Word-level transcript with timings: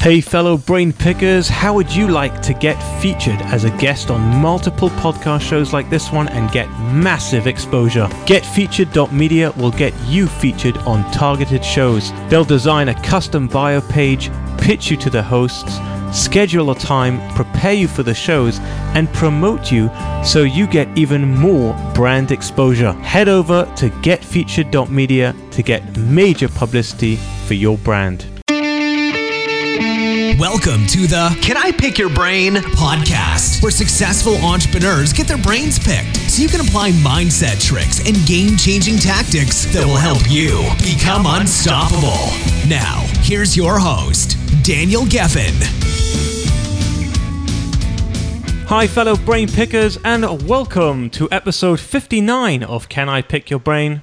Hey, 0.00 0.20
fellow 0.20 0.56
brain 0.56 0.92
pickers, 0.92 1.48
how 1.48 1.74
would 1.74 1.92
you 1.92 2.06
like 2.06 2.40
to 2.42 2.54
get 2.54 2.80
featured 3.02 3.42
as 3.42 3.64
a 3.64 3.76
guest 3.78 4.12
on 4.12 4.20
multiple 4.40 4.90
podcast 4.90 5.40
shows 5.40 5.72
like 5.72 5.90
this 5.90 6.12
one 6.12 6.28
and 6.28 6.52
get 6.52 6.70
massive 6.92 7.48
exposure? 7.48 8.06
GetFeatured.media 8.24 9.50
will 9.56 9.72
get 9.72 9.92
you 10.06 10.28
featured 10.28 10.78
on 10.78 11.02
targeted 11.10 11.64
shows. 11.64 12.12
They'll 12.28 12.44
design 12.44 12.90
a 12.90 13.02
custom 13.02 13.48
bio 13.48 13.80
page, 13.80 14.30
pitch 14.56 14.88
you 14.88 14.96
to 14.98 15.10
the 15.10 15.22
hosts, 15.22 15.80
schedule 16.16 16.70
a 16.70 16.76
time, 16.76 17.18
prepare 17.34 17.74
you 17.74 17.88
for 17.88 18.04
the 18.04 18.14
shows, 18.14 18.60
and 18.94 19.12
promote 19.12 19.72
you 19.72 19.90
so 20.24 20.44
you 20.44 20.68
get 20.68 20.96
even 20.96 21.34
more 21.34 21.74
brand 21.92 22.30
exposure. 22.30 22.92
Head 22.92 23.28
over 23.28 23.64
to 23.74 23.90
getfeatured.media 23.90 25.34
to 25.50 25.62
get 25.64 25.96
major 25.96 26.48
publicity 26.48 27.16
for 27.46 27.54
your 27.54 27.76
brand. 27.78 28.37
Welcome 30.38 30.86
to 30.86 31.08
the 31.08 31.36
Can 31.42 31.56
I 31.56 31.72
Pick 31.72 31.98
Your 31.98 32.08
Brain 32.08 32.54
podcast, 32.54 33.60
where 33.60 33.72
successful 33.72 34.36
entrepreneurs 34.36 35.12
get 35.12 35.26
their 35.26 35.36
brains 35.36 35.80
picked 35.80 36.16
so 36.30 36.40
you 36.40 36.48
can 36.48 36.60
apply 36.60 36.92
mindset 36.92 37.60
tricks 37.60 37.98
and 38.06 38.14
game 38.24 38.56
changing 38.56 38.98
tactics 38.98 39.64
that 39.72 39.84
will 39.84 39.96
help 39.96 40.30
you 40.30 40.62
become 40.78 41.26
unstoppable. 41.26 42.30
Now, 42.68 43.04
here's 43.22 43.56
your 43.56 43.80
host, 43.80 44.36
Daniel 44.62 45.02
Geffen. 45.02 45.58
Hi, 48.68 48.86
fellow 48.86 49.16
brain 49.16 49.48
pickers, 49.48 49.98
and 50.04 50.46
welcome 50.48 51.10
to 51.10 51.28
episode 51.32 51.80
59 51.80 52.62
of 52.62 52.88
Can 52.88 53.08
I 53.08 53.22
Pick 53.22 53.50
Your 53.50 53.58
Brain? 53.58 54.02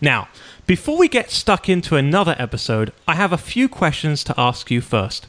Now, 0.00 0.28
before 0.64 0.96
we 0.96 1.08
get 1.08 1.32
stuck 1.32 1.68
into 1.68 1.96
another 1.96 2.36
episode, 2.38 2.92
I 3.08 3.16
have 3.16 3.32
a 3.32 3.36
few 3.36 3.68
questions 3.68 4.22
to 4.24 4.34
ask 4.38 4.70
you 4.70 4.80
first. 4.80 5.26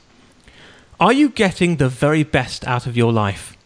Are 1.04 1.12
you 1.12 1.28
getting 1.28 1.76
the 1.76 1.90
very 1.90 2.24
best 2.24 2.66
out 2.66 2.88
of 2.88 2.96
your 2.96 3.12
life? 3.12 3.58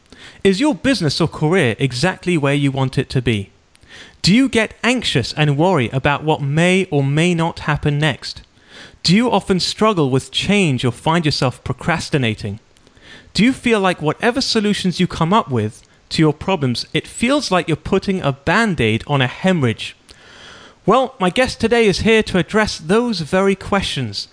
Is 0.43 0.59
your 0.59 0.73
business 0.73 1.21
or 1.21 1.27
career 1.27 1.75
exactly 1.77 2.35
where 2.35 2.55
you 2.55 2.71
want 2.71 2.97
it 2.97 3.11
to 3.11 3.21
be? 3.21 3.51
Do 4.23 4.33
you 4.33 4.49
get 4.49 4.73
anxious 4.83 5.33
and 5.33 5.55
worry 5.55 5.87
about 5.89 6.23
what 6.23 6.41
may 6.41 6.85
or 6.85 7.03
may 7.03 7.35
not 7.35 7.59
happen 7.69 7.99
next? 7.99 8.41
Do 9.03 9.15
you 9.15 9.29
often 9.29 9.59
struggle 9.59 10.09
with 10.09 10.31
change 10.31 10.83
or 10.83 10.91
find 10.91 11.25
yourself 11.25 11.63
procrastinating? 11.63 12.59
Do 13.35 13.43
you 13.43 13.53
feel 13.53 13.79
like 13.79 14.01
whatever 14.01 14.41
solutions 14.41 14.99
you 14.99 15.05
come 15.05 15.31
up 15.31 15.51
with 15.51 15.83
to 16.09 16.23
your 16.23 16.33
problems, 16.33 16.87
it 16.91 17.05
feels 17.05 17.51
like 17.51 17.67
you're 17.67 17.77
putting 17.77 18.19
a 18.19 18.31
band 18.31 18.81
aid 18.81 19.03
on 19.05 19.21
a 19.21 19.27
hemorrhage? 19.27 19.95
Well, 20.87 21.13
my 21.19 21.29
guest 21.29 21.61
today 21.61 21.85
is 21.85 21.99
here 21.99 22.23
to 22.23 22.39
address 22.39 22.79
those 22.79 23.19
very 23.19 23.53
questions. 23.53 24.27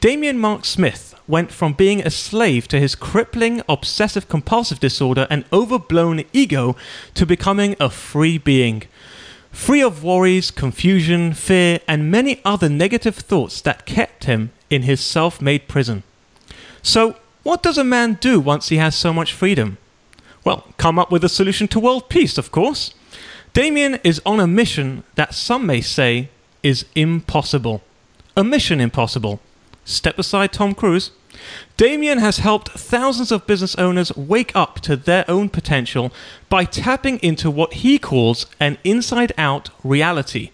Damian 0.00 0.40
Mark 0.40 0.64
Smith 0.64 1.07
went 1.28 1.52
from 1.52 1.74
being 1.74 2.00
a 2.00 2.10
slave 2.10 2.66
to 2.68 2.80
his 2.80 2.94
crippling 2.94 3.62
obsessive 3.68 4.28
compulsive 4.28 4.80
disorder 4.80 5.26
and 5.30 5.44
overblown 5.52 6.24
ego 6.32 6.74
to 7.14 7.26
becoming 7.26 7.76
a 7.78 7.90
free 7.90 8.38
being. 8.38 8.82
Free 9.52 9.82
of 9.82 10.02
worries, 10.02 10.50
confusion, 10.50 11.34
fear, 11.34 11.80
and 11.86 12.10
many 12.10 12.40
other 12.44 12.68
negative 12.68 13.16
thoughts 13.16 13.60
that 13.60 13.86
kept 13.86 14.24
him 14.24 14.50
in 14.70 14.82
his 14.82 15.00
self 15.00 15.40
made 15.40 15.68
prison. 15.68 16.02
So, 16.82 17.16
what 17.42 17.62
does 17.62 17.78
a 17.78 17.84
man 17.84 18.18
do 18.20 18.40
once 18.40 18.68
he 18.68 18.76
has 18.76 18.94
so 18.94 19.12
much 19.12 19.32
freedom? 19.32 19.78
Well, 20.44 20.66
come 20.76 20.98
up 20.98 21.10
with 21.10 21.24
a 21.24 21.28
solution 21.28 21.68
to 21.68 21.80
world 21.80 22.08
peace, 22.08 22.38
of 22.38 22.50
course. 22.50 22.94
Damian 23.52 23.98
is 24.04 24.22
on 24.24 24.40
a 24.40 24.46
mission 24.46 25.04
that 25.14 25.34
some 25.34 25.66
may 25.66 25.80
say 25.80 26.28
is 26.62 26.84
impossible. 26.94 27.82
A 28.36 28.44
mission 28.44 28.80
impossible. 28.80 29.40
Step 29.84 30.18
aside 30.18 30.52
Tom 30.52 30.74
Cruise. 30.74 31.10
Damian 31.76 32.18
has 32.18 32.38
helped 32.38 32.70
thousands 32.70 33.30
of 33.30 33.46
business 33.46 33.74
owners 33.76 34.16
wake 34.16 34.52
up 34.54 34.80
to 34.80 34.96
their 34.96 35.24
own 35.30 35.48
potential 35.48 36.12
by 36.48 36.64
tapping 36.64 37.18
into 37.18 37.50
what 37.50 37.74
he 37.74 37.98
calls 37.98 38.46
an 38.58 38.78
inside 38.84 39.32
out 39.38 39.70
reality. 39.84 40.50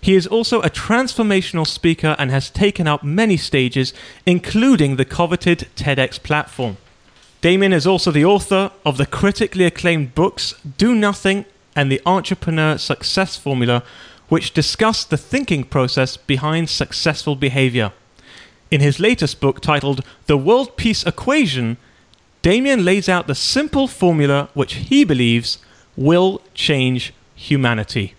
He 0.00 0.14
is 0.14 0.26
also 0.26 0.60
a 0.60 0.68
transformational 0.68 1.66
speaker 1.66 2.16
and 2.18 2.30
has 2.30 2.50
taken 2.50 2.88
up 2.88 3.04
many 3.04 3.36
stages, 3.36 3.94
including 4.26 4.96
the 4.96 5.04
coveted 5.04 5.68
TEDx 5.76 6.20
platform. 6.20 6.76
Damian 7.40 7.72
is 7.72 7.86
also 7.86 8.10
the 8.10 8.24
author 8.24 8.72
of 8.84 8.98
the 8.98 9.06
critically 9.06 9.64
acclaimed 9.64 10.14
books 10.14 10.54
Do 10.76 10.94
Nothing 10.94 11.44
and 11.74 11.90
The 11.90 12.02
Entrepreneur 12.04 12.78
Success 12.78 13.36
Formula, 13.36 13.82
which 14.28 14.52
discuss 14.52 15.04
the 15.04 15.16
thinking 15.16 15.64
process 15.64 16.16
behind 16.16 16.68
successful 16.68 17.36
behavior. 17.36 17.92
In 18.72 18.80
his 18.80 18.98
latest 18.98 19.38
book 19.38 19.60
titled 19.60 20.00
The 20.28 20.38
World 20.38 20.78
Peace 20.78 21.04
Equation, 21.04 21.76
Damian 22.40 22.86
lays 22.86 23.06
out 23.06 23.26
the 23.26 23.34
simple 23.34 23.86
formula 23.86 24.48
which 24.54 24.76
he 24.88 25.04
believes 25.04 25.58
will 25.94 26.40
change 26.54 27.12
humanity. 27.34 28.14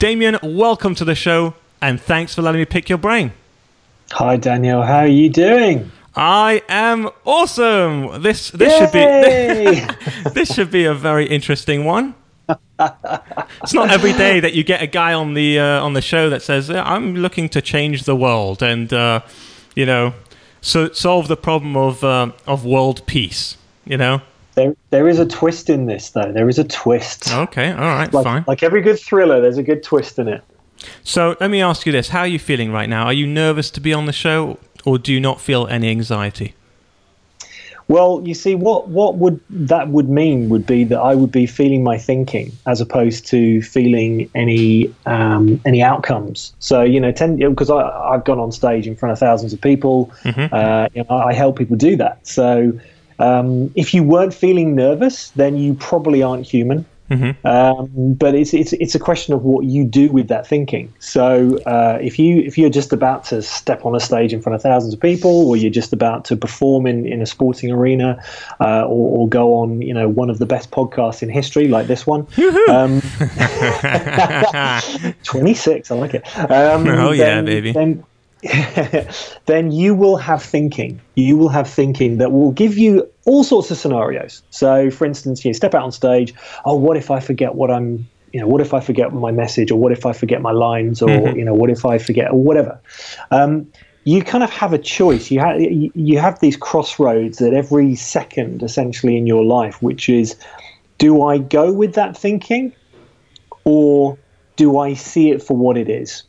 Damian, 0.00 0.40
welcome 0.42 0.96
to 0.96 1.04
the 1.04 1.14
show 1.14 1.54
and 1.80 2.00
thanks 2.00 2.34
for 2.34 2.42
letting 2.42 2.58
me 2.58 2.64
pick 2.64 2.88
your 2.88 2.98
brain. 2.98 3.30
Hi 4.10 4.36
Daniel, 4.38 4.82
how 4.82 4.98
are 4.98 5.06
you 5.06 5.30
doing? 5.30 5.92
I 6.16 6.62
am 6.68 7.08
awesome. 7.24 8.22
This 8.22 8.50
this 8.50 8.72
Yay! 8.72 9.76
should 9.76 9.96
be 10.24 10.30
this 10.34 10.52
should 10.52 10.72
be 10.72 10.84
a 10.84 10.94
very 10.94 11.26
interesting 11.26 11.84
one. 11.84 12.16
it's 12.48 13.72
not 13.72 13.88
every 13.92 14.14
day 14.14 14.40
that 14.40 14.52
you 14.52 14.64
get 14.64 14.82
a 14.82 14.88
guy 14.88 15.12
on 15.14 15.34
the 15.34 15.60
uh, 15.60 15.80
on 15.80 15.92
the 15.92 16.02
show 16.02 16.28
that 16.28 16.42
says 16.42 16.70
I'm 16.70 17.14
looking 17.14 17.48
to 17.50 17.62
change 17.62 18.02
the 18.02 18.16
world 18.16 18.64
and 18.64 18.92
uh, 18.92 19.20
you 19.74 19.86
know, 19.86 20.14
so 20.60 20.90
solve 20.92 21.28
the 21.28 21.36
problem 21.36 21.76
of 21.76 22.04
uh, 22.04 22.32
of 22.46 22.64
world 22.64 23.06
peace. 23.06 23.56
You 23.84 23.96
know. 23.96 24.22
There, 24.54 24.76
there 24.90 25.08
is 25.08 25.18
a 25.18 25.24
twist 25.24 25.70
in 25.70 25.86
this, 25.86 26.10
though. 26.10 26.30
There 26.30 26.46
is 26.46 26.58
a 26.58 26.64
twist. 26.64 27.32
Okay, 27.32 27.72
all 27.72 27.78
right, 27.78 28.12
like, 28.12 28.24
fine. 28.24 28.44
Like 28.46 28.62
every 28.62 28.82
good 28.82 29.00
thriller, 29.00 29.40
there's 29.40 29.56
a 29.56 29.62
good 29.62 29.82
twist 29.82 30.18
in 30.18 30.28
it. 30.28 30.44
So 31.02 31.36
let 31.40 31.50
me 31.50 31.62
ask 31.62 31.86
you 31.86 31.92
this: 31.92 32.10
How 32.10 32.20
are 32.20 32.26
you 32.26 32.38
feeling 32.38 32.70
right 32.70 32.88
now? 32.88 33.04
Are 33.04 33.12
you 33.12 33.26
nervous 33.26 33.70
to 33.70 33.80
be 33.80 33.94
on 33.94 34.06
the 34.06 34.12
show, 34.12 34.58
or 34.84 34.98
do 34.98 35.12
you 35.12 35.20
not 35.20 35.40
feel 35.40 35.66
any 35.68 35.90
anxiety? 35.90 36.54
Well, 37.92 38.22
you 38.24 38.32
see, 38.32 38.54
what 38.54 38.88
what 38.88 39.16
would 39.16 39.38
that 39.50 39.88
would 39.88 40.08
mean 40.08 40.48
would 40.48 40.64
be 40.64 40.82
that 40.84 40.98
I 40.98 41.14
would 41.14 41.30
be 41.30 41.44
feeling 41.44 41.84
my 41.84 41.98
thinking 41.98 42.50
as 42.66 42.80
opposed 42.80 43.26
to 43.26 43.60
feeling 43.60 44.30
any 44.34 44.94
um, 45.04 45.60
any 45.66 45.82
outcomes. 45.82 46.54
So 46.58 46.80
you 46.80 46.98
know, 46.98 47.12
because 47.12 47.70
I've 47.70 48.24
gone 48.24 48.38
on 48.38 48.50
stage 48.50 48.86
in 48.86 48.96
front 48.96 49.12
of 49.12 49.18
thousands 49.18 49.52
of 49.52 49.60
people, 49.60 50.10
mm-hmm. 50.22 50.54
uh, 50.54 50.88
you 50.94 51.04
know, 51.04 51.18
I 51.18 51.34
help 51.34 51.58
people 51.58 51.76
do 51.76 51.94
that. 51.96 52.26
So 52.26 52.72
um, 53.18 53.70
if 53.74 53.92
you 53.92 54.02
weren't 54.02 54.32
feeling 54.32 54.74
nervous, 54.74 55.28
then 55.32 55.58
you 55.58 55.74
probably 55.74 56.22
aren't 56.22 56.46
human. 56.46 56.86
Mm-hmm. 57.12 57.46
Um, 57.46 58.14
but 58.14 58.34
it's, 58.34 58.54
it's 58.54 58.72
it's 58.72 58.94
a 58.94 58.98
question 58.98 59.34
of 59.34 59.44
what 59.44 59.66
you 59.66 59.84
do 59.84 60.10
with 60.10 60.28
that 60.28 60.46
thinking. 60.46 60.92
So 60.98 61.58
uh, 61.66 61.98
if 62.00 62.18
you 62.18 62.40
if 62.40 62.56
you're 62.56 62.70
just 62.70 62.90
about 62.92 63.24
to 63.24 63.42
step 63.42 63.84
on 63.84 63.94
a 63.94 64.00
stage 64.00 64.32
in 64.32 64.40
front 64.40 64.56
of 64.56 64.62
thousands 64.62 64.94
of 64.94 65.00
people, 65.00 65.46
or 65.46 65.56
you're 65.56 65.70
just 65.70 65.92
about 65.92 66.24
to 66.26 66.36
perform 66.36 66.86
in, 66.86 67.06
in 67.06 67.20
a 67.20 67.26
sporting 67.26 67.70
arena, 67.70 68.22
uh, 68.60 68.84
or, 68.86 69.18
or, 69.18 69.28
go 69.28 69.54
on 69.54 69.82
you 69.82 69.92
know 69.92 70.08
one 70.08 70.30
of 70.30 70.38
the 70.38 70.46
best 70.46 70.70
podcasts 70.70 71.22
in 71.22 71.28
history 71.28 71.68
like 71.68 71.86
this 71.86 72.06
one, 72.06 72.26
um, 72.70 73.02
26, 75.24 75.90
I 75.90 75.94
like 75.94 76.14
it. 76.14 76.38
Um, 76.38 76.88
oh 76.88 77.12
yeah, 77.12 77.42
baby. 77.42 77.72
Then, 77.72 78.04
then 79.46 79.70
you 79.70 79.94
will 79.94 80.16
have 80.16 80.42
thinking. 80.42 80.98
You 81.14 81.36
will 81.36 81.50
have 81.50 81.68
thinking 81.68 82.18
that 82.18 82.32
will 82.32 82.52
give 82.52 82.78
you 82.78 83.11
all 83.24 83.44
sorts 83.44 83.70
of 83.70 83.78
scenarios. 83.78 84.42
So, 84.50 84.90
for 84.90 85.04
instance, 85.04 85.44
you 85.44 85.54
step 85.54 85.74
out 85.74 85.82
on 85.82 85.92
stage. 85.92 86.34
Oh, 86.64 86.76
what 86.76 86.96
if 86.96 87.10
I 87.10 87.20
forget 87.20 87.54
what 87.54 87.70
I'm? 87.70 88.08
You 88.32 88.40
know, 88.40 88.46
what 88.46 88.62
if 88.62 88.72
I 88.72 88.80
forget 88.80 89.12
my 89.12 89.30
message, 89.30 89.70
or 89.70 89.78
what 89.78 89.92
if 89.92 90.06
I 90.06 90.12
forget 90.12 90.40
my 90.40 90.52
lines, 90.52 91.02
or 91.02 91.08
mm-hmm. 91.08 91.38
you 91.38 91.44
know, 91.44 91.54
what 91.54 91.70
if 91.70 91.84
I 91.84 91.98
forget, 91.98 92.30
or 92.30 92.42
whatever. 92.42 92.80
Um, 93.30 93.70
you 94.04 94.22
kind 94.24 94.42
of 94.42 94.50
have 94.50 94.72
a 94.72 94.78
choice. 94.78 95.30
You 95.30 95.40
have 95.40 95.60
you 95.60 96.18
have 96.18 96.40
these 96.40 96.56
crossroads 96.56 97.40
at 97.40 97.54
every 97.54 97.94
second, 97.94 98.62
essentially, 98.62 99.16
in 99.16 99.26
your 99.26 99.44
life, 99.44 99.80
which 99.82 100.08
is, 100.08 100.36
do 100.98 101.22
I 101.22 101.38
go 101.38 101.72
with 101.72 101.94
that 101.94 102.16
thinking, 102.16 102.72
or 103.64 104.18
do 104.56 104.78
I 104.78 104.94
see 104.94 105.30
it 105.30 105.42
for 105.42 105.56
what 105.56 105.76
it 105.76 105.88
is? 105.88 106.24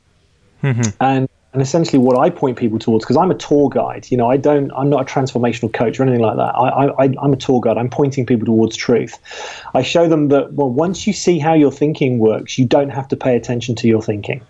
Mm-hmm. 0.62 0.91
And 1.00 1.29
and 1.53 1.61
essentially 1.61 2.00
what 2.00 2.17
I 2.17 2.31
point 2.31 2.57
people 2.57 2.79
towards, 2.79 3.05
because 3.05 3.15
I'm 3.15 3.29
a 3.29 3.35
tour 3.35 3.69
guide, 3.69 4.07
you 4.09 4.17
know, 4.17 4.29
I 4.29 4.38
don't, 4.38 4.71
I'm 4.75 4.89
not 4.89 5.01
a 5.01 5.05
transformational 5.05 5.71
coach 5.71 6.00
or 6.00 6.03
anything 6.03 6.21
like 6.21 6.35
that. 6.35 6.55
I, 6.55 6.88
I, 6.88 7.03
I'm 7.21 7.31
a 7.31 7.38
tour 7.38 7.61
guide. 7.61 7.77
I'm 7.77 7.91
pointing 7.91 8.25
people 8.25 8.45
towards 8.45 8.75
truth. 8.75 9.19
I 9.75 9.83
show 9.83 10.09
them 10.09 10.29
that, 10.29 10.53
well, 10.53 10.69
once 10.69 11.05
you 11.05 11.13
see 11.13 11.38
how 11.38 11.53
your 11.53 11.71
thinking 11.71 12.17
works, 12.17 12.57
you 12.57 12.65
don't 12.65 12.89
have 12.89 13.07
to 13.09 13.15
pay 13.15 13.35
attention 13.35 13.75
to 13.75 13.88
your 13.88 14.01
thinking. 14.01 14.41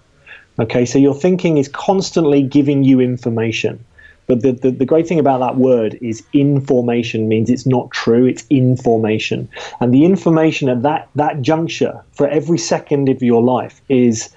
Okay, 0.59 0.85
so 0.85 0.97
your 0.97 1.13
thinking 1.13 1.57
is 1.57 1.67
constantly 1.67 2.41
giving 2.41 2.85
you 2.85 3.01
information. 3.01 3.83
But 4.25 4.41
the, 4.41 4.53
the, 4.53 4.71
the, 4.71 4.85
great 4.85 5.05
thing 5.05 5.19
about 5.19 5.39
that 5.39 5.57
word 5.57 5.99
is 6.01 6.23
information 6.31 7.27
means 7.27 7.49
it's 7.49 7.65
not 7.65 7.91
true, 7.91 8.25
it's 8.25 8.45
information. 8.49 9.49
And 9.81 9.93
the 9.93 10.05
information 10.05 10.69
at 10.69 10.83
that, 10.83 11.09
that 11.15 11.41
juncture 11.41 12.01
for 12.13 12.29
every 12.29 12.57
second 12.57 13.09
of 13.09 13.21
your 13.21 13.43
life 13.43 13.81
is 13.89 14.29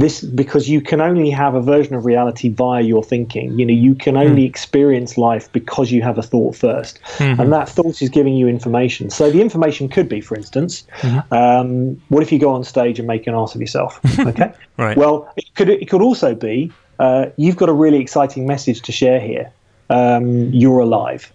this 0.00 0.22
because 0.22 0.68
you 0.68 0.80
can 0.80 1.00
only 1.00 1.30
have 1.30 1.54
a 1.54 1.60
version 1.60 1.94
of 1.94 2.04
reality 2.04 2.48
via 2.48 2.82
your 2.82 3.02
thinking. 3.02 3.58
You 3.58 3.66
know, 3.66 3.74
you 3.74 3.94
can 3.94 4.16
only 4.16 4.42
mm. 4.42 4.48
experience 4.48 5.18
life 5.18 5.50
because 5.52 5.92
you 5.92 6.02
have 6.02 6.18
a 6.18 6.22
thought 6.22 6.54
1st 6.54 6.98
mm-hmm. 7.00 7.40
and 7.40 7.52
that 7.52 7.68
thought 7.68 8.00
is 8.00 8.08
giving 8.08 8.34
you 8.34 8.48
information. 8.48 9.10
So 9.10 9.30
the 9.30 9.40
information 9.40 9.88
could 9.88 10.08
be, 10.08 10.20
for 10.20 10.36
instance, 10.36 10.84
mm-hmm. 11.00 11.34
um, 11.34 12.02
what 12.08 12.22
if 12.22 12.32
you 12.32 12.38
go 12.38 12.52
on 12.52 12.64
stage 12.64 12.98
and 12.98 13.06
make 13.06 13.26
an 13.26 13.34
ass 13.34 13.54
of 13.54 13.60
yourself? 13.60 14.00
Okay, 14.30 14.52
right. 14.76 14.96
Well, 14.96 15.32
it 15.36 15.46
could 15.54 15.70
it 15.70 15.88
could 15.88 16.02
also 16.02 16.34
be 16.34 16.70
uh, 16.98 17.26
you've 17.36 17.56
got 17.56 17.68
a 17.68 17.72
really 17.72 17.98
exciting 17.98 18.46
message 18.46 18.82
to 18.82 18.92
share 18.92 19.18
here. 19.18 19.50
Um, 19.88 20.52
you're 20.52 20.80
alive. 20.80 21.32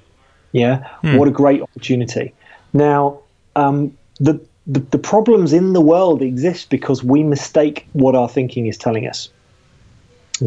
Yeah, 0.51 0.87
mm. 1.03 1.17
what 1.17 1.27
a 1.27 1.31
great 1.31 1.61
opportunity. 1.61 2.33
Now, 2.73 3.19
um, 3.55 3.97
the 4.19 4.39
the, 4.67 4.79
the 4.79 4.97
problems 4.97 5.53
in 5.53 5.73
the 5.73 5.81
world 5.81 6.21
exist 6.21 6.69
because 6.69 7.03
we 7.03 7.23
mistake 7.23 7.87
what 7.93 8.15
our 8.15 8.27
thinking 8.27 8.67
is 8.67 8.77
telling 8.77 9.07
us. 9.07 9.29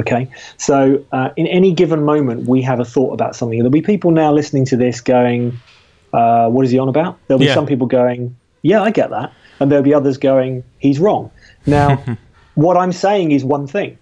Okay, 0.00 0.28
so 0.58 1.02
uh, 1.12 1.30
in 1.36 1.46
any 1.46 1.72
given 1.72 2.04
moment, 2.04 2.46
we 2.46 2.60
have 2.60 2.78
a 2.78 2.84
thought 2.84 3.14
about 3.14 3.34
something. 3.34 3.58
There'll 3.58 3.70
be 3.70 3.80
people 3.80 4.10
now 4.10 4.30
listening 4.32 4.66
to 4.66 4.76
this 4.76 5.00
going, 5.00 5.58
uh, 6.12 6.48
What 6.48 6.66
is 6.66 6.70
he 6.70 6.78
on 6.78 6.88
about? 6.88 7.18
There'll 7.26 7.38
be 7.38 7.46
yeah. 7.46 7.54
some 7.54 7.64
people 7.64 7.86
going, 7.86 8.36
Yeah, 8.60 8.82
I 8.82 8.90
get 8.90 9.08
that. 9.10 9.32
And 9.60 9.70
there'll 9.70 9.84
be 9.84 9.94
others 9.94 10.18
going, 10.18 10.62
He's 10.78 10.98
wrong. 10.98 11.30
Now, 11.64 12.04
what 12.54 12.76
I'm 12.76 12.92
saying 12.92 13.30
is 13.30 13.44
one 13.44 13.66
thing, 13.66 13.96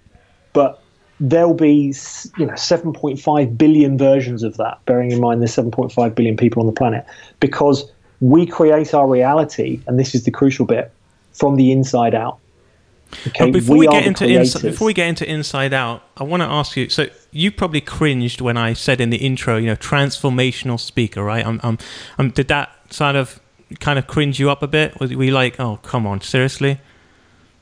but 0.54 0.82
there'll 1.20 1.54
be 1.54 1.94
you 2.36 2.46
know 2.46 2.52
7.5 2.52 3.56
billion 3.56 3.96
versions 3.96 4.42
of 4.42 4.56
that 4.58 4.84
bearing 4.84 5.10
in 5.10 5.18
mind 5.20 5.40
there's 5.40 5.56
7.5 5.56 6.14
billion 6.14 6.36
people 6.36 6.60
on 6.60 6.66
the 6.66 6.72
planet 6.72 7.06
because 7.40 7.90
we 8.20 8.46
create 8.46 8.94
our 8.94 9.06
reality, 9.06 9.80
and 9.86 9.98
this 9.98 10.14
is 10.14 10.24
the 10.24 10.30
crucial 10.30 10.66
bit, 10.66 10.92
from 11.32 11.56
the 11.56 11.72
inside 11.72 12.14
out. 12.14 12.38
Okay, 13.28 13.50
before 13.50 13.76
we, 13.76 13.86
we 13.86 13.92
get 13.92 14.06
into 14.06 14.26
ins- 14.26 14.60
before 14.60 14.86
we 14.86 14.92
get 14.92 15.08
into 15.08 15.30
Inside 15.30 15.72
Out, 15.72 16.02
I 16.16 16.24
want 16.24 16.42
to 16.42 16.48
ask 16.48 16.76
you. 16.76 16.88
So 16.88 17.06
you 17.30 17.52
probably 17.52 17.80
cringed 17.80 18.40
when 18.40 18.56
I 18.56 18.72
said 18.72 19.00
in 19.00 19.10
the 19.10 19.16
intro, 19.18 19.56
you 19.56 19.66
know, 19.66 19.76
transformational 19.76 20.78
speaker, 20.78 21.22
right? 21.22 21.46
I'm, 21.46 21.60
I'm, 21.62 21.78
I'm 22.18 22.30
did 22.30 22.48
that 22.48 22.70
sort 22.90 23.14
of 23.14 23.40
kind 23.78 23.98
of 23.98 24.06
cringe 24.06 24.40
you 24.40 24.50
up 24.50 24.62
a 24.62 24.66
bit? 24.66 24.98
Were 24.98 25.06
you 25.06 25.30
like, 25.30 25.58
oh, 25.60 25.78
come 25.82 26.06
on, 26.06 26.20
seriously? 26.20 26.80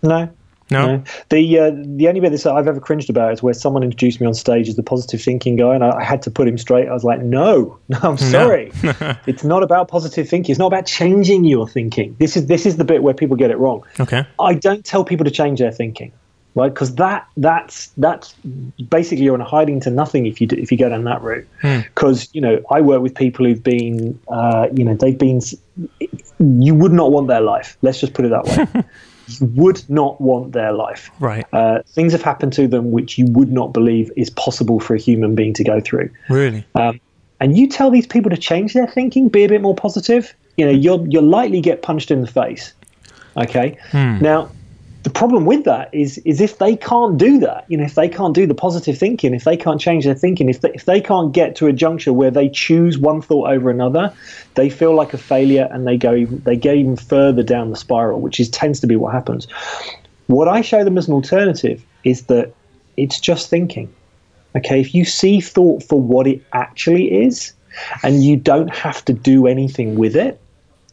No, 0.02 0.30
no. 0.70 1.02
The 1.28 1.58
uh, 1.58 1.70
the 1.74 2.08
only 2.08 2.20
bit 2.20 2.32
that 2.32 2.46
I've 2.46 2.66
ever 2.66 2.80
cringed 2.80 3.10
about 3.10 3.32
is 3.32 3.42
where 3.42 3.54
someone 3.54 3.82
introduced 3.82 4.20
me 4.20 4.26
on 4.26 4.34
stage 4.34 4.68
as 4.68 4.76
the 4.76 4.82
positive 4.82 5.20
thinking 5.20 5.56
guy, 5.56 5.74
and 5.74 5.84
I, 5.84 5.98
I 5.98 6.04
had 6.04 6.22
to 6.22 6.30
put 6.30 6.48
him 6.48 6.56
straight. 6.56 6.88
I 6.88 6.92
was 6.92 7.04
like, 7.04 7.20
"No, 7.20 7.78
no, 7.88 7.98
I'm 8.02 8.16
sorry. 8.16 8.72
No. 8.82 8.94
it's 9.26 9.44
not 9.44 9.62
about 9.62 9.88
positive 9.88 10.28
thinking. 10.28 10.52
It's 10.52 10.58
not 10.58 10.68
about 10.68 10.86
changing 10.86 11.44
your 11.44 11.68
thinking. 11.68 12.16
This 12.18 12.36
is 12.36 12.46
this 12.46 12.66
is 12.66 12.76
the 12.76 12.84
bit 12.84 13.02
where 13.02 13.14
people 13.14 13.36
get 13.36 13.50
it 13.50 13.58
wrong. 13.58 13.84
Okay. 14.00 14.26
I 14.40 14.54
don't 14.54 14.84
tell 14.84 15.04
people 15.04 15.24
to 15.24 15.30
change 15.30 15.60
their 15.60 15.72
thinking, 15.72 16.12
right? 16.54 16.72
Because 16.72 16.94
that 16.94 17.28
that's 17.36 17.88
that's 17.98 18.34
basically 18.88 19.24
you're 19.24 19.34
in 19.34 19.42
hiding 19.42 19.80
to 19.80 19.90
nothing 19.90 20.24
if 20.26 20.40
you 20.40 20.46
do, 20.46 20.56
if 20.56 20.72
you 20.72 20.78
go 20.78 20.88
down 20.88 21.04
that 21.04 21.20
route. 21.20 21.46
Because 21.60 22.24
hmm. 22.24 22.30
you 22.32 22.40
know, 22.40 22.62
I 22.70 22.80
work 22.80 23.02
with 23.02 23.14
people 23.14 23.44
who've 23.44 23.62
been, 23.62 24.18
uh, 24.28 24.68
you 24.72 24.84
know, 24.84 24.94
they've 24.94 25.18
been. 25.18 25.40
You 26.38 26.74
would 26.74 26.92
not 26.92 27.12
want 27.12 27.28
their 27.28 27.40
life. 27.40 27.76
Let's 27.82 28.00
just 28.00 28.14
put 28.14 28.24
it 28.24 28.28
that 28.28 28.44
way. 28.44 28.84
you 29.28 29.46
would 29.54 29.88
not 29.88 30.20
want 30.20 30.52
their 30.52 30.72
life. 30.72 31.10
Right. 31.20 31.44
Uh, 31.52 31.82
things 31.86 32.12
have 32.12 32.22
happened 32.22 32.52
to 32.54 32.68
them 32.68 32.90
which 32.90 33.18
you 33.18 33.26
would 33.26 33.52
not 33.52 33.72
believe 33.72 34.10
is 34.16 34.30
possible 34.30 34.80
for 34.80 34.94
a 34.94 34.98
human 34.98 35.34
being 35.34 35.54
to 35.54 35.64
go 35.64 35.80
through. 35.80 36.10
Really. 36.28 36.64
Um, 36.74 37.00
and 37.40 37.56
you 37.56 37.68
tell 37.68 37.90
these 37.90 38.06
people 38.06 38.30
to 38.30 38.36
change 38.36 38.74
their 38.74 38.86
thinking, 38.86 39.28
be 39.28 39.44
a 39.44 39.48
bit 39.48 39.60
more 39.60 39.74
positive. 39.74 40.34
You 40.56 40.66
know, 40.66 40.72
you'll 40.72 41.06
you'll 41.08 41.28
likely 41.28 41.60
get 41.60 41.82
punched 41.82 42.10
in 42.10 42.20
the 42.20 42.26
face. 42.26 42.72
Okay. 43.36 43.76
Hmm. 43.90 44.18
Now, 44.20 44.50
the 45.04 45.10
problem 45.10 45.44
with 45.44 45.64
that 45.64 45.92
is 45.92 46.16
is 46.24 46.40
if 46.40 46.58
they 46.58 46.74
can't 46.74 47.18
do 47.18 47.38
that, 47.38 47.66
you 47.68 47.76
know, 47.76 47.84
if 47.84 47.94
they 47.94 48.08
can't 48.08 48.34
do 48.34 48.46
the 48.46 48.54
positive 48.54 48.96
thinking, 48.96 49.34
if 49.34 49.44
they 49.44 49.56
can't 49.56 49.78
change 49.78 50.06
their 50.06 50.14
thinking, 50.14 50.48
if 50.48 50.62
they, 50.62 50.70
if 50.72 50.86
they 50.86 50.98
can't 50.98 51.32
get 51.32 51.54
to 51.56 51.66
a 51.66 51.74
juncture 51.74 52.12
where 52.14 52.30
they 52.30 52.48
choose 52.48 52.96
one 52.96 53.20
thought 53.20 53.50
over 53.50 53.68
another, 53.68 54.12
they 54.54 54.70
feel 54.70 54.94
like 54.94 55.12
a 55.12 55.18
failure 55.18 55.68
and 55.70 55.86
they 55.86 55.98
go 55.98 56.24
they 56.24 56.56
go 56.56 56.72
even 56.72 56.96
further 56.96 57.42
down 57.42 57.68
the 57.68 57.76
spiral, 57.76 58.20
which 58.20 58.40
is 58.40 58.48
tends 58.48 58.80
to 58.80 58.86
be 58.86 58.96
what 58.96 59.12
happens. 59.12 59.46
What 60.26 60.48
I 60.48 60.62
show 60.62 60.82
them 60.84 60.96
as 60.96 61.06
an 61.06 61.12
alternative 61.12 61.84
is 62.04 62.22
that 62.24 62.54
it's 62.96 63.20
just 63.20 63.50
thinking. 63.50 63.94
Okay, 64.56 64.80
if 64.80 64.94
you 64.94 65.04
see 65.04 65.40
thought 65.42 65.82
for 65.82 66.00
what 66.00 66.26
it 66.26 66.42
actually 66.54 67.24
is, 67.26 67.52
and 68.02 68.24
you 68.24 68.36
don't 68.36 68.74
have 68.74 69.04
to 69.04 69.12
do 69.12 69.46
anything 69.46 69.96
with 69.96 70.16
it, 70.16 70.40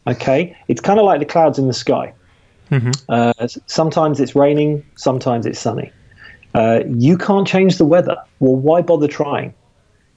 okay, 0.06 0.54
it's 0.68 0.82
kind 0.82 0.98
of 0.98 1.06
like 1.06 1.20
the 1.20 1.24
clouds 1.24 1.58
in 1.58 1.66
the 1.66 1.72
sky 1.72 2.12
Mm-hmm. 2.72 2.90
Uh, 3.08 3.46
sometimes 3.66 4.18
it's 4.18 4.34
raining, 4.34 4.84
sometimes 4.96 5.44
it's 5.44 5.60
sunny. 5.60 5.92
Uh, 6.54 6.80
you 6.88 7.18
can't 7.18 7.46
change 7.46 7.76
the 7.76 7.84
weather. 7.84 8.16
Well, 8.40 8.56
why 8.56 8.80
bother 8.82 9.08
trying? 9.08 9.54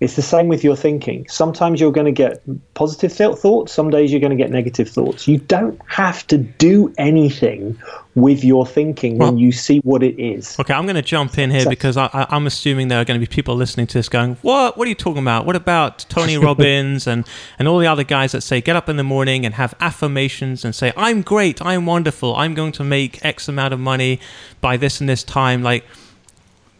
It's 0.01 0.17
the 0.17 0.21
same 0.21 0.49
with 0.49 0.61
your 0.61 0.75
thinking. 0.75 1.25
Sometimes 1.29 1.79
you're 1.79 1.91
going 1.91 2.05
to 2.05 2.11
get 2.11 2.43
positive 2.73 3.13
thoughts, 3.13 3.71
some 3.71 3.89
days 3.89 4.11
you're 4.11 4.19
going 4.19 4.37
to 4.37 4.41
get 4.41 4.51
negative 4.51 4.89
thoughts. 4.89 5.25
You 5.25 5.37
don't 5.37 5.79
have 5.87 6.27
to 6.27 6.37
do 6.37 6.93
anything 6.97 7.79
with 8.15 8.43
your 8.43 8.65
thinking 8.65 9.17
well, 9.17 9.29
when 9.29 9.37
you 9.37 9.53
see 9.53 9.79
what 9.79 10.03
it 10.03 10.21
is. 10.21 10.59
Okay, 10.59 10.73
I'm 10.73 10.83
going 10.85 10.97
to 10.97 11.01
jump 11.01 11.37
in 11.37 11.49
here 11.49 11.61
so, 11.61 11.69
because 11.69 11.95
I, 11.95 12.27
am 12.29 12.45
assuming 12.45 12.89
there 12.89 12.99
are 12.99 13.05
going 13.05 13.19
to 13.19 13.25
be 13.25 13.29
people 13.29 13.55
listening 13.55 13.87
to 13.87 13.97
this 13.97 14.09
going, 14.09 14.35
"What? 14.41 14.77
What 14.77 14.85
are 14.85 14.89
you 14.89 14.95
talking 14.95 15.21
about? 15.21 15.45
What 15.45 15.55
about 15.55 16.05
Tony 16.09 16.37
Robbins 16.45 17.07
and 17.07 17.25
and 17.57 17.67
all 17.67 17.79
the 17.79 17.87
other 17.87 18.03
guys 18.03 18.33
that 18.33 18.41
say 18.41 18.59
get 18.59 18.75
up 18.75 18.89
in 18.89 18.97
the 18.97 19.03
morning 19.03 19.45
and 19.45 19.55
have 19.55 19.73
affirmations 19.79 20.65
and 20.65 20.75
say 20.75 20.91
I'm 20.97 21.21
great, 21.21 21.61
I'm 21.61 21.85
wonderful, 21.85 22.35
I'm 22.35 22.53
going 22.53 22.73
to 22.73 22.83
make 22.83 23.23
X 23.23 23.47
amount 23.47 23.73
of 23.73 23.79
money 23.79 24.19
by 24.59 24.75
this 24.75 24.99
and 24.99 25.07
this 25.07 25.23
time." 25.23 25.63
Like 25.63 25.85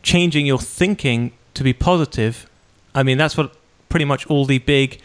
changing 0.03 0.45
your 0.45 0.59
thinking 0.59 1.31
to 1.53 1.63
be 1.63 1.73
positive 1.73 2.47
I 2.95 3.03
mean, 3.03 3.18
that's 3.18 3.38
what 3.38 3.56
pretty 3.89 4.06
much 4.06 4.25
all 4.27 4.45
the 4.45 4.57
big 4.59 5.00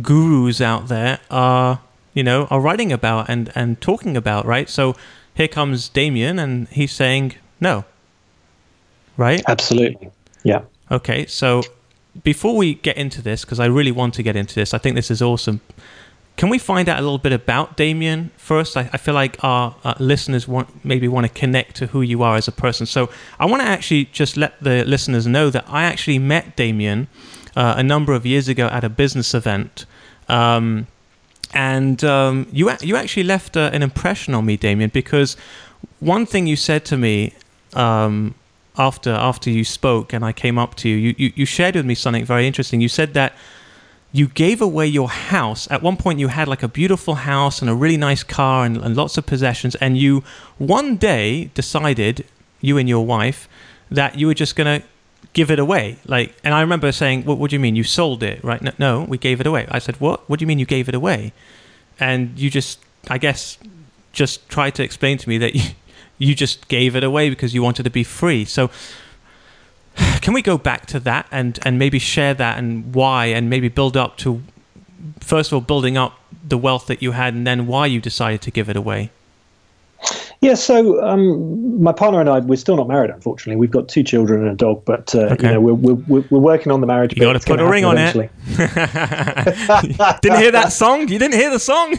gurus 0.00 0.60
out 0.60 0.88
there 0.88 1.18
are, 1.30 1.80
you 2.14 2.22
know, 2.22 2.46
are 2.46 2.60
writing 2.60 2.92
about 2.92 3.28
and, 3.28 3.52
and 3.54 3.80
talking 3.80 4.16
about, 4.16 4.46
right? 4.46 4.70
So 4.70 4.96
here 5.34 5.48
comes 5.48 5.88
Damian 5.88 6.38
and 6.38 6.68
he's 6.68 6.92
saying 6.92 7.34
no. 7.60 7.84
Right? 9.16 9.42
Absolutely. 9.46 10.10
Yeah. 10.42 10.62
Okay, 10.90 11.26
so 11.26 11.62
before 12.22 12.56
we 12.56 12.74
get 12.74 12.96
into 12.96 13.22
this, 13.22 13.44
because 13.44 13.60
I 13.60 13.66
really 13.66 13.92
want 13.92 14.14
to 14.14 14.22
get 14.22 14.36
into 14.36 14.54
this, 14.54 14.72
I 14.74 14.78
think 14.78 14.96
this 14.96 15.10
is 15.10 15.20
awesome. 15.20 15.60
Can 16.36 16.48
we 16.48 16.58
find 16.58 16.88
out 16.88 16.98
a 16.98 17.02
little 17.02 17.18
bit 17.18 17.32
about 17.32 17.76
Damian 17.76 18.30
first? 18.36 18.76
I, 18.76 18.88
I 18.92 18.96
feel 18.96 19.14
like 19.14 19.42
our, 19.44 19.76
our, 19.84 19.94
listeners 19.98 20.48
want 20.48 20.84
maybe 20.84 21.06
want 21.06 21.26
to 21.26 21.32
connect 21.32 21.76
to 21.76 21.88
who 21.88 22.00
you 22.00 22.22
are 22.22 22.36
as 22.36 22.48
a 22.48 22.52
person. 22.52 22.86
So 22.86 23.10
I 23.38 23.44
want 23.44 23.62
to 23.62 23.68
actually 23.68 24.06
just 24.06 24.36
let 24.36 24.58
the 24.60 24.84
listeners 24.84 25.26
know 25.26 25.50
that 25.50 25.64
I 25.68 25.84
actually 25.84 26.18
met 26.18 26.56
Damian 26.56 27.08
uh, 27.56 27.74
a 27.76 27.82
number 27.82 28.12
of 28.12 28.24
years 28.26 28.48
ago 28.48 28.66
at 28.66 28.84
a 28.84 28.88
business 28.88 29.34
event. 29.34 29.86
Um, 30.28 30.86
and 31.54 32.02
um, 32.04 32.46
you 32.52 32.70
you 32.80 32.96
actually 32.96 33.24
left 33.24 33.56
uh, 33.56 33.70
an 33.72 33.82
impression 33.82 34.34
on 34.34 34.46
me, 34.46 34.56
Damian, 34.56 34.90
because 34.90 35.36
one 36.00 36.24
thing 36.26 36.46
you 36.46 36.56
said 36.56 36.84
to 36.86 36.96
me 36.96 37.34
um, 37.74 38.34
after 38.78 39.10
after 39.10 39.50
you 39.50 39.64
spoke 39.64 40.12
and 40.12 40.24
I 40.24 40.32
came 40.32 40.58
up 40.58 40.74
to 40.76 40.88
you, 40.88 40.96
you, 40.96 41.14
you, 41.18 41.32
you 41.36 41.46
shared 41.46 41.74
with 41.76 41.84
me 41.84 41.94
something 41.94 42.24
very 42.24 42.46
interesting. 42.46 42.80
You 42.80 42.88
said 42.88 43.14
that 43.14 43.34
you 44.12 44.28
gave 44.28 44.60
away 44.60 44.86
your 44.86 45.08
house. 45.08 45.70
At 45.70 45.82
one 45.82 45.96
point, 45.96 46.18
you 46.18 46.28
had 46.28 46.46
like 46.46 46.62
a 46.62 46.68
beautiful 46.68 47.14
house 47.14 47.60
and 47.60 47.70
a 47.70 47.74
really 47.74 47.96
nice 47.96 48.22
car 48.22 48.64
and, 48.64 48.76
and 48.76 48.94
lots 48.94 49.16
of 49.18 49.26
possessions, 49.26 49.74
and 49.76 49.96
you 49.98 50.22
one 50.58 50.96
day 50.96 51.50
decided, 51.54 52.24
you 52.60 52.78
and 52.78 52.88
your 52.88 53.04
wife, 53.04 53.48
that 53.90 54.18
you 54.18 54.26
were 54.26 54.34
just 54.34 54.56
going 54.56 54.80
to 54.80 54.86
give 55.32 55.50
it 55.50 55.58
away. 55.58 55.98
Like, 56.06 56.34
and 56.44 56.54
I 56.54 56.60
remember 56.60 56.92
saying, 56.92 57.24
"What, 57.24 57.50
do 57.50 57.56
you 57.56 57.60
mean 57.60 57.76
you 57.76 57.84
sold 57.84 58.22
it?" 58.22 58.42
Right? 58.42 58.60
No, 58.62 58.72
no, 58.78 59.00
we 59.02 59.18
gave 59.18 59.40
it 59.40 59.46
away. 59.46 59.66
I 59.70 59.78
said, 59.78 60.00
"What? 60.00 60.28
What 60.28 60.38
do 60.38 60.42
you 60.42 60.46
mean 60.46 60.58
you 60.58 60.66
gave 60.66 60.88
it 60.88 60.94
away?" 60.94 61.32
And 62.00 62.38
you 62.38 62.50
just, 62.50 62.80
I 63.08 63.18
guess, 63.18 63.58
just 64.12 64.48
tried 64.48 64.74
to 64.76 64.82
explain 64.82 65.18
to 65.18 65.28
me 65.28 65.38
that 65.38 65.54
you, 65.56 65.70
you 66.18 66.34
just 66.34 66.68
gave 66.68 66.96
it 66.96 67.04
away 67.04 67.30
because 67.30 67.54
you 67.54 67.62
wanted 67.62 67.84
to 67.84 67.90
be 67.90 68.04
free. 68.04 68.44
So, 68.44 68.70
can 70.20 70.34
we 70.34 70.42
go 70.42 70.58
back 70.58 70.86
to 70.86 71.00
that 71.00 71.26
and 71.30 71.58
and 71.64 71.78
maybe 71.78 71.98
share 71.98 72.34
that 72.34 72.58
and 72.58 72.94
why, 72.94 73.26
and 73.26 73.48
maybe 73.48 73.68
build 73.68 73.96
up 73.96 74.16
to, 74.18 74.42
first 75.20 75.50
of 75.50 75.54
all, 75.54 75.60
building 75.60 75.96
up 75.96 76.18
the 76.46 76.58
wealth 76.58 76.86
that 76.86 77.02
you 77.02 77.12
had, 77.12 77.34
and 77.34 77.46
then 77.46 77.66
why 77.66 77.86
you 77.86 78.00
decided 78.00 78.42
to 78.42 78.50
give 78.50 78.68
it 78.68 78.76
away. 78.76 79.10
Yeah, 80.42 80.54
so 80.54 81.00
um, 81.06 81.80
my 81.80 81.92
partner 81.92 82.18
and 82.18 82.28
I, 82.28 82.40
we're 82.40 82.56
still 82.56 82.74
not 82.74 82.88
married, 82.88 83.10
unfortunately. 83.10 83.54
We've 83.54 83.70
got 83.70 83.88
two 83.88 84.02
children 84.02 84.40
and 84.42 84.50
a 84.50 84.56
dog, 84.56 84.84
but 84.84 85.14
uh, 85.14 85.20
okay. 85.20 85.46
you 85.46 85.54
know, 85.54 85.60
we're, 85.60 85.94
we're, 85.94 86.24
we're 86.30 86.40
working 86.40 86.72
on 86.72 86.80
the 86.80 86.86
marriage. 86.88 87.14
You 87.14 87.22
got 87.22 87.34
to 87.34 87.38
put 87.38 87.60
a 87.60 87.64
ring 87.64 87.84
on 87.84 87.96
eventually. 87.96 88.28
it. 88.48 90.20
didn't 90.20 90.38
hear 90.40 90.50
that 90.50 90.72
song? 90.72 91.06
You 91.06 91.20
didn't 91.20 91.34
hear 91.34 91.48
the 91.48 91.60
song? 91.60 91.94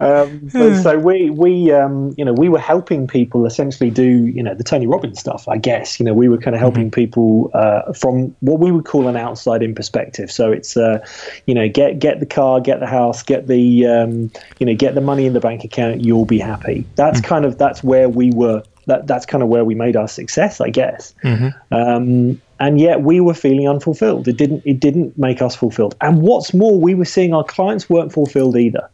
um, 0.00 0.50
so 0.82 0.98
we 0.98 1.30
we 1.30 1.72
um, 1.72 2.14
you 2.18 2.24
know 2.26 2.34
we 2.34 2.50
were 2.50 2.58
helping 2.58 3.06
people 3.06 3.46
essentially 3.46 3.88
do 3.88 4.26
you 4.26 4.42
know 4.42 4.54
the 4.54 4.64
Tony 4.64 4.86
Robbins 4.86 5.20
stuff. 5.20 5.48
I 5.48 5.56
guess 5.56 5.98
you 5.98 6.04
know 6.04 6.12
we 6.12 6.28
were 6.28 6.38
kind 6.38 6.54
of 6.54 6.60
helping 6.60 6.90
mm-hmm. 6.90 7.00
people 7.00 7.50
uh, 7.54 7.94
from 7.94 8.36
what 8.40 8.60
we 8.60 8.70
would 8.70 8.84
call 8.84 9.08
an 9.08 9.16
outside 9.16 9.62
in 9.62 9.74
perspective. 9.74 10.30
So 10.30 10.52
it's 10.52 10.76
uh, 10.76 11.02
you 11.46 11.54
know 11.54 11.66
get 11.68 11.98
get 11.98 12.20
the 12.20 12.26
car, 12.26 12.60
get 12.60 12.80
the 12.80 12.86
house, 12.86 13.22
get 13.22 13.46
the 13.46 13.86
um, 13.86 14.30
you 14.58 14.66
know 14.66 14.74
get 14.74 14.94
the 14.94 15.00
money 15.00 15.24
in 15.24 15.32
the 15.32 15.40
bank 15.40 15.61
bank 15.62 15.72
account, 15.72 16.04
you'll 16.04 16.24
be 16.24 16.38
happy. 16.38 16.86
That's 16.96 17.20
mm. 17.20 17.24
kind 17.24 17.44
of 17.44 17.58
that's 17.58 17.82
where 17.82 18.08
we 18.08 18.30
were. 18.30 18.62
That 18.86 19.06
that's 19.06 19.26
kind 19.26 19.42
of 19.42 19.48
where 19.48 19.64
we 19.64 19.74
made 19.74 19.96
our 19.96 20.08
success, 20.08 20.60
I 20.60 20.70
guess. 20.70 21.14
Mm-hmm. 21.22 21.74
Um, 21.74 22.42
and 22.58 22.80
yet 22.80 23.02
we 23.02 23.20
were 23.20 23.34
feeling 23.34 23.68
unfulfilled. 23.68 24.26
It 24.26 24.36
didn't 24.36 24.62
it 24.64 24.80
didn't 24.80 25.16
make 25.16 25.40
us 25.40 25.54
fulfilled. 25.54 25.94
And 26.00 26.22
what's 26.22 26.52
more, 26.52 26.78
we 26.78 26.94
were 26.94 27.04
seeing 27.04 27.32
our 27.32 27.44
clients 27.44 27.88
weren't 27.88 28.12
fulfilled 28.12 28.56
either. 28.56 28.88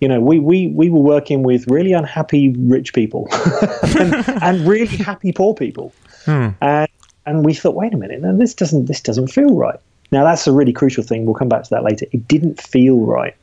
You 0.00 0.06
know, 0.06 0.20
we 0.20 0.38
we 0.38 0.68
we 0.68 0.88
were 0.88 1.00
working 1.00 1.42
with 1.42 1.66
really 1.68 1.92
unhappy 1.92 2.50
rich 2.50 2.94
people 2.94 3.28
and, 3.98 4.14
and 4.42 4.68
really 4.68 4.96
happy 4.96 5.32
poor 5.32 5.54
people. 5.54 5.92
Hmm. 6.24 6.50
And 6.60 6.88
and 7.26 7.44
we 7.44 7.54
thought, 7.54 7.74
wait 7.74 7.92
a 7.92 7.96
minute, 7.96 8.20
no, 8.20 8.36
this 8.36 8.54
doesn't 8.54 8.86
this 8.86 9.00
doesn't 9.00 9.28
feel 9.28 9.56
right. 9.56 9.80
Now 10.12 10.24
that's 10.24 10.46
a 10.46 10.52
really 10.52 10.72
crucial 10.72 11.02
thing. 11.02 11.26
We'll 11.26 11.34
come 11.34 11.48
back 11.48 11.64
to 11.64 11.70
that 11.70 11.82
later. 11.82 12.06
It 12.12 12.28
didn't 12.28 12.62
feel 12.62 13.00
right, 13.00 13.34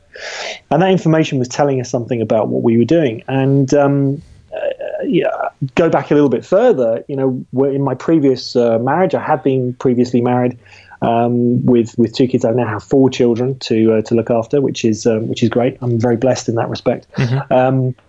and 0.70 0.82
that 0.82 0.90
information 0.90 1.38
was 1.38 1.48
telling 1.48 1.80
us 1.80 1.90
something 1.90 2.20
about 2.20 2.48
what 2.48 2.62
we 2.62 2.76
were 2.76 2.84
doing. 2.84 3.22
And 3.28 3.72
um, 3.74 4.22
uh, 4.54 4.58
yeah, 5.04 5.48
go 5.74 5.88
back 5.88 6.10
a 6.10 6.14
little 6.14 6.30
bit 6.30 6.44
further. 6.44 7.04
You 7.08 7.16
know, 7.16 7.44
in 7.66 7.82
my 7.82 7.94
previous 7.94 8.56
uh, 8.56 8.78
marriage, 8.78 9.14
I 9.14 9.22
had 9.22 9.42
been 9.42 9.74
previously 9.74 10.20
married 10.20 10.58
um, 11.02 11.64
with 11.66 11.96
with 11.98 12.14
two 12.14 12.26
kids. 12.26 12.44
I 12.44 12.52
now 12.52 12.66
have 12.66 12.82
four 12.82 13.10
children 13.10 13.58
to 13.60 13.94
uh, 13.94 14.02
to 14.02 14.14
look 14.14 14.30
after, 14.30 14.60
which 14.60 14.84
is 14.84 15.06
um, 15.06 15.28
which 15.28 15.42
is 15.42 15.48
great. 15.48 15.76
I'm 15.80 15.98
very 16.00 16.16
blessed 16.16 16.48
in 16.48 16.54
that 16.56 16.68
respect. 16.70 17.06
Um, 17.50 17.94
I- 17.98 18.02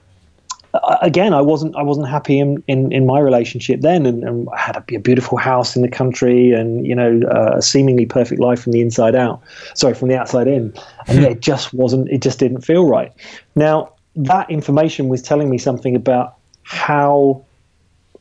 again, 1.01 1.33
I 1.33 1.41
wasn't 1.41 1.75
I 1.75 1.83
wasn't 1.83 2.07
happy 2.07 2.39
in, 2.39 2.63
in, 2.67 2.91
in 2.91 3.05
my 3.05 3.19
relationship 3.19 3.81
then, 3.81 4.05
and, 4.05 4.23
and 4.23 4.49
I 4.49 4.59
had 4.59 4.75
a, 4.75 4.95
a 4.95 4.99
beautiful 4.99 5.37
house 5.37 5.75
in 5.75 5.81
the 5.81 5.89
country, 5.89 6.51
and 6.51 6.85
you 6.85 6.95
know, 6.95 7.21
uh, 7.31 7.57
a 7.57 7.61
seemingly 7.61 8.05
perfect 8.05 8.41
life 8.41 8.61
from 8.61 8.73
the 8.73 8.81
inside 8.81 9.15
out. 9.15 9.41
Sorry, 9.73 9.93
from 9.93 10.09
the 10.09 10.17
outside 10.17 10.47
in, 10.47 10.73
and 11.07 11.21
yeah, 11.21 11.29
it 11.29 11.39
just 11.41 11.73
wasn't. 11.73 12.09
It 12.09 12.21
just 12.21 12.39
didn't 12.39 12.61
feel 12.61 12.87
right. 12.87 13.11
Now, 13.55 13.93
that 14.15 14.49
information 14.49 15.07
was 15.07 15.21
telling 15.21 15.49
me 15.49 15.57
something 15.57 15.95
about 15.95 16.35
how 16.63 17.45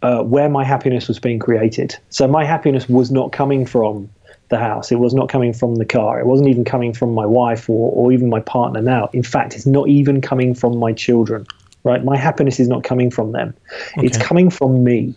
uh, 0.03 0.23
where 0.23 0.49
my 0.49 0.65
happiness 0.65 1.09
was 1.09 1.19
being 1.19 1.39
created. 1.39 1.97
So 2.11 2.29
my 2.29 2.45
happiness 2.45 2.89
was 2.89 3.11
not 3.11 3.33
coming 3.33 3.67
from 3.67 4.09
the 4.49 4.59
house. 4.59 4.93
It 4.93 4.97
was 4.97 5.15
not 5.15 5.29
coming 5.29 5.53
from 5.53 5.77
the 5.77 5.85
car. 5.85 6.21
It 6.21 6.27
wasn't 6.27 6.49
even 6.49 6.65
coming 6.65 6.93
from 6.93 7.15
my 7.15 7.27
wife 7.27 7.69
or, 7.69 7.91
or 7.93 8.13
even 8.13 8.29
my 8.29 8.41
partner 8.41 8.81
now. 8.81 9.11
In 9.13 9.23
fact, 9.23 9.55
it's 9.55 9.67
not 9.67 9.89
even 9.89 10.21
coming 10.21 10.55
from 10.55 10.79
my 10.79 10.93
children. 10.93 11.47
Right? 11.87 12.05
My 12.05 12.17
happiness 12.17 12.59
is 12.59 12.69
not 12.69 12.83
coming 12.83 13.11
from 13.11 13.31
them. 13.33 13.55
It's 13.97 14.19
coming 14.19 14.51
from 14.51 14.83
me. 14.83 15.15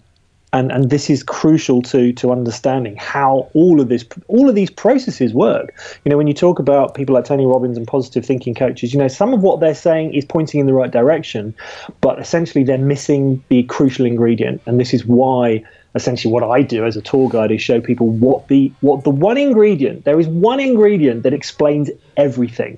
And 0.51 0.71
and 0.71 0.89
this 0.89 1.09
is 1.09 1.21
crucial 1.21 1.81
to 1.83 2.11
to 2.13 2.31
understanding 2.31 2.95
how 2.95 3.49
all 3.53 3.79
of 3.79 3.88
this 3.89 4.03
all 4.27 4.49
of 4.49 4.55
these 4.55 4.69
processes 4.69 5.31
work. 5.31 5.73
You 6.03 6.09
know, 6.09 6.17
when 6.17 6.27
you 6.27 6.33
talk 6.33 6.57
about 6.57 6.95
people 6.95 7.13
like 7.13 7.25
Tony 7.25 7.45
Robbins 7.45 7.77
and 7.77 7.88
positive 7.88 8.25
thinking 8.25 8.55
coaches, 8.55 8.91
you 8.91 8.99
know, 8.99 9.07
some 9.07 9.31
of 9.33 9.41
what 9.41 9.59
they're 9.59 9.75
saying 9.75 10.13
is 10.15 10.25
pointing 10.25 10.59
in 10.59 10.65
the 10.65 10.73
right 10.73 10.89
direction, 10.89 11.53
but 12.01 12.19
essentially 12.19 12.63
they're 12.63 12.79
missing 12.79 13.43
the 13.49 13.61
crucial 13.63 14.07
ingredient. 14.07 14.61
And 14.65 14.79
this 14.79 14.91
is 14.91 15.05
why 15.05 15.63
essentially 15.95 16.31
what 16.31 16.43
I 16.43 16.61
do 16.61 16.85
as 16.85 16.95
a 16.97 17.01
tour 17.01 17.29
guide 17.29 17.51
is 17.51 17.61
show 17.61 17.81
people 17.81 18.09
what 18.09 18.47
the 18.47 18.71
what 18.81 19.03
the 19.03 19.11
one 19.11 19.38
ingredient, 19.38 20.05
there 20.05 20.19
is 20.19 20.27
one 20.27 20.59
ingredient 20.59 21.23
that 21.23 21.33
explains 21.33 21.89
everything 22.17 22.77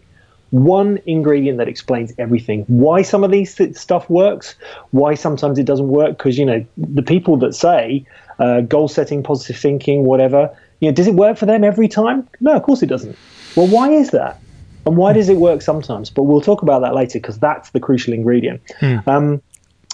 one 0.51 0.99
ingredient 1.05 1.57
that 1.57 1.67
explains 1.67 2.13
everything. 2.17 2.63
Why 2.67 3.01
some 3.01 3.23
of 3.23 3.31
these 3.31 3.55
th- 3.55 3.75
stuff 3.75 4.09
works, 4.09 4.55
why 4.91 5.15
sometimes 5.15 5.57
it 5.57 5.65
doesn't 5.65 5.87
work. 5.87 6.17
Because 6.17 6.37
you 6.37 6.45
know 6.45 6.65
the 6.77 7.01
people 7.01 7.37
that 7.37 7.55
say 7.55 8.05
uh, 8.39 8.61
goal 8.61 8.87
setting, 8.87 9.23
positive 9.23 9.57
thinking, 9.57 10.03
whatever. 10.03 10.55
You 10.79 10.89
know, 10.89 10.95
does 10.95 11.07
it 11.07 11.15
work 11.15 11.37
for 11.37 11.45
them 11.45 11.63
every 11.63 11.87
time? 11.87 12.27
No, 12.39 12.53
of 12.53 12.63
course 12.63 12.81
it 12.81 12.87
doesn't. 12.87 13.17
Well, 13.55 13.67
why 13.67 13.91
is 13.91 14.11
that? 14.11 14.41
And 14.85 14.97
why 14.97 15.13
does 15.13 15.29
it 15.29 15.37
work 15.37 15.61
sometimes? 15.61 16.09
But 16.09 16.23
we'll 16.23 16.41
talk 16.41 16.61
about 16.63 16.81
that 16.81 16.95
later 16.95 17.19
because 17.19 17.37
that's 17.37 17.69
the 17.69 17.79
crucial 17.79 18.13
ingredient. 18.13 18.61
Um, 19.07 19.41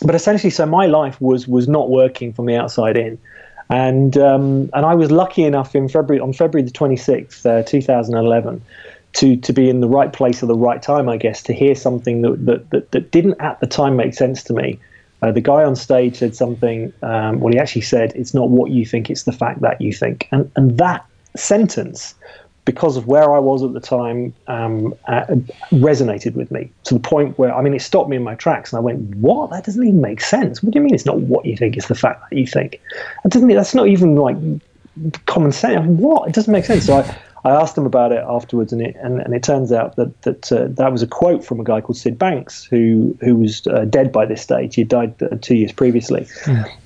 but 0.02 0.16
essentially, 0.16 0.52
so 0.52 0.66
my 0.66 0.86
life 0.86 1.20
was 1.20 1.48
was 1.48 1.68
not 1.68 1.90
working 1.90 2.32
from 2.32 2.46
the 2.46 2.56
outside 2.56 2.96
in, 2.98 3.18
and 3.70 4.18
um, 4.18 4.70
and 4.74 4.86
I 4.86 4.96
was 4.96 5.12
lucky 5.12 5.44
enough 5.44 5.76
in 5.76 5.90
February 5.90 6.22
on 6.22 6.34
February 6.34 6.64
the 6.66 6.72
twenty 6.72 6.96
sixth, 6.96 7.46
uh, 7.46 7.64
two 7.64 7.82
thousand 7.82 8.16
and 8.16 8.26
eleven, 8.26 8.62
to 9.18 9.36
to 9.36 9.52
be 9.52 9.68
in 9.70 9.82
the 9.82 9.88
right 9.88 10.14
place 10.14 10.44
at 10.44 10.48
the 10.48 10.56
right 10.56 10.82
time, 10.82 11.10
I 11.10 11.18
guess, 11.18 11.42
to 11.44 11.54
hear 11.54 11.76
something 11.76 12.22
that 12.22 12.46
that 12.46 12.70
that, 12.70 12.92
that 12.92 13.12
didn't 13.12 13.40
at 13.42 13.60
the 13.60 13.68
time 13.68 13.96
make 13.96 14.14
sense 14.14 14.44
to 14.44 14.54
me. 14.54 14.80
Uh, 15.24 15.32
the 15.32 15.42
guy 15.42 15.64
on 15.64 15.76
stage 15.76 16.18
said 16.18 16.36
something. 16.36 16.94
Um, 17.02 17.40
well, 17.40 17.52
he 17.52 17.60
actually 17.60 17.82
said, 17.82 18.14
"It's 18.16 18.36
not 18.36 18.50
what 18.50 18.70
you 18.70 18.86
think; 18.86 19.10
it's 19.10 19.24
the 19.24 19.32
fact 19.32 19.62
that 19.62 19.82
you 19.82 19.92
think." 19.92 20.28
And 20.32 20.50
and 20.56 20.78
that 20.78 21.04
sentence, 21.36 22.14
because 22.66 22.96
of 22.96 23.08
where 23.08 23.34
I 23.34 23.40
was 23.40 23.64
at 23.64 23.74
the 23.74 23.80
time, 23.80 24.36
um, 24.48 24.94
uh, 25.08 25.26
resonated 25.72 26.36
with 26.36 26.52
me 26.52 26.70
to 26.84 26.94
the 26.94 27.00
point 27.00 27.40
where 27.40 27.56
I 27.56 27.64
mean, 27.64 27.74
it 27.74 27.82
stopped 27.82 28.10
me 28.10 28.18
in 28.18 28.24
my 28.24 28.36
tracks, 28.36 28.72
and 28.72 28.78
I 28.78 28.82
went, 28.82 29.16
"What? 29.16 29.50
That 29.50 29.64
doesn't 29.64 29.84
even 29.84 30.00
make 30.00 30.22
sense. 30.22 30.62
What 30.62 30.74
do 30.74 30.80
you 30.80 30.84
mean? 30.86 30.94
It's 30.94 31.08
not 31.08 31.22
what 31.22 31.44
you 31.48 31.58
think; 31.58 31.76
it's 31.76 31.88
the 31.88 31.96
fact 31.96 32.22
that 32.30 32.38
you 32.38 32.46
think." 32.46 32.80
That 33.24 33.32
doesn't. 33.32 33.48
That's 33.48 33.74
not 33.74 33.88
even 33.88 34.16
like 34.16 34.38
common 35.26 35.52
sense. 35.52 35.88
What? 35.88 36.30
It 36.30 36.36
doesn't 36.36 36.54
make 36.54 36.66
sense. 36.66 36.86
So 36.86 36.98
I, 36.98 37.18
I 37.46 37.52
asked 37.52 37.78
him 37.78 37.86
about 37.86 38.12
it 38.12 38.24
afterwards, 38.28 38.74
and 38.74 38.82
it 38.82 38.96
and, 39.02 39.22
and 39.22 39.34
it 39.34 39.44
turns 39.44 39.72
out 39.72 39.96
that 39.96 40.22
that 40.24 40.52
uh, 40.52 40.68
that 40.70 40.92
was 40.92 41.02
a 41.02 41.08
quote 41.08 41.46
from 41.46 41.60
a 41.60 41.64
guy 41.64 41.82
called 41.82 41.98
Syd 41.98 42.18
Banks, 42.18 42.64
who 42.64 43.18
who 43.22 43.36
was 43.36 43.66
uh, 43.68 43.86
dead 43.86 44.12
by 44.12 44.26
this 44.26 44.42
stage. 44.42 44.76
He 44.76 44.84
died 44.84 45.22
uh, 45.22 45.38
two 45.42 45.56
years 45.56 45.72
previously, 45.72 46.28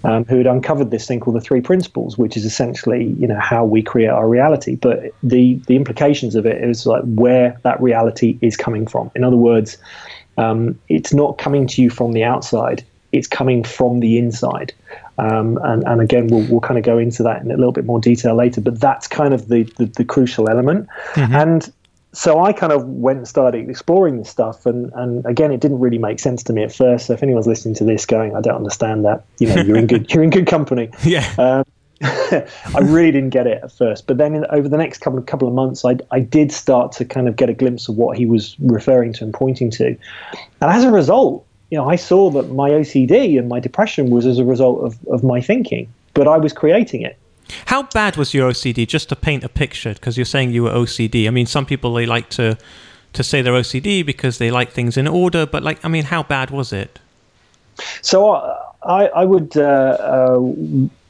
um, 0.03 0.25
who 0.25 0.37
had 0.37 0.47
uncovered 0.47 0.91
this 0.91 1.07
thing 1.07 1.19
called 1.19 1.35
the 1.35 1.41
three 1.41 1.61
principles, 1.61 2.17
which 2.17 2.35
is 2.35 2.45
essentially 2.45 3.15
you 3.19 3.27
know 3.27 3.39
how 3.39 3.63
we 3.65 3.81
create 3.81 4.09
our 4.09 4.27
reality. 4.27 4.75
But 4.75 5.13
the 5.23 5.55
the 5.67 5.75
implications 5.75 6.35
of 6.35 6.45
it 6.45 6.63
is 6.63 6.85
like 6.85 7.03
where 7.05 7.59
that 7.63 7.81
reality 7.81 8.37
is 8.41 8.57
coming 8.57 8.85
from. 8.85 9.09
In 9.15 9.23
other 9.23 9.37
words, 9.37 9.77
um, 10.37 10.79
it's 10.89 11.13
not 11.13 11.37
coming 11.37 11.67
to 11.67 11.81
you 11.81 11.89
from 11.89 12.11
the 12.11 12.23
outside; 12.23 12.83
it's 13.11 13.27
coming 13.27 13.63
from 13.63 13.99
the 13.99 14.17
inside. 14.17 14.73
Um, 15.21 15.59
and, 15.63 15.83
and 15.85 16.01
again, 16.01 16.27
we'll, 16.27 16.45
we'll 16.49 16.61
kind 16.61 16.77
of 16.77 16.83
go 16.83 16.97
into 16.97 17.21
that 17.23 17.41
in 17.43 17.51
a 17.51 17.55
little 17.55 17.71
bit 17.71 17.85
more 17.85 17.99
detail 17.99 18.35
later. 18.35 18.59
But 18.59 18.79
that's 18.79 19.07
kind 19.07 19.33
of 19.33 19.47
the 19.47 19.63
the, 19.77 19.85
the 19.85 20.03
crucial 20.03 20.49
element. 20.49 20.87
And 21.15 21.71
so 22.13 22.43
I 22.43 22.51
kind 22.51 22.73
of 22.73 22.85
went 22.85 23.19
and 23.19 23.27
started 23.27 23.69
exploring 23.69 24.17
this 24.17 24.29
stuff, 24.29 24.65
and, 24.65 24.91
and 24.93 25.25
again, 25.25 25.51
it 25.51 25.61
didn't 25.61 25.79
really 25.79 25.97
make 25.97 26.19
sense 26.19 26.43
to 26.43 26.53
me 26.53 26.63
at 26.63 26.73
first. 26.73 27.05
So 27.07 27.13
if 27.13 27.23
anyone's 27.23 27.47
listening 27.47 27.75
to 27.75 27.85
this, 27.85 28.05
going, 28.05 28.35
I 28.35 28.41
don't 28.41 28.55
understand 28.55 29.05
that, 29.05 29.23
you 29.39 29.47
know, 29.47 29.61
you're 29.61 29.77
in 29.77 29.87
good 29.87 30.11
you're 30.13 30.23
in 30.23 30.29
good 30.29 30.47
company. 30.47 30.89
Yeah. 31.03 31.27
Um, 31.37 31.65
I 32.03 32.79
really 32.79 33.11
didn't 33.11 33.29
get 33.29 33.45
it 33.45 33.63
at 33.63 33.71
first, 33.71 34.07
but 34.07 34.17
then 34.17 34.33
in, 34.33 34.45
over 34.49 34.67
the 34.67 34.77
next 34.77 34.99
couple 34.99 35.19
of, 35.19 35.25
couple 35.27 35.47
of 35.47 35.53
months, 35.53 35.85
I, 35.85 35.97
I 36.09 36.19
did 36.19 36.51
start 36.51 36.91
to 36.93 37.05
kind 37.05 37.27
of 37.27 37.35
get 37.35 37.49
a 37.49 37.53
glimpse 37.53 37.87
of 37.89 37.95
what 37.95 38.17
he 38.17 38.25
was 38.25 38.55
referring 38.59 39.13
to 39.13 39.23
and 39.23 39.33
pointing 39.33 39.69
to, 39.71 39.85
and 39.85 39.97
as 40.61 40.83
a 40.83 40.89
result, 40.89 41.45
you 41.71 41.77
know, 41.77 41.89
I 41.89 41.95
saw 41.95 42.29
that 42.31 42.51
my 42.51 42.69
OCD 42.69 43.39
and 43.39 43.49
my 43.49 43.59
depression 43.59 44.09
was 44.11 44.25
as 44.27 44.37
a 44.37 44.45
result 44.45 44.83
of, 44.83 44.99
of 45.07 45.23
my 45.23 45.41
thinking, 45.41 45.91
but 46.13 46.27
I 46.27 46.37
was 46.37 46.53
creating 46.53 47.01
it. 47.01 47.17
How 47.65 47.83
bad 47.83 48.17
was 48.17 48.33
your 48.33 48.51
OCD? 48.51 48.87
Just 48.87 49.09
to 49.09 49.15
paint 49.15 49.43
a 49.43 49.49
picture, 49.49 49.93
because 49.93 50.17
you're 50.17 50.25
saying 50.25 50.51
you 50.51 50.63
were 50.63 50.69
OCD. 50.71 51.27
I 51.27 51.31
mean, 51.31 51.45
some 51.47 51.65
people 51.65 51.93
they 51.93 52.05
like 52.05 52.29
to 52.31 52.57
to 53.13 53.23
say 53.23 53.41
they're 53.41 53.53
OCD 53.53 54.05
because 54.05 54.37
they 54.37 54.51
like 54.51 54.71
things 54.71 54.95
in 54.95 55.05
order, 55.07 55.45
but 55.45 55.63
like, 55.63 55.83
I 55.83 55.89
mean, 55.89 56.05
how 56.05 56.23
bad 56.23 56.49
was 56.49 56.71
it? 56.71 56.97
So 58.01 58.31
uh, 58.31 58.57
I, 58.83 59.07
I 59.07 59.25
would, 59.25 59.57
uh, 59.57 59.61
uh, 59.61 60.37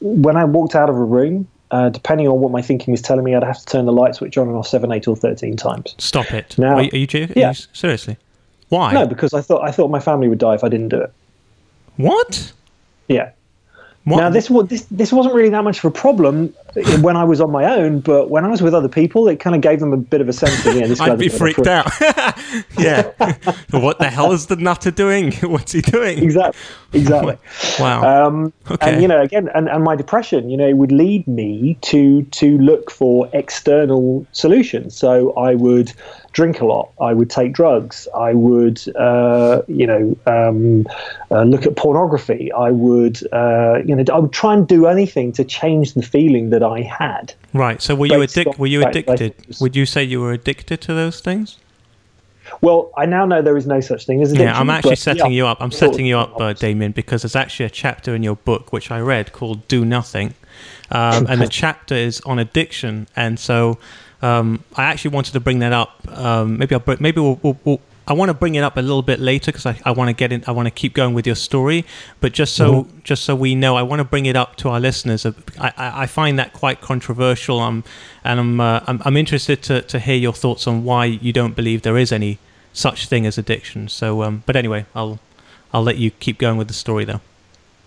when 0.00 0.36
I 0.36 0.44
walked 0.44 0.74
out 0.74 0.90
of 0.90 0.96
a 0.96 1.04
room, 1.04 1.46
uh, 1.70 1.90
depending 1.90 2.26
on 2.26 2.40
what 2.40 2.50
my 2.50 2.60
thinking 2.60 2.90
was 2.90 3.02
telling 3.02 3.24
me, 3.24 3.34
I'd 3.36 3.44
have 3.44 3.58
to 3.60 3.66
turn 3.66 3.86
the 3.86 3.92
light 3.92 4.16
switch 4.16 4.36
on 4.36 4.48
and 4.48 4.56
off 4.56 4.66
seven, 4.66 4.90
eight, 4.90 5.06
or 5.06 5.14
thirteen 5.16 5.56
times. 5.56 5.94
Stop 5.98 6.32
it. 6.32 6.58
Now- 6.58 6.74
are, 6.76 6.82
you- 6.82 6.90
are 6.92 6.96
you 6.98 7.06
joking? 7.06 7.34
Yeah. 7.36 7.48
Are 7.48 7.52
you, 7.52 7.64
seriously? 7.72 8.16
Why? 8.72 8.94
No, 8.94 9.06
because 9.06 9.34
I 9.34 9.42
thought 9.42 9.62
I 9.62 9.70
thought 9.70 9.90
my 9.90 10.00
family 10.00 10.28
would 10.28 10.38
die 10.38 10.54
if 10.54 10.64
I 10.64 10.70
didn't 10.70 10.88
do 10.88 10.98
it. 10.98 11.12
What? 11.98 12.50
Yeah. 13.06 13.32
What? 14.04 14.16
Now 14.16 14.30
this 14.30 14.48
was 14.48 14.68
this 14.68 14.86
this 14.90 15.12
wasn't 15.12 15.34
really 15.34 15.50
that 15.50 15.62
much 15.62 15.80
of 15.80 15.84
a 15.84 15.90
problem 15.90 16.54
when 17.02 17.14
I 17.14 17.24
was 17.24 17.38
on 17.42 17.50
my 17.50 17.66
own, 17.66 18.00
but 18.00 18.30
when 18.30 18.46
I 18.46 18.48
was 18.48 18.62
with 18.62 18.74
other 18.74 18.88
people, 18.88 19.28
it 19.28 19.40
kind 19.40 19.54
of 19.54 19.60
gave 19.60 19.78
them 19.78 19.92
a 19.92 19.98
bit 19.98 20.22
of 20.22 20.28
a 20.30 20.32
sense 20.32 20.64
of 20.64 20.74
yeah, 20.74 20.86
this 20.86 21.00
I'd 21.02 21.18
be 21.18 21.26
bit 21.26 21.34
of 21.34 21.36
a 21.36 21.38
freaked 21.38 21.66
out. 21.66 21.90
yeah. 22.78 23.12
what 23.78 23.98
the 23.98 24.08
hell 24.08 24.32
is 24.32 24.46
the 24.46 24.56
nutter 24.56 24.90
doing? 24.90 25.32
What's 25.42 25.72
he 25.72 25.82
doing? 25.82 26.22
Exactly, 26.22 26.58
exactly. 26.94 27.36
Wow. 27.78 28.26
Um, 28.26 28.54
Okay. 28.70 28.92
And 28.92 29.02
you 29.02 29.08
know, 29.08 29.20
again, 29.20 29.50
and, 29.54 29.68
and 29.68 29.84
my 29.84 29.96
depression, 29.96 30.48
you 30.48 30.56
know, 30.56 30.74
would 30.74 30.92
lead 30.92 31.26
me 31.26 31.76
to 31.82 32.22
to 32.22 32.56
look 32.58 32.90
for 32.90 33.28
external 33.32 34.26
solutions. 34.32 34.96
So 34.96 35.32
I 35.34 35.56
would 35.56 35.92
drink 36.32 36.60
a 36.60 36.66
lot. 36.66 36.92
I 37.00 37.12
would 37.12 37.30
take 37.30 37.52
drugs. 37.52 38.08
I 38.14 38.32
would, 38.32 38.80
uh, 38.96 39.62
you 39.68 39.86
know, 39.86 40.16
um, 40.26 40.86
uh, 41.30 41.44
look 41.44 41.66
at 41.66 41.76
pornography. 41.76 42.50
I 42.52 42.70
would, 42.70 43.20
uh, 43.32 43.80
you 43.84 43.94
know, 43.94 44.04
I 44.12 44.18
would 44.18 44.32
try 44.32 44.54
and 44.54 44.66
do 44.66 44.86
anything 44.86 45.32
to 45.32 45.44
change 45.44 45.94
the 45.94 46.02
feeling 46.02 46.50
that 46.50 46.62
I 46.62 46.80
had. 46.80 47.34
right. 47.52 47.80
So 47.80 47.94
were 47.94 48.06
you 48.06 48.18
based 48.18 48.36
addic- 48.36 48.58
Were 48.58 48.66
you 48.66 48.82
fact 48.82 48.94
that 48.94 49.08
I 49.08 49.14
addicted? 49.14 49.60
Would 49.60 49.76
you 49.76 49.86
say 49.86 50.02
you 50.02 50.20
were 50.20 50.32
addicted 50.32 50.80
to 50.82 50.94
those 50.94 51.20
things? 51.20 51.58
Well, 52.60 52.92
I 52.96 53.06
now 53.06 53.24
know 53.24 53.40
there 53.40 53.56
is 53.56 53.66
no 53.66 53.80
such 53.80 54.04
thing 54.04 54.20
as 54.22 54.30
addiction. 54.30 54.48
Yeah, 54.48 54.58
I'm 54.58 54.70
actually 54.70 54.96
setting 54.96 55.32
yeah, 55.32 55.38
you 55.38 55.46
up. 55.46 55.58
I'm 55.60 55.70
setting 55.70 56.06
you 56.06 56.18
up, 56.18 56.38
uh, 56.40 56.52
Damian, 56.52 56.92
because 56.92 57.22
there's 57.22 57.36
actually 57.36 57.66
a 57.66 57.70
chapter 57.70 58.14
in 58.14 58.22
your 58.22 58.36
book 58.36 58.72
which 58.72 58.90
I 58.90 59.00
read 59.00 59.32
called 59.32 59.66
"Do 59.68 59.84
Nothing," 59.84 60.34
um, 60.90 61.26
and 61.28 61.40
the 61.40 61.48
chapter 61.62 61.94
is 61.94 62.20
on 62.22 62.38
addiction. 62.38 63.08
And 63.16 63.38
so, 63.38 63.78
um, 64.22 64.64
I 64.76 64.84
actually 64.84 65.10
wanted 65.10 65.32
to 65.32 65.40
bring 65.40 65.58
that 65.58 65.72
up. 65.72 66.06
Um, 66.08 66.58
maybe 66.58 66.74
I'll, 66.74 66.96
maybe 67.00 67.20
we'll, 67.20 67.38
we'll, 67.42 67.58
we'll 67.64 67.80
I 68.06 68.14
want 68.14 68.30
to 68.30 68.34
bring 68.34 68.56
it 68.56 68.64
up 68.64 68.76
a 68.76 68.80
little 68.80 69.02
bit 69.02 69.20
later 69.20 69.52
because 69.52 69.66
I, 69.66 69.78
I 69.84 69.92
want 69.92 70.08
to 70.08 70.12
get 70.12 70.32
in. 70.32 70.42
I 70.46 70.50
want 70.50 70.66
to 70.66 70.70
keep 70.70 70.92
going 70.92 71.14
with 71.14 71.26
your 71.26 71.36
story, 71.36 71.84
but 72.20 72.32
just 72.32 72.56
so 72.56 72.84
mm-hmm. 72.84 72.98
just 73.04 73.24
so 73.24 73.36
we 73.36 73.54
know, 73.54 73.76
I 73.76 73.82
want 73.82 74.00
to 74.00 74.04
bring 74.04 74.26
it 74.26 74.34
up 74.34 74.56
to 74.56 74.70
our 74.70 74.80
listeners. 74.80 75.24
I, 75.24 75.32
I, 75.58 75.72
I 76.02 76.06
find 76.06 76.38
that 76.38 76.52
quite 76.52 76.80
controversial. 76.80 77.60
Um, 77.60 77.84
and 78.24 78.40
I'm, 78.40 78.60
uh, 78.60 78.80
I'm 78.86 79.02
I'm 79.04 79.16
interested 79.16 79.62
to 79.64 79.82
to 79.82 80.00
hear 80.00 80.16
your 80.16 80.32
thoughts 80.32 80.66
on 80.66 80.84
why 80.84 81.04
you 81.04 81.32
don't 81.32 81.54
believe 81.54 81.82
there 81.82 81.98
is 81.98 82.10
any 82.10 82.38
such 82.72 83.06
thing 83.06 83.24
as 83.24 83.38
addiction. 83.38 83.88
So, 83.88 84.22
um, 84.22 84.42
but 84.46 84.56
anyway, 84.56 84.86
I'll 84.94 85.20
I'll 85.72 85.84
let 85.84 85.96
you 85.96 86.10
keep 86.10 86.38
going 86.38 86.56
with 86.56 86.68
the 86.68 86.74
story 86.74 87.04
though. 87.04 87.20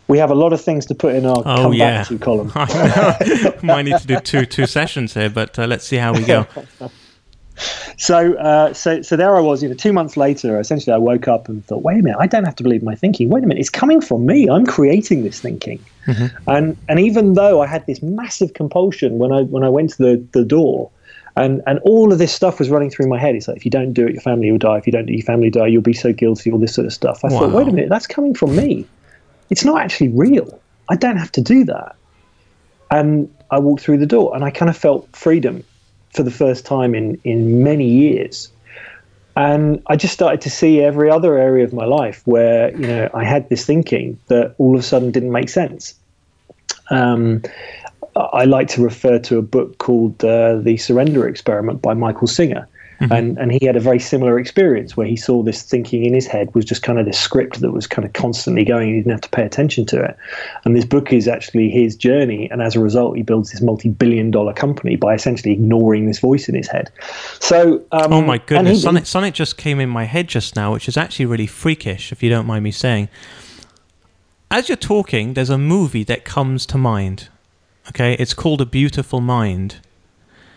We 0.08 0.18
have 0.20 0.30
a 0.30 0.36
lot 0.36 0.54
of 0.54 0.62
things 0.62 0.86
to 0.88 0.96
put 0.96 1.16
in 1.16 1.26
our 1.26 1.40
oh, 1.40 1.44
come 1.44 1.74
yeah. 1.74 2.00
back 2.00 2.08
to 2.08 2.20
column. 2.20 2.52
Might 3.64 3.84
need 3.84 3.98
to 3.98 4.08
do 4.08 4.20
two 4.20 4.46
two 4.46 4.68
sessions 4.68 5.14
here, 5.14 5.30
but 5.30 5.58
uh, 5.58 5.66
let's 5.66 5.86
see 5.86 5.98
how 5.98 6.14
we 6.14 6.24
go. 6.24 6.46
so, 7.98 8.34
uh, 8.36 8.74
so, 8.74 9.02
so 9.02 9.16
there 9.16 9.36
I 9.36 9.40
was. 9.40 9.64
You 9.64 9.70
know, 9.70 9.76
two 9.76 9.94
months 9.94 10.18
later, 10.18 10.60
essentially, 10.60 10.94
I 10.94 10.98
woke 10.98 11.28
up 11.28 11.50
and 11.50 11.66
thought, 11.66 11.84
"Wait 11.84 12.00
a 12.00 12.04
minute! 12.04 12.18
I 12.20 12.28
don't 12.28 12.44
have 12.44 12.56
to 12.58 12.64
believe 12.64 12.84
my 12.84 12.96
thinking. 12.96 13.30
Wait 13.30 13.44
a 13.44 13.48
minute! 13.48 13.60
It's 13.60 13.70
coming 13.70 14.02
from 14.02 14.26
me. 14.26 14.50
I'm 14.50 14.66
creating 14.66 15.24
this 15.24 15.40
thinking." 15.40 15.84
Mm-hmm. 16.06 16.50
And 16.50 16.78
and 16.88 17.00
even 17.00 17.34
though 17.34 17.62
I 17.62 17.68
had 17.68 17.86
this 17.88 18.02
massive 18.02 18.54
compulsion 18.54 19.18
when 19.18 19.32
I 19.32 19.42
when 19.42 19.64
I 19.64 19.70
went 19.70 19.92
to 19.92 19.98
the 19.98 20.28
the 20.34 20.46
door, 20.46 20.92
and 21.36 21.62
and 21.68 21.80
all 21.80 22.12
of 22.12 22.20
this 22.20 22.34
stuff 22.34 22.60
was 22.60 22.70
running 22.70 22.90
through 22.90 23.08
my 23.08 23.20
head. 23.20 23.36
It's 23.36 23.48
like 23.48 23.58
if 23.58 23.66
you 23.66 23.72
don't 23.72 23.94
do 23.94 24.06
it, 24.06 24.14
your 24.14 24.22
family 24.22 24.52
will 24.52 24.60
die. 24.60 24.78
If 24.78 24.86
you 24.86 24.94
don't 24.94 25.06
do 25.06 25.14
it, 25.14 25.18
your 25.18 25.26
family 25.26 25.50
die. 25.50 25.68
You'll 25.68 25.82
be 25.82 25.94
so 25.94 26.14
guilty. 26.14 26.52
All 26.52 26.60
this 26.60 26.74
sort 26.74 26.86
of 26.86 26.94
stuff. 26.94 27.24
I 27.24 27.30
wow. 27.30 27.40
thought, 27.40 27.52
wait 27.52 27.68
a 27.68 27.72
minute, 27.72 27.90
that's 27.90 28.08
coming 28.08 28.34
from 28.34 28.56
me. 28.56 28.86
It's 29.50 29.66
not 29.66 29.82
actually 29.82 30.10
real. 30.10 30.60
I 30.90 30.96
don't 30.96 31.18
have 31.18 31.32
to 31.34 31.42
do 31.42 31.66
that. 31.66 31.96
And 32.92 33.34
I 33.52 33.60
walked 33.60 33.82
through 33.82 33.98
the 33.98 34.06
door, 34.06 34.36
and 34.36 34.44
I 34.44 34.52
kind 34.52 34.70
of 34.70 34.78
felt 34.78 35.14
freedom 35.16 35.64
for 36.14 36.24
the 36.24 36.32
first 36.32 36.66
time 36.66 36.96
in, 36.96 37.20
in 37.24 37.64
many 37.64 37.88
years. 37.88 38.52
And 39.36 39.84
I 39.88 39.98
just 39.98 40.14
started 40.14 40.42
to 40.42 40.50
see 40.50 40.82
every 40.82 41.10
other 41.10 41.38
area 41.38 41.66
of 41.66 41.74
my 41.74 41.86
life 41.86 42.22
where, 42.26 42.72
you 42.72 42.88
know, 42.88 43.10
I 43.14 43.26
had 43.26 43.50
this 43.50 43.66
thinking 43.66 44.18
that 44.28 44.56
all 44.58 44.76
of 44.76 44.80
a 44.80 44.84
sudden 44.84 45.12
didn't 45.12 45.32
make 45.32 45.50
sense. 45.50 45.94
Um, 46.90 47.42
I 48.16 48.46
like 48.46 48.70
to 48.70 48.82
refer 48.82 49.20
to 49.20 49.38
a 49.38 49.42
book 49.42 49.78
called 49.78 50.24
uh, 50.24 50.56
The 50.58 50.78
Surrender 50.78 51.28
Experiment 51.28 51.82
by 51.82 51.94
Michael 51.94 52.28
Singer. 52.28 52.66
Mm-hmm. 53.02 53.12
And 53.12 53.38
and 53.38 53.52
he 53.52 53.66
had 53.66 53.76
a 53.76 53.80
very 53.80 54.00
similar 54.00 54.40
experience 54.40 54.96
where 54.96 55.08
he 55.08 55.16
saw 55.16 55.44
this 55.44 55.62
thinking 55.62 56.06
in 56.06 56.14
his 56.14 56.28
head 56.28 56.54
was 56.56 56.64
just 56.64 56.82
kind 56.82 56.98
of 56.98 57.06
this 57.06 57.20
script 57.20 57.60
that 57.60 57.72
was 57.72 57.88
kind 57.88 58.06
of 58.06 58.14
constantly 58.14 58.64
going. 58.64 58.90
He 58.90 58.96
didn't 58.96 59.12
have 59.12 59.22
to 59.22 59.30
pay 59.30 59.44
attention 59.44 59.86
to 59.88 60.02
it. 60.02 60.18
And 60.64 60.76
this 60.76 60.86
book 60.86 61.12
is 61.12 61.28
actually 61.28 61.70
his 61.70 61.96
journey. 61.96 62.50
And 62.52 62.62
as 62.62 62.76
a 62.76 62.80
result, 62.80 63.18
he 63.18 63.24
builds 63.24 63.52
this 63.52 63.62
multi-billion-dollar 63.62 64.54
company 64.54 64.96
by 64.96 65.14
essentially 65.14 65.52
ignoring 65.52 66.06
this 66.06 66.20
voice 66.20 66.48
in 66.48 66.56
his 66.56 66.68
head. 66.68 66.92
So, 67.40 67.84
um, 67.92 68.14
oh 68.14 68.22
my 68.22 68.38
goodness, 68.38 68.84
Sonic, 68.84 69.06
Sonic 69.06 69.34
just 69.34 69.58
came 69.58 69.80
in 69.80 69.90
my 69.90 70.06
head 70.06 70.28
just 70.28 70.56
now, 70.56 70.74
which 70.74 70.88
is 70.88 70.96
actually 70.96 71.26
really 71.26 71.48
freakish, 71.48 72.12
if 72.12 72.24
you 72.24 72.30
don't 72.30 72.46
mind 72.46 72.64
me 72.64 72.72
saying. 72.72 73.10
As 74.50 74.70
you're 74.70 74.78
talking, 74.78 75.34
there's 75.34 75.50
a 75.50 75.58
movie 75.58 76.04
that 76.06 76.24
comes 76.24 76.66
to 76.68 76.78
mind. 76.78 77.30
Okay, 77.90 78.14
it's 78.14 78.34
called 78.34 78.62
A 78.62 78.66
Beautiful 78.66 79.20
Mind. 79.20 79.82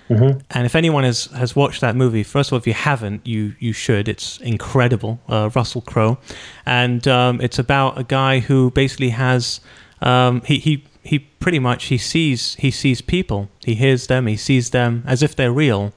Mm-hmm. 0.08 0.38
And 0.50 0.66
if 0.66 0.74
anyone 0.74 1.04
has, 1.04 1.26
has 1.26 1.54
watched 1.54 1.80
that 1.82 1.94
movie, 1.94 2.22
first 2.22 2.48
of 2.48 2.54
all, 2.54 2.58
if 2.58 2.66
you 2.66 2.72
haven't, 2.72 3.26
you 3.26 3.54
you 3.58 3.72
should. 3.72 4.08
It's 4.08 4.38
incredible. 4.40 5.20
Uh, 5.28 5.50
Russell 5.54 5.82
Crowe, 5.82 6.18
and 6.64 7.06
um, 7.06 7.40
it's 7.40 7.58
about 7.58 7.98
a 7.98 8.04
guy 8.04 8.40
who 8.40 8.70
basically 8.70 9.10
has 9.10 9.60
um, 10.00 10.40
he 10.42 10.58
he 10.58 10.84
he 11.02 11.18
pretty 11.18 11.58
much 11.58 11.86
he 11.86 11.98
sees 11.98 12.54
he 12.54 12.70
sees 12.70 13.02
people, 13.02 13.50
he 13.64 13.74
hears 13.74 14.06
them, 14.06 14.26
he 14.26 14.36
sees 14.36 14.70
them 14.70 15.04
as 15.06 15.22
if 15.22 15.36
they're 15.36 15.52
real, 15.52 15.92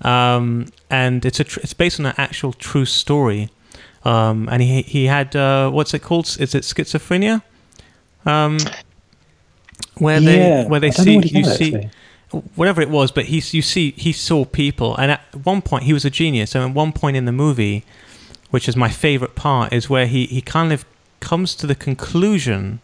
um, 0.00 0.66
and 0.88 1.26
it's 1.26 1.38
a 1.38 1.44
tr- 1.44 1.60
it's 1.60 1.74
based 1.74 2.00
on 2.00 2.06
an 2.06 2.14
actual 2.16 2.52
true 2.54 2.86
story. 2.86 3.50
Um, 4.04 4.48
and 4.50 4.62
he 4.62 4.82
he 4.82 5.04
had 5.06 5.36
uh, 5.36 5.70
what's 5.70 5.92
it 5.92 6.00
called? 6.00 6.34
Is 6.40 6.54
it 6.54 6.62
schizophrenia? 6.62 7.42
Um, 8.24 8.58
where 9.98 10.18
yeah, 10.18 10.62
they 10.62 10.68
where 10.68 10.80
they 10.80 10.90
see 10.90 11.16
you 11.18 11.44
see. 11.44 11.74
Actually 11.74 11.90
whatever 12.54 12.80
it 12.80 12.90
was, 12.90 13.10
but 13.10 13.26
he 13.26 13.36
you 13.36 13.62
see 13.62 13.92
he 13.92 14.12
saw 14.12 14.44
people, 14.44 14.96
and 14.96 15.10
at 15.10 15.20
one 15.44 15.62
point 15.62 15.84
he 15.84 15.92
was 15.92 16.04
a 16.04 16.10
genius. 16.10 16.50
So 16.52 16.66
at 16.66 16.74
one 16.74 16.92
point 16.92 17.16
in 17.16 17.24
the 17.24 17.32
movie, 17.32 17.84
which 18.50 18.68
is 18.68 18.76
my 18.76 18.88
favorite 18.88 19.34
part, 19.34 19.72
is 19.72 19.90
where 19.90 20.06
he 20.06 20.26
he 20.26 20.40
kind 20.40 20.72
of 20.72 20.84
comes 21.20 21.54
to 21.56 21.66
the 21.66 21.74
conclusion 21.74 22.80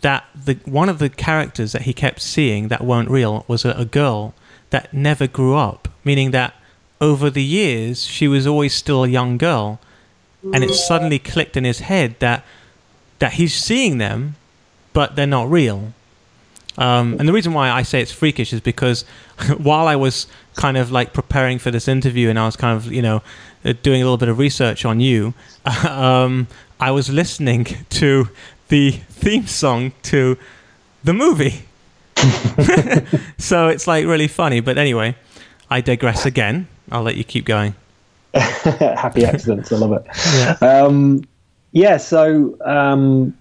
that 0.00 0.24
the 0.34 0.58
one 0.64 0.88
of 0.88 0.98
the 0.98 1.08
characters 1.08 1.72
that 1.72 1.82
he 1.82 1.92
kept 1.92 2.20
seeing 2.20 2.68
that 2.68 2.82
weren't 2.82 3.10
real 3.10 3.44
was 3.46 3.64
a, 3.64 3.70
a 3.72 3.84
girl 3.84 4.34
that 4.70 4.92
never 4.92 5.26
grew 5.26 5.56
up, 5.56 5.88
meaning 6.04 6.30
that 6.30 6.54
over 7.00 7.30
the 7.30 7.42
years 7.42 8.04
she 8.04 8.28
was 8.28 8.46
always 8.46 8.74
still 8.74 9.04
a 9.04 9.08
young 9.08 9.38
girl, 9.38 9.80
and 10.54 10.64
it 10.64 10.74
suddenly 10.74 11.18
clicked 11.18 11.56
in 11.56 11.64
his 11.64 11.80
head 11.80 12.16
that 12.20 12.44
that 13.18 13.34
he's 13.34 13.54
seeing 13.54 13.98
them, 13.98 14.36
but 14.92 15.14
they're 15.16 15.26
not 15.26 15.50
real 15.50 15.92
um, 16.78 17.16
and 17.18 17.28
the 17.28 17.32
reason 17.32 17.52
why 17.52 17.70
I 17.70 17.82
say 17.82 18.00
it's 18.00 18.12
freakish 18.12 18.52
is 18.52 18.60
because 18.60 19.02
while 19.58 19.86
I 19.86 19.96
was 19.96 20.26
kind 20.54 20.76
of 20.76 20.90
like 20.90 21.12
preparing 21.12 21.58
for 21.58 21.70
this 21.70 21.88
interview 21.88 22.28
and 22.28 22.38
I 22.38 22.46
was 22.46 22.56
kind 22.56 22.76
of, 22.76 22.92
you 22.92 23.02
know, 23.02 23.22
uh, 23.64 23.74
doing 23.82 24.00
a 24.02 24.04
little 24.04 24.16
bit 24.16 24.28
of 24.28 24.38
research 24.38 24.84
on 24.84 25.00
you, 25.00 25.34
um, 25.88 26.46
I 26.78 26.90
was 26.90 27.10
listening 27.10 27.64
to 27.90 28.28
the 28.68 28.92
theme 28.92 29.46
song 29.46 29.92
to 30.04 30.38
the 31.04 31.12
movie. 31.12 31.62
so 33.38 33.68
it's 33.68 33.86
like 33.86 34.06
really 34.06 34.28
funny. 34.28 34.60
But 34.60 34.78
anyway, 34.78 35.16
I 35.70 35.80
digress 35.80 36.26
again. 36.26 36.68
I'll 36.90 37.02
let 37.02 37.16
you 37.16 37.24
keep 37.24 37.44
going. 37.44 37.74
Happy 38.34 39.24
accidents. 39.24 39.72
I 39.72 39.76
love 39.76 39.92
it. 39.92 40.06
Yeah. 40.34 40.56
Um, 40.60 41.24
yeah 41.72 41.96
so 41.96 42.56
um, 42.64 43.36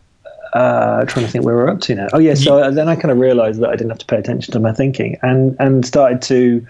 uh, 0.54 1.06
trying 1.06 1.26
to 1.26 1.32
think 1.32 1.46
where 1.46 1.56
we're 1.56 1.70
up 1.70 1.82
to 1.82 1.96
now. 1.96 2.08
Oh 2.14 2.20
yeah, 2.20 2.34
so 2.34 2.58
yeah. 2.58 2.70
then 2.70 2.88
I 2.88 2.96
kind 2.96 3.12
of 3.12 3.18
realised 3.18 3.60
that 3.62 3.70
I 3.70 3.76
didn't 3.76 3.90
have 3.90 4.00
to 4.00 4.06
pay 4.06 4.18
attention 4.18 4.52
to 4.54 4.60
my 4.60 4.72
thinking, 4.72 5.18
and 5.22 5.56
and 5.60 5.86
started 5.86 6.22
to, 6.24 6.66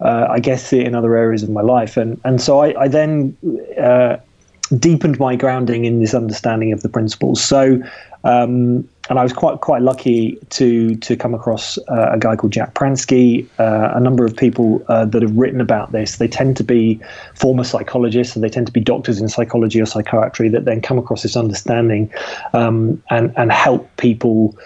uh, 0.00 0.26
I 0.30 0.40
guess, 0.40 0.66
see 0.66 0.80
it 0.80 0.86
in 0.86 0.94
other 0.94 1.16
areas 1.16 1.42
of 1.42 1.50
my 1.50 1.62
life, 1.62 1.96
and 1.96 2.20
and 2.24 2.40
so 2.40 2.60
I, 2.60 2.82
I 2.82 2.88
then 2.88 3.36
uh, 3.80 4.16
deepened 4.78 5.18
my 5.18 5.36
grounding 5.36 5.84
in 5.84 6.00
this 6.00 6.14
understanding 6.14 6.72
of 6.72 6.82
the 6.82 6.88
principles. 6.88 7.42
So 7.42 7.82
um, 8.24 8.88
and 9.08 9.18
I 9.18 9.22
was 9.22 9.32
quite 9.32 9.60
quite 9.60 9.82
lucky 9.82 10.38
to 10.50 10.94
to 10.96 11.16
come 11.16 11.34
across 11.34 11.78
uh, 11.88 12.10
a 12.12 12.18
guy 12.18 12.36
called 12.36 12.52
Jack 12.52 12.74
Pransky. 12.74 13.46
Uh, 13.58 13.92
a 13.94 14.00
number 14.00 14.24
of 14.24 14.36
people 14.36 14.84
uh, 14.88 15.04
that 15.06 15.22
have 15.22 15.36
written 15.36 15.60
about 15.60 15.92
this. 15.92 16.16
They 16.16 16.28
tend 16.28 16.56
to 16.58 16.64
be 16.64 17.00
former 17.34 17.64
psychologists, 17.64 18.36
and 18.36 18.44
they 18.44 18.48
tend 18.48 18.66
to 18.66 18.72
be 18.72 18.80
doctors 18.80 19.20
in 19.20 19.28
psychology 19.28 19.80
or 19.80 19.86
psychiatry 19.86 20.48
that 20.50 20.64
then 20.64 20.80
come 20.80 20.98
across 20.98 21.22
this 21.22 21.36
understanding 21.36 22.12
um, 22.52 23.02
and 23.10 23.32
and 23.36 23.52
help 23.52 23.94
people. 23.96 24.56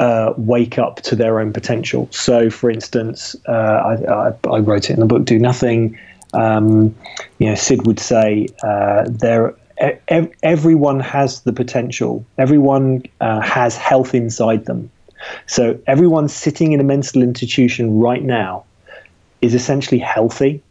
Uh, 0.00 0.34
wake 0.36 0.78
up 0.80 0.96
to 0.96 1.14
their 1.14 1.38
own 1.38 1.52
potential. 1.52 2.08
So, 2.10 2.50
for 2.50 2.68
instance, 2.68 3.36
uh, 3.46 3.52
I, 3.52 4.12
I, 4.12 4.32
I, 4.50 4.58
wrote 4.58 4.90
it 4.90 4.94
in 4.94 4.98
the 4.98 5.06
book 5.06 5.24
"Do 5.24 5.38
Nothing." 5.38 5.96
Um, 6.34 6.92
you 7.38 7.46
know, 7.46 7.54
Syd 7.54 7.86
would 7.86 8.00
say 8.00 8.48
uh, 8.64 9.04
there 9.08 9.54
everyone 10.42 11.00
has 11.00 11.40
the 11.40 11.52
potential. 11.52 12.24
Everyone 12.38 13.02
uh, 13.20 13.40
has 13.40 13.76
health 13.76 14.14
inside 14.14 14.66
them. 14.66 14.90
So 15.46 15.78
everyone 15.86 16.28
sitting 16.28 16.72
in 16.72 16.80
a 16.80 16.84
mental 16.84 17.22
institution 17.22 17.98
right 17.98 18.22
now 18.22 18.64
is 19.40 19.54
essentially 19.54 19.98
healthy, 19.98 20.62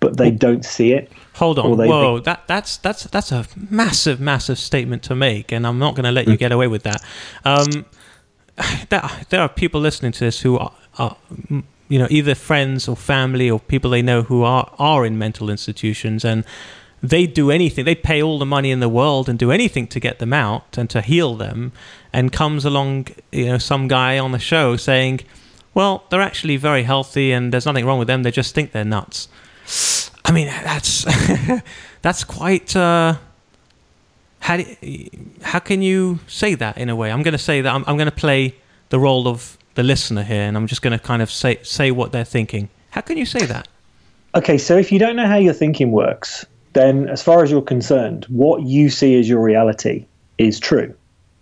but 0.00 0.16
they 0.16 0.30
don't 0.30 0.64
see 0.64 0.92
it. 0.92 1.10
Hold 1.34 1.58
on, 1.58 1.76
whoa! 1.76 2.16
Think- 2.16 2.24
that 2.26 2.46
that's 2.46 2.76
that's 2.78 3.04
that's 3.04 3.32
a 3.32 3.46
massive, 3.70 4.20
massive 4.20 4.58
statement 4.58 5.02
to 5.04 5.14
make, 5.14 5.52
and 5.52 5.66
I'm 5.66 5.78
not 5.78 5.94
going 5.94 6.04
to 6.04 6.12
let 6.12 6.28
you 6.28 6.36
get 6.36 6.52
away 6.52 6.68
with 6.68 6.84
that. 6.84 7.02
Um, 7.44 7.84
there, 8.88 9.02
there 9.30 9.40
are 9.40 9.48
people 9.48 9.80
listening 9.80 10.12
to 10.12 10.20
this 10.20 10.40
who 10.40 10.58
are, 10.58 10.72
are 10.98 11.16
you 11.88 11.98
know, 11.98 12.06
either 12.08 12.34
friends 12.34 12.88
or 12.88 12.96
family 12.96 13.50
or 13.50 13.58
people 13.58 13.90
they 13.90 14.02
know 14.02 14.22
who 14.22 14.44
are 14.44 14.72
are 14.78 15.04
in 15.04 15.18
mental 15.18 15.50
institutions, 15.50 16.24
and 16.24 16.44
they'd 17.08 17.34
do 17.34 17.50
anything. 17.50 17.84
They'd 17.84 18.02
pay 18.02 18.22
all 18.22 18.38
the 18.38 18.46
money 18.46 18.70
in 18.70 18.80
the 18.80 18.88
world 18.88 19.28
and 19.28 19.38
do 19.38 19.50
anything 19.50 19.86
to 19.88 20.00
get 20.00 20.18
them 20.18 20.32
out 20.32 20.78
and 20.78 20.88
to 20.90 21.02
heal 21.02 21.34
them. 21.34 21.72
And 22.12 22.32
comes 22.32 22.64
along, 22.64 23.08
you 23.32 23.46
know, 23.46 23.58
some 23.58 23.88
guy 23.88 24.18
on 24.18 24.32
the 24.32 24.38
show 24.38 24.76
saying, 24.76 25.20
"Well, 25.74 26.04
they're 26.08 26.22
actually 26.22 26.56
very 26.56 26.84
healthy 26.84 27.32
and 27.32 27.52
there's 27.52 27.66
nothing 27.66 27.84
wrong 27.84 27.98
with 27.98 28.08
them. 28.08 28.22
They 28.22 28.30
just 28.30 28.54
think 28.54 28.72
they're 28.72 28.84
nuts." 28.84 29.28
I 30.24 30.32
mean, 30.32 30.46
that's 30.46 31.04
that's 32.02 32.24
quite. 32.24 32.74
Uh, 32.74 33.16
how 34.40 34.58
do, 34.58 34.64
how 35.42 35.58
can 35.58 35.82
you 35.82 36.20
say 36.26 36.54
that 36.54 36.76
in 36.76 36.88
a 36.90 36.96
way? 36.96 37.10
I'm 37.10 37.22
going 37.22 37.32
to 37.32 37.38
say 37.38 37.62
that 37.62 37.74
I'm, 37.74 37.82
I'm 37.86 37.96
going 37.96 38.10
to 38.10 38.20
play 38.26 38.54
the 38.90 39.00
role 39.00 39.26
of 39.26 39.56
the 39.74 39.82
listener 39.82 40.22
here, 40.22 40.42
and 40.42 40.56
I'm 40.56 40.66
just 40.66 40.82
going 40.82 40.96
to 40.96 41.04
kind 41.04 41.20
of 41.20 41.30
say 41.30 41.58
say 41.62 41.90
what 41.90 42.12
they're 42.12 42.24
thinking. 42.24 42.68
How 42.90 43.00
can 43.00 43.16
you 43.16 43.26
say 43.26 43.44
that? 43.46 43.66
Okay, 44.34 44.58
so 44.58 44.76
if 44.76 44.92
you 44.92 44.98
don't 44.98 45.16
know 45.16 45.26
how 45.26 45.36
your 45.36 45.54
thinking 45.54 45.92
works, 45.92 46.44
then 46.74 47.08
as 47.08 47.22
far 47.22 47.42
as 47.42 47.50
you're 47.50 47.62
concerned, 47.62 48.26
what 48.28 48.62
you 48.62 48.90
see 48.90 49.18
as 49.18 49.28
your 49.28 49.42
reality 49.42 50.06
is 50.38 50.60
true. 50.60 50.94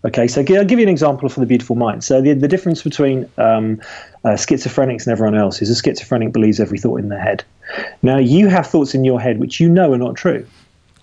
Okay, 0.04 0.26
so 0.26 0.40
I'll 0.40 0.64
give 0.64 0.78
you 0.78 0.84
an 0.84 0.88
example 0.88 1.28
for 1.28 1.38
the 1.40 1.46
beautiful 1.46 1.76
mind. 1.76 2.02
So 2.02 2.20
the, 2.20 2.34
the 2.34 2.48
difference 2.48 2.82
between 2.82 3.30
um, 3.38 3.80
uh, 4.24 4.30
schizophrenics 4.30 5.06
and 5.06 5.12
everyone 5.12 5.36
else 5.36 5.62
is 5.62 5.70
a 5.70 5.76
schizophrenic 5.76 6.32
believes 6.32 6.58
every 6.58 6.78
thought 6.78 6.98
in 6.98 7.08
their 7.08 7.20
head. 7.20 7.44
Now 8.02 8.18
you 8.18 8.48
have 8.48 8.66
thoughts 8.66 8.94
in 8.94 9.04
your 9.04 9.20
head 9.20 9.38
which 9.38 9.60
you 9.60 9.68
know 9.68 9.92
are 9.92 9.98
not 9.98 10.16
true. 10.16 10.46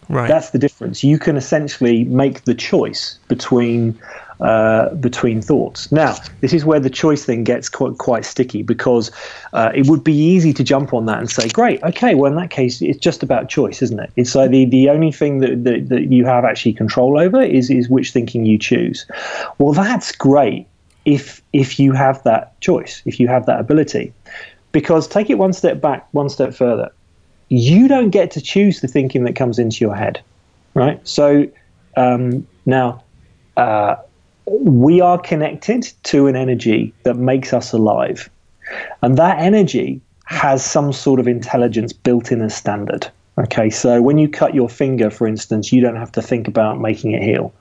Right. 0.10 0.28
That's 0.28 0.50
the 0.50 0.60
difference. 0.60 1.04
You 1.04 1.18
can 1.20 1.38
essentially 1.38 2.04
make 2.06 2.44
the 2.44 2.56
choice 2.56 3.18
between 3.28 3.98
uh, 4.40 4.94
between 4.96 5.42
thoughts. 5.42 5.92
Now, 5.92 6.16
this 6.42 6.54
is 6.54 6.64
where 6.64 6.80
the 6.80 6.90
choice 6.90 7.26
thing 7.26 7.44
gets 7.44 7.68
quite, 7.70 7.98
quite 7.98 8.26
sticky 8.26 8.64
because 8.64 9.12
uh, 9.54 9.72
it 9.76 9.88
would 9.88 10.04
be 10.04 10.14
easy 10.14 10.54
to 10.54 10.64
jump 10.64 10.94
on 10.94 11.06
that 11.08 11.20
and 11.20 11.30
say, 11.30 11.50
great, 11.50 11.84
okay, 11.84 12.16
well, 12.16 12.32
in 12.32 12.38
that 12.38 12.50
case, 12.50 12.82
it's 12.82 13.00
just 13.00 13.22
about 13.22 13.50
choice, 13.50 13.82
isn't 13.82 14.00
it? 14.00 14.12
It's 14.16 14.36
like 14.36 14.52
the, 14.52 14.66
the 14.66 14.90
only 14.90 15.12
thing 15.12 15.40
that, 15.40 15.64
that, 15.66 15.90
that 15.90 16.12
you 16.12 16.26
have 16.26 16.46
actually 16.46 16.74
control 16.74 17.20
over 17.20 17.42
is, 17.42 17.70
is 17.70 17.90
which 17.90 18.12
thinking 18.12 18.46
you 18.46 18.58
choose. 18.58 19.06
Well, 19.58 19.74
that's 19.74 20.16
great 20.16 20.68
if 21.06 21.42
if 21.54 21.80
you 21.80 21.94
have 21.94 22.22
that 22.24 22.60
choice, 22.62 23.02
if 23.06 23.20
you 23.20 23.28
have 23.28 23.46
that 23.48 23.60
ability. 23.60 24.14
Because 24.72 25.08
take 25.08 25.30
it 25.30 25.36
one 25.36 25.54
step 25.54 25.82
back, 25.82 26.08
one 26.12 26.30
step 26.30 26.54
further. 26.54 26.92
You 27.48 27.88
don't 27.88 28.12
get 28.12 28.32
to 28.32 28.42
choose 28.42 28.82
the 28.82 28.88
thinking 28.88 29.24
that 29.24 29.36
comes 29.36 29.58
into 29.58 29.84
your 29.84 29.96
head, 29.96 30.22
right? 30.76 31.06
So 31.08 31.48
um, 31.98 32.48
now, 32.68 33.04
uh, 33.58 33.96
we 34.50 35.02
are 35.02 35.18
connected 35.18 35.92
to 36.04 36.28
an 36.28 36.36
energy 36.36 36.94
that 37.04 37.16
makes 37.16 37.54
us 37.54 37.72
alive. 37.74 38.30
And 39.02 39.18
that 39.18 39.40
energy 39.40 40.02
has 40.26 40.64
some 40.64 40.94
sort 40.94 41.20
of 41.20 41.28
intelligence 41.28 41.94
built 41.94 42.32
in 42.32 42.42
as 42.42 42.56
standard. 42.56 43.10
Okay, 43.40 43.70
so 43.70 44.02
when 44.02 44.18
you 44.18 44.28
cut 44.28 44.54
your 44.54 44.68
finger, 44.68 45.10
for 45.10 45.26
instance, 45.26 45.72
you 45.72 45.80
don't 45.80 45.96
have 45.96 46.12
to 46.12 46.22
think 46.22 46.48
about 46.48 46.82
making 46.82 47.14
it 47.14 47.24
heal. 47.24 47.54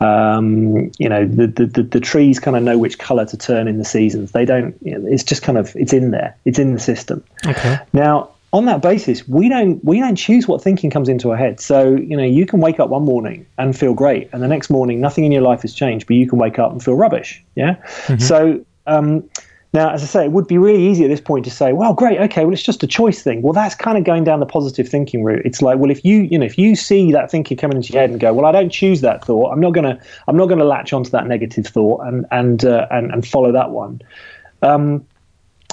Um, 0.00 0.90
you 0.98 1.08
know, 1.08 1.26
the, 1.26 1.46
the, 1.46 1.82
the, 1.82 2.00
trees 2.00 2.40
kind 2.40 2.56
of 2.56 2.62
know 2.62 2.78
which 2.78 2.98
color 2.98 3.26
to 3.26 3.36
turn 3.36 3.68
in 3.68 3.76
the 3.76 3.84
seasons. 3.84 4.32
They 4.32 4.46
don't, 4.46 4.74
it's 4.80 5.22
just 5.22 5.42
kind 5.42 5.58
of, 5.58 5.76
it's 5.76 5.92
in 5.92 6.12
there, 6.12 6.34
it's 6.46 6.58
in 6.58 6.72
the 6.72 6.80
system. 6.80 7.22
Okay. 7.46 7.78
Now, 7.92 8.30
on 8.52 8.64
that 8.64 8.80
basis, 8.80 9.28
we 9.28 9.48
don't 9.48 9.82
we 9.84 10.00
don't 10.00 10.16
choose 10.16 10.48
what 10.48 10.62
thinking 10.62 10.90
comes 10.90 11.08
into 11.08 11.30
our 11.30 11.36
head. 11.36 11.60
So 11.60 11.94
you 11.94 12.16
know, 12.16 12.24
you 12.24 12.46
can 12.46 12.60
wake 12.60 12.80
up 12.80 12.88
one 12.88 13.04
morning 13.04 13.46
and 13.58 13.78
feel 13.78 13.94
great, 13.94 14.30
and 14.32 14.42
the 14.42 14.48
next 14.48 14.70
morning 14.70 15.00
nothing 15.00 15.24
in 15.24 15.32
your 15.32 15.42
life 15.42 15.62
has 15.62 15.74
changed, 15.74 16.06
but 16.06 16.16
you 16.16 16.28
can 16.28 16.38
wake 16.38 16.58
up 16.58 16.72
and 16.72 16.82
feel 16.82 16.94
rubbish. 16.94 17.44
Yeah. 17.54 17.74
Mm-hmm. 18.06 18.18
So 18.18 18.64
um, 18.86 19.28
now, 19.74 19.90
as 19.90 20.02
I 20.02 20.06
say, 20.06 20.24
it 20.24 20.32
would 20.32 20.46
be 20.46 20.56
really 20.56 20.82
easy 20.82 21.04
at 21.04 21.08
this 21.08 21.20
point 21.20 21.44
to 21.44 21.50
say, 21.50 21.74
well, 21.74 21.92
great, 21.92 22.18
okay, 22.20 22.44
well, 22.44 22.54
it's 22.54 22.62
just 22.62 22.82
a 22.82 22.86
choice 22.86 23.22
thing. 23.22 23.42
Well, 23.42 23.52
that's 23.52 23.74
kind 23.74 23.98
of 23.98 24.04
going 24.04 24.24
down 24.24 24.40
the 24.40 24.46
positive 24.46 24.88
thinking 24.88 25.24
route. 25.24 25.42
It's 25.44 25.60
like, 25.60 25.78
well, 25.78 25.90
if 25.90 26.02
you, 26.06 26.22
you 26.22 26.38
know, 26.38 26.46
if 26.46 26.56
you 26.56 26.74
see 26.74 27.12
that 27.12 27.30
thinking 27.30 27.58
coming 27.58 27.76
into 27.76 27.92
your 27.92 28.00
head 28.00 28.08
and 28.08 28.18
go, 28.18 28.32
well, 28.32 28.46
I 28.46 28.52
don't 28.52 28.70
choose 28.70 29.02
that 29.02 29.22
thought. 29.24 29.52
I'm 29.52 29.60
not 29.60 29.74
gonna, 29.74 30.00
I'm 30.26 30.38
not 30.38 30.46
gonna 30.46 30.64
latch 30.64 30.94
onto 30.94 31.10
that 31.10 31.26
negative 31.26 31.66
thought 31.66 32.00
and 32.06 32.24
and 32.30 32.64
uh, 32.64 32.86
and, 32.90 33.12
and 33.12 33.28
follow 33.28 33.52
that 33.52 33.70
one. 33.70 34.00
Um, 34.62 35.06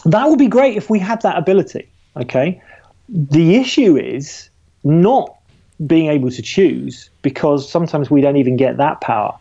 that 0.04 0.28
would 0.28 0.40
be 0.40 0.48
great 0.48 0.76
if 0.76 0.90
we 0.90 1.00
had 1.00 1.22
that 1.22 1.38
ability. 1.38 1.90
Okay, 2.18 2.62
the 3.10 3.56
issue 3.56 3.98
is 3.98 4.50
not 4.84 5.36
being 5.86 6.10
able 6.10 6.32
to 6.32 6.42
choose 6.42 7.10
because 7.22 7.70
sometimes 7.70 8.10
we 8.10 8.22
don't 8.22 8.38
even 8.38 8.56
get 8.56 8.78
that 8.78 9.02
power. 9.02 9.38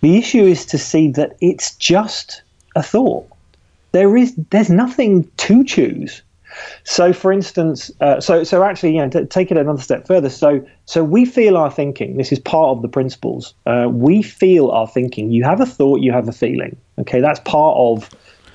The 0.00 0.18
issue 0.18 0.44
is 0.44 0.66
to 0.66 0.78
see 0.78 1.08
that 1.12 1.36
it's 1.40 1.74
just 1.76 2.42
a 2.74 2.82
thought. 2.82 3.28
There 3.92 4.16
is 4.16 4.34
there's 4.50 4.70
nothing 4.70 5.30
to 5.38 5.64
choose. 5.64 6.22
So, 6.84 7.12
for 7.12 7.32
instance, 7.32 7.90
uh, 8.00 8.20
so 8.20 8.44
so 8.44 8.62
actually, 8.62 8.94
you 8.96 9.02
know, 9.02 9.10
to 9.10 9.26
take 9.26 9.50
it 9.50 9.56
another 9.56 9.80
step 9.80 10.06
further. 10.06 10.30
So, 10.30 10.66
so 10.86 11.04
we 11.04 11.24
feel 11.24 11.56
our 11.56 11.70
thinking. 11.70 12.16
This 12.16 12.32
is 12.32 12.38
part 12.38 12.76
of 12.76 12.82
the 12.82 12.88
principles. 12.88 13.54
Uh, 13.66 13.88
we 13.90 14.22
feel 14.22 14.70
our 14.70 14.86
thinking. 14.86 15.30
You 15.30 15.44
have 15.44 15.60
a 15.60 15.66
thought, 15.66 16.00
you 16.00 16.12
have 16.12 16.28
a 16.28 16.32
feeling. 16.32 16.76
Okay, 16.98 17.20
that's 17.20 17.40
part 17.40 17.76
of 17.76 18.10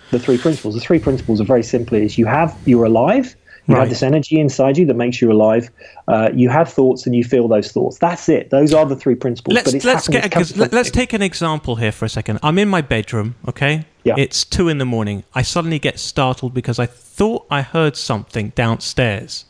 the 0.09 0.19
three 0.19 0.37
principles. 0.37 0.75
The 0.75 0.81
three 0.81 0.99
principles 0.99 1.39
are 1.39 1.45
very 1.45 1.63
simply: 1.63 2.03
is 2.03 2.17
you 2.17 2.25
have 2.25 2.57
you're 2.65 2.85
alive, 2.85 3.35
you 3.71 3.77
right. 3.77 3.81
have 3.81 3.89
this 3.89 4.03
energy 4.03 4.39
inside 4.39 4.77
you 4.77 4.85
that 4.85 4.95
makes 4.95 5.21
you 5.21 5.31
alive. 5.31 5.69
Uh, 6.07 6.29
you 6.33 6.49
have 6.49 6.71
thoughts 6.71 7.05
and 7.05 7.15
you 7.15 7.23
feel 7.23 7.47
those 7.47 7.71
thoughts. 7.71 7.97
That's 7.99 8.27
it. 8.27 8.49
Those 8.49 8.73
are 8.73 8.85
the 8.85 8.95
three 8.95 9.15
principles. 9.15 9.55
Let's, 9.55 9.85
let's, 9.85 10.07
get, 10.07 10.57
let, 10.57 10.73
let's 10.73 10.91
take 10.91 11.13
an 11.13 11.21
example 11.21 11.77
here 11.77 11.91
for 11.91 12.05
a 12.05 12.09
second. 12.09 12.39
I'm 12.43 12.57
in 12.59 12.67
my 12.67 12.81
bedroom, 12.81 13.35
okay? 13.47 13.85
Yeah. 14.03 14.15
It's 14.17 14.43
two 14.43 14.67
in 14.67 14.77
the 14.77 14.85
morning. 14.85 15.23
I 15.33 15.41
suddenly 15.41 15.79
get 15.79 15.99
startled 15.99 16.53
because 16.53 16.79
I 16.79 16.85
thought 16.85 17.45
I 17.49 17.61
heard 17.61 17.95
something 17.95 18.49
downstairs. 18.49 19.45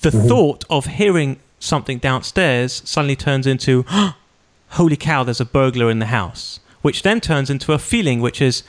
The 0.00 0.10
mm-hmm. 0.10 0.28
thought 0.28 0.64
of 0.70 0.86
hearing 0.86 1.38
something 1.58 1.98
downstairs 1.98 2.82
suddenly 2.84 3.16
turns 3.16 3.46
into, 3.46 3.84
oh, 3.90 4.16
holy 4.70 4.96
cow, 4.96 5.22
there's 5.24 5.40
a 5.40 5.44
burglar 5.44 5.90
in 5.90 5.98
the 5.98 6.06
house, 6.06 6.60
which 6.80 7.02
then 7.02 7.20
turns 7.20 7.50
into 7.50 7.72
a 7.72 7.78
feeling, 7.78 8.20
which 8.20 8.40
is, 8.40 8.62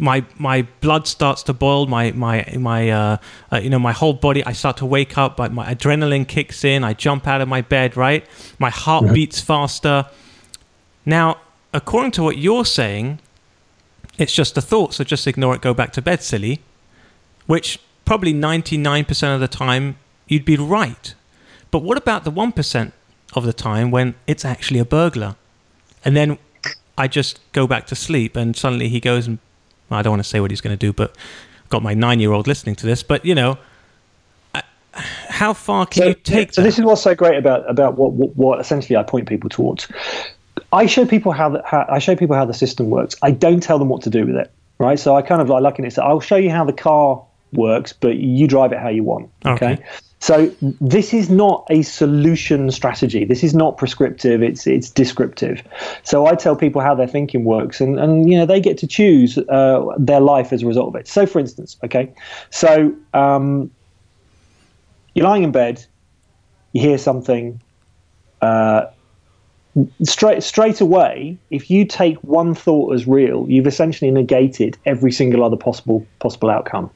my 0.00 0.24
my 0.38 0.62
blood 0.80 1.06
starts 1.06 1.42
to 1.44 1.52
boil 1.52 1.86
my 1.86 2.10
my 2.12 2.44
my 2.58 2.90
uh, 2.90 3.16
uh, 3.52 3.58
you 3.58 3.70
know 3.70 3.78
my 3.78 3.92
whole 3.92 4.12
body 4.12 4.44
i 4.44 4.52
start 4.52 4.76
to 4.78 4.86
wake 4.86 5.18
up 5.18 5.38
my, 5.38 5.48
my 5.48 5.74
adrenaline 5.74 6.26
kicks 6.26 6.64
in 6.64 6.82
i 6.82 6.92
jump 6.92 7.28
out 7.28 7.40
of 7.40 7.48
my 7.48 7.60
bed 7.60 7.96
right? 7.96 8.26
My 8.58 8.70
heart 8.70 9.04
yeah. 9.04 9.12
beats 9.12 9.40
faster. 9.40 10.06
Now 11.04 11.38
according 11.72 12.12
to 12.12 12.22
what 12.22 12.36
you're 12.38 12.64
saying 12.64 13.20
it's 14.18 14.32
just 14.32 14.56
a 14.56 14.60
thought 14.60 14.94
so 14.94 15.04
just 15.04 15.26
ignore 15.26 15.54
it 15.54 15.60
go 15.60 15.74
back 15.74 15.92
to 15.92 16.02
bed 16.02 16.22
silly. 16.22 16.60
Which 17.46 17.80
probably 18.04 18.32
99% 18.32 19.34
of 19.34 19.40
the 19.40 19.48
time 19.48 19.96
you'd 20.26 20.44
be 20.44 20.56
right. 20.56 21.14
But 21.70 21.84
what 21.84 21.96
about 21.96 22.24
the 22.24 22.32
1% 22.32 22.92
of 23.34 23.44
the 23.44 23.52
time 23.52 23.90
when 23.90 24.14
it's 24.26 24.44
actually 24.44 24.80
a 24.80 24.84
burglar? 24.84 25.36
And 26.04 26.16
then 26.16 26.38
I 26.96 27.08
just 27.08 27.40
go 27.52 27.66
back 27.66 27.86
to 27.86 27.94
sleep, 27.94 28.36
and 28.36 28.56
suddenly 28.56 28.88
he 28.88 29.00
goes 29.00 29.26
and 29.26 29.38
I 29.98 30.02
don't 30.02 30.12
want 30.12 30.22
to 30.22 30.28
say 30.28 30.40
what 30.40 30.50
he's 30.50 30.60
going 30.60 30.76
to 30.76 30.86
do, 30.86 30.92
but 30.92 31.16
I've 31.64 31.70
got 31.70 31.82
my 31.82 31.94
nine 31.94 32.20
year 32.20 32.32
old 32.32 32.46
listening 32.46 32.74
to 32.76 32.86
this. 32.86 33.02
But, 33.02 33.24
you 33.24 33.34
know, 33.34 33.58
how 34.92 35.52
far 35.54 35.86
can 35.86 36.02
so, 36.02 36.08
you 36.08 36.14
take 36.14 36.52
So, 36.52 36.60
that? 36.60 36.66
this 36.66 36.78
is 36.78 36.84
what's 36.84 37.02
so 37.02 37.14
great 37.14 37.38
about, 37.38 37.68
about 37.68 37.96
what, 37.96 38.12
what, 38.12 38.36
what 38.36 38.60
essentially 38.60 38.96
I 38.96 39.02
point 39.02 39.28
people 39.28 39.48
towards. 39.48 39.88
I 40.72 40.86
show 40.86 41.06
people 41.06 41.32
how, 41.32 41.50
the, 41.50 41.62
how 41.64 41.86
I 41.88 41.98
show 41.98 42.14
people 42.16 42.36
how 42.36 42.44
the 42.44 42.54
system 42.54 42.90
works. 42.90 43.14
I 43.22 43.30
don't 43.30 43.62
tell 43.62 43.78
them 43.78 43.88
what 43.88 44.02
to 44.02 44.10
do 44.10 44.26
with 44.26 44.36
it, 44.36 44.52
right? 44.78 44.98
So 44.98 45.16
I 45.16 45.22
kind 45.22 45.40
of 45.40 45.48
like 45.48 45.62
liken 45.62 45.84
it. 45.84 45.92
So 45.92 46.02
I'll 46.02 46.20
show 46.20 46.36
you 46.36 46.50
how 46.50 46.64
the 46.64 46.72
car 46.72 47.24
works, 47.52 47.92
but 47.92 48.16
you 48.16 48.46
drive 48.46 48.72
it 48.72 48.78
how 48.78 48.88
you 48.88 49.02
want. 49.02 49.30
Okay. 49.44 49.72
okay. 49.74 49.84
So 50.20 50.54
this 50.82 51.14
is 51.14 51.30
not 51.30 51.66
a 51.70 51.80
solution 51.80 52.70
strategy. 52.70 53.24
This 53.24 53.42
is 53.42 53.54
not 53.54 53.78
prescriptive. 53.78 54.42
It's 54.42 54.66
it's 54.66 54.90
descriptive. 54.90 55.62
So 56.02 56.26
I 56.26 56.34
tell 56.34 56.54
people 56.54 56.82
how 56.82 56.94
their 56.94 57.06
thinking 57.06 57.44
works, 57.44 57.80
and 57.80 57.98
and 57.98 58.30
you 58.30 58.36
know 58.36 58.44
they 58.44 58.60
get 58.60 58.76
to 58.78 58.86
choose 58.86 59.38
uh, 59.38 59.82
their 59.98 60.20
life 60.20 60.52
as 60.52 60.62
a 60.62 60.66
result 60.66 60.88
of 60.88 61.00
it. 61.00 61.08
So 61.08 61.24
for 61.24 61.38
instance, 61.38 61.78
okay, 61.84 62.12
so 62.50 62.94
um, 63.14 63.70
you're 65.14 65.26
lying 65.26 65.42
in 65.42 65.52
bed, 65.52 65.84
you 66.72 66.82
hear 66.82 66.98
something. 66.98 67.60
Uh, 68.42 68.86
straight 70.02 70.42
straight 70.42 70.82
away, 70.82 71.38
if 71.50 71.70
you 71.70 71.86
take 71.86 72.18
one 72.18 72.54
thought 72.54 72.94
as 72.94 73.06
real, 73.06 73.46
you've 73.48 73.66
essentially 73.66 74.10
negated 74.10 74.76
every 74.84 75.12
single 75.12 75.42
other 75.44 75.56
possible 75.56 76.06
possible 76.18 76.50
outcome. 76.50 76.90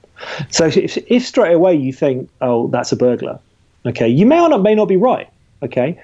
So 0.51 0.67
if, 0.67 0.97
if 0.97 1.27
straight 1.27 1.53
away 1.53 1.75
you 1.75 1.93
think, 1.93 2.31
oh, 2.41 2.69
that's 2.69 2.93
a 2.93 2.97
burglar, 2.97 3.39
okay, 3.87 4.09
you 4.09 4.27
may 4.27 4.41
or 4.41 4.49
not 4.49 4.63
may 4.63 4.75
not 4.75 4.87
be 4.87 4.97
right, 4.97 5.29
okay, 5.63 6.01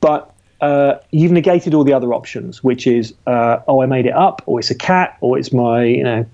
but 0.00 0.34
uh, 0.60 0.98
you've 1.10 1.32
negated 1.32 1.72
all 1.74 1.84
the 1.84 1.92
other 1.92 2.12
options, 2.12 2.62
which 2.62 2.86
is, 2.86 3.14
uh, 3.26 3.60
oh, 3.66 3.82
I 3.82 3.86
made 3.86 4.06
it 4.06 4.14
up, 4.14 4.42
or 4.46 4.58
it's 4.60 4.70
a 4.70 4.74
cat, 4.74 5.16
or 5.20 5.38
it's 5.38 5.52
my, 5.52 5.84
you 5.84 6.04
know, 6.04 6.26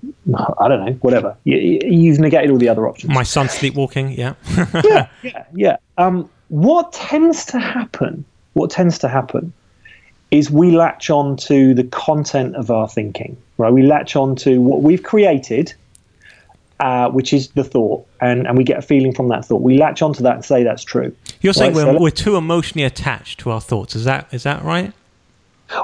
I 0.59 0.67
don't 0.67 0.85
know, 0.85 0.91
whatever. 1.01 1.35
You, 1.45 2.11
have 2.11 2.19
negated 2.19 2.51
all 2.51 2.57
the 2.57 2.69
other 2.69 2.87
options. 2.87 3.13
My 3.13 3.23
son 3.23 3.47
sleepwalking, 3.47 4.11
yeah. 4.11 4.33
yeah, 4.83 5.07
yeah, 5.23 5.45
yeah. 5.53 5.77
Um, 5.97 6.29
what 6.49 6.91
tends 6.91 7.45
to 7.45 7.59
happen? 7.59 8.25
What 8.53 8.69
tends 8.69 8.99
to 8.99 9.07
happen 9.07 9.53
is 10.31 10.51
we 10.51 10.71
latch 10.71 11.09
on 11.09 11.37
to 11.37 11.73
the 11.73 11.85
content 11.85 12.55
of 12.57 12.69
our 12.69 12.89
thinking, 12.89 13.37
right? 13.57 13.71
We 13.71 13.83
latch 13.83 14.15
on 14.17 14.35
to 14.37 14.59
what 14.59 14.81
we've 14.81 15.03
created 15.03 15.73
uh, 16.79 17.09
which 17.09 17.33
is 17.33 17.49
the 17.49 17.63
thought, 17.63 18.07
and, 18.21 18.47
and 18.47 18.57
we 18.57 18.63
get 18.63 18.77
a 18.77 18.81
feeling 18.81 19.13
from 19.13 19.29
that 19.29 19.45
thought. 19.45 19.61
We 19.61 19.77
latch 19.77 20.01
onto 20.01 20.23
that 20.23 20.35
and 20.35 20.45
say 20.45 20.63
that's 20.63 20.83
true. 20.83 21.15
You're 21.41 21.53
saying 21.53 21.73
right? 21.73 21.85
we're, 21.85 21.93
so 21.93 21.99
we're 21.99 22.09
too 22.11 22.35
emotionally 22.35 22.85
attached 22.85 23.39
to 23.41 23.51
our 23.51 23.61
thoughts. 23.61 23.95
Is 23.95 24.05
that 24.05 24.27
is 24.31 24.43
that 24.43 24.63
right? 24.63 24.93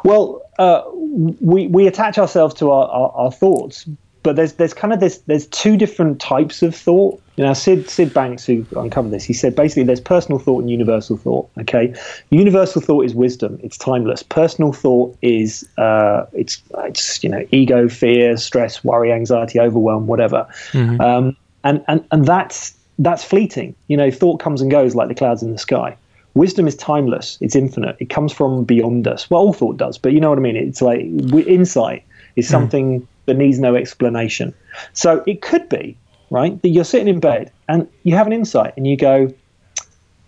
Well, 0.04 0.42
uh, 0.60 0.84
we 0.94 1.68
we 1.68 1.88
attach 1.88 2.18
ourselves 2.18 2.54
to 2.56 2.72
our, 2.72 2.88
our, 2.88 3.12
our, 3.12 3.32
thoughts, 3.32 3.88
but 4.24 4.38
there's 4.38 4.54
there's 4.54 4.74
kind 4.74 4.94
of 4.94 5.00
this 5.00 5.20
there's 5.28 5.48
two 5.48 5.78
different 5.78 6.20
types 6.20 6.64
of 6.64 6.74
thought. 6.74 7.22
You 7.36 7.44
know, 7.44 7.54
Syd 7.54 7.90
Syd 7.90 8.14
Banks, 8.14 8.46
who 8.46 8.66
uncovered 8.76 9.12
this, 9.12 9.24
he 9.24 9.34
said 9.34 9.56
basically 9.56 9.84
there's 9.84 10.02
personal 10.02 10.40
thought 10.40 10.62
and 10.62 10.72
universal 10.72 11.18
thought. 11.18 11.50
Okay, 11.60 11.94
universal 12.30 12.82
thought 12.82 13.06
is 13.06 13.14
wisdom; 13.14 13.60
it's 13.62 13.78
timeless. 13.78 14.24
Personal 14.24 14.72
thought 14.72 15.16
is 15.22 15.68
uh, 15.78 16.26
it's 16.34 16.62
it's 16.86 17.24
you 17.24 17.30
know 17.30 17.46
ego, 17.52 17.90
fear, 17.90 18.38
stress, 18.38 18.84
worry, 18.84 19.12
anxiety, 19.12 19.60
overwhelm, 19.60 20.08
whatever. 20.08 20.48
Mm-hmm. 20.72 21.02
Um, 21.02 21.36
and 21.64 21.84
and 21.88 22.06
and 22.12 22.26
that's 22.26 22.74
that's 23.00 23.24
fleeting. 23.24 23.76
You 23.88 23.98
know, 23.98 24.10
thought 24.10 24.40
comes 24.40 24.62
and 24.62 24.72
goes 24.72 24.96
like 24.96 25.10
the 25.10 25.16
clouds 25.16 25.44
in 25.44 25.52
the 25.52 25.60
sky. 25.60 25.98
Wisdom 26.34 26.66
is 26.66 26.76
timeless; 26.76 27.38
it's 27.42 27.56
infinite. 27.56 27.98
It 28.00 28.10
comes 28.10 28.32
from 28.32 28.64
beyond 28.64 29.08
us. 29.08 29.30
Well, 29.30 29.42
all 29.42 29.54
thought 29.54 29.78
does, 29.78 29.98
but 29.98 30.14
you 30.14 30.20
know 30.22 30.30
what 30.30 30.40
I 30.40 30.42
mean. 30.42 30.56
It's 30.56 30.82
like 30.82 31.02
insight 31.46 32.04
is 32.36 32.48
mm. 32.48 32.52
something 32.52 33.02
mm. 33.02 33.08
That 33.26 33.38
needs 33.38 33.60
no 33.60 33.76
explanation. 33.76 34.54
So 34.94 35.24
it 35.26 35.42
could 35.42 35.70
be 35.70 35.98
right? 36.34 36.60
That 36.64 36.70
you're 36.70 36.84
sitting 36.84 37.08
in 37.08 37.20
bed 37.20 37.52
and 37.70 37.88
you 38.02 38.16
have 38.16 38.26
an 38.26 38.34
insight 38.34 38.74
and 38.76 38.88
you 38.88 38.98
go, 38.98 39.32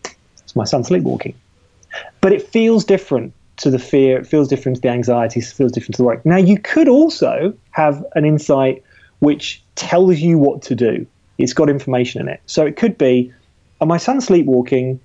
it's 0.03 0.55
my 0.55 0.63
son 0.63 0.83
sleepwalking. 0.83 1.33
but 2.21 2.31
it 2.31 2.47
feels 2.47 2.85
different 2.85 3.33
to 3.57 3.71
the 3.71 3.79
fear. 3.79 4.19
It 4.19 4.27
feels 4.27 4.47
different 4.47 4.75
to 4.75 4.81
the 4.81 4.89
anxiety. 4.89 5.39
It 5.39 5.47
feels 5.47 5.71
different 5.71 5.95
to 5.95 6.03
the 6.03 6.05
worry. 6.05 6.19
Now, 6.23 6.37
you 6.37 6.59
could 6.59 6.87
also 6.87 7.53
have 7.71 8.05
an 8.13 8.23
insight 8.23 8.83
which 9.19 9.63
tells 9.73 10.19
you 10.19 10.37
what 10.37 10.61
to 10.63 10.75
do. 10.75 11.07
It's 11.39 11.53
got 11.53 11.69
information 11.69 12.21
in 12.21 12.27
it. 12.27 12.39
So 12.45 12.65
it 12.65 12.75
could 12.77 12.97
be, 12.97 13.33
"Are 13.81 13.87
my 13.87 13.97
son 13.97 14.21
sleepwalking?" 14.21 14.99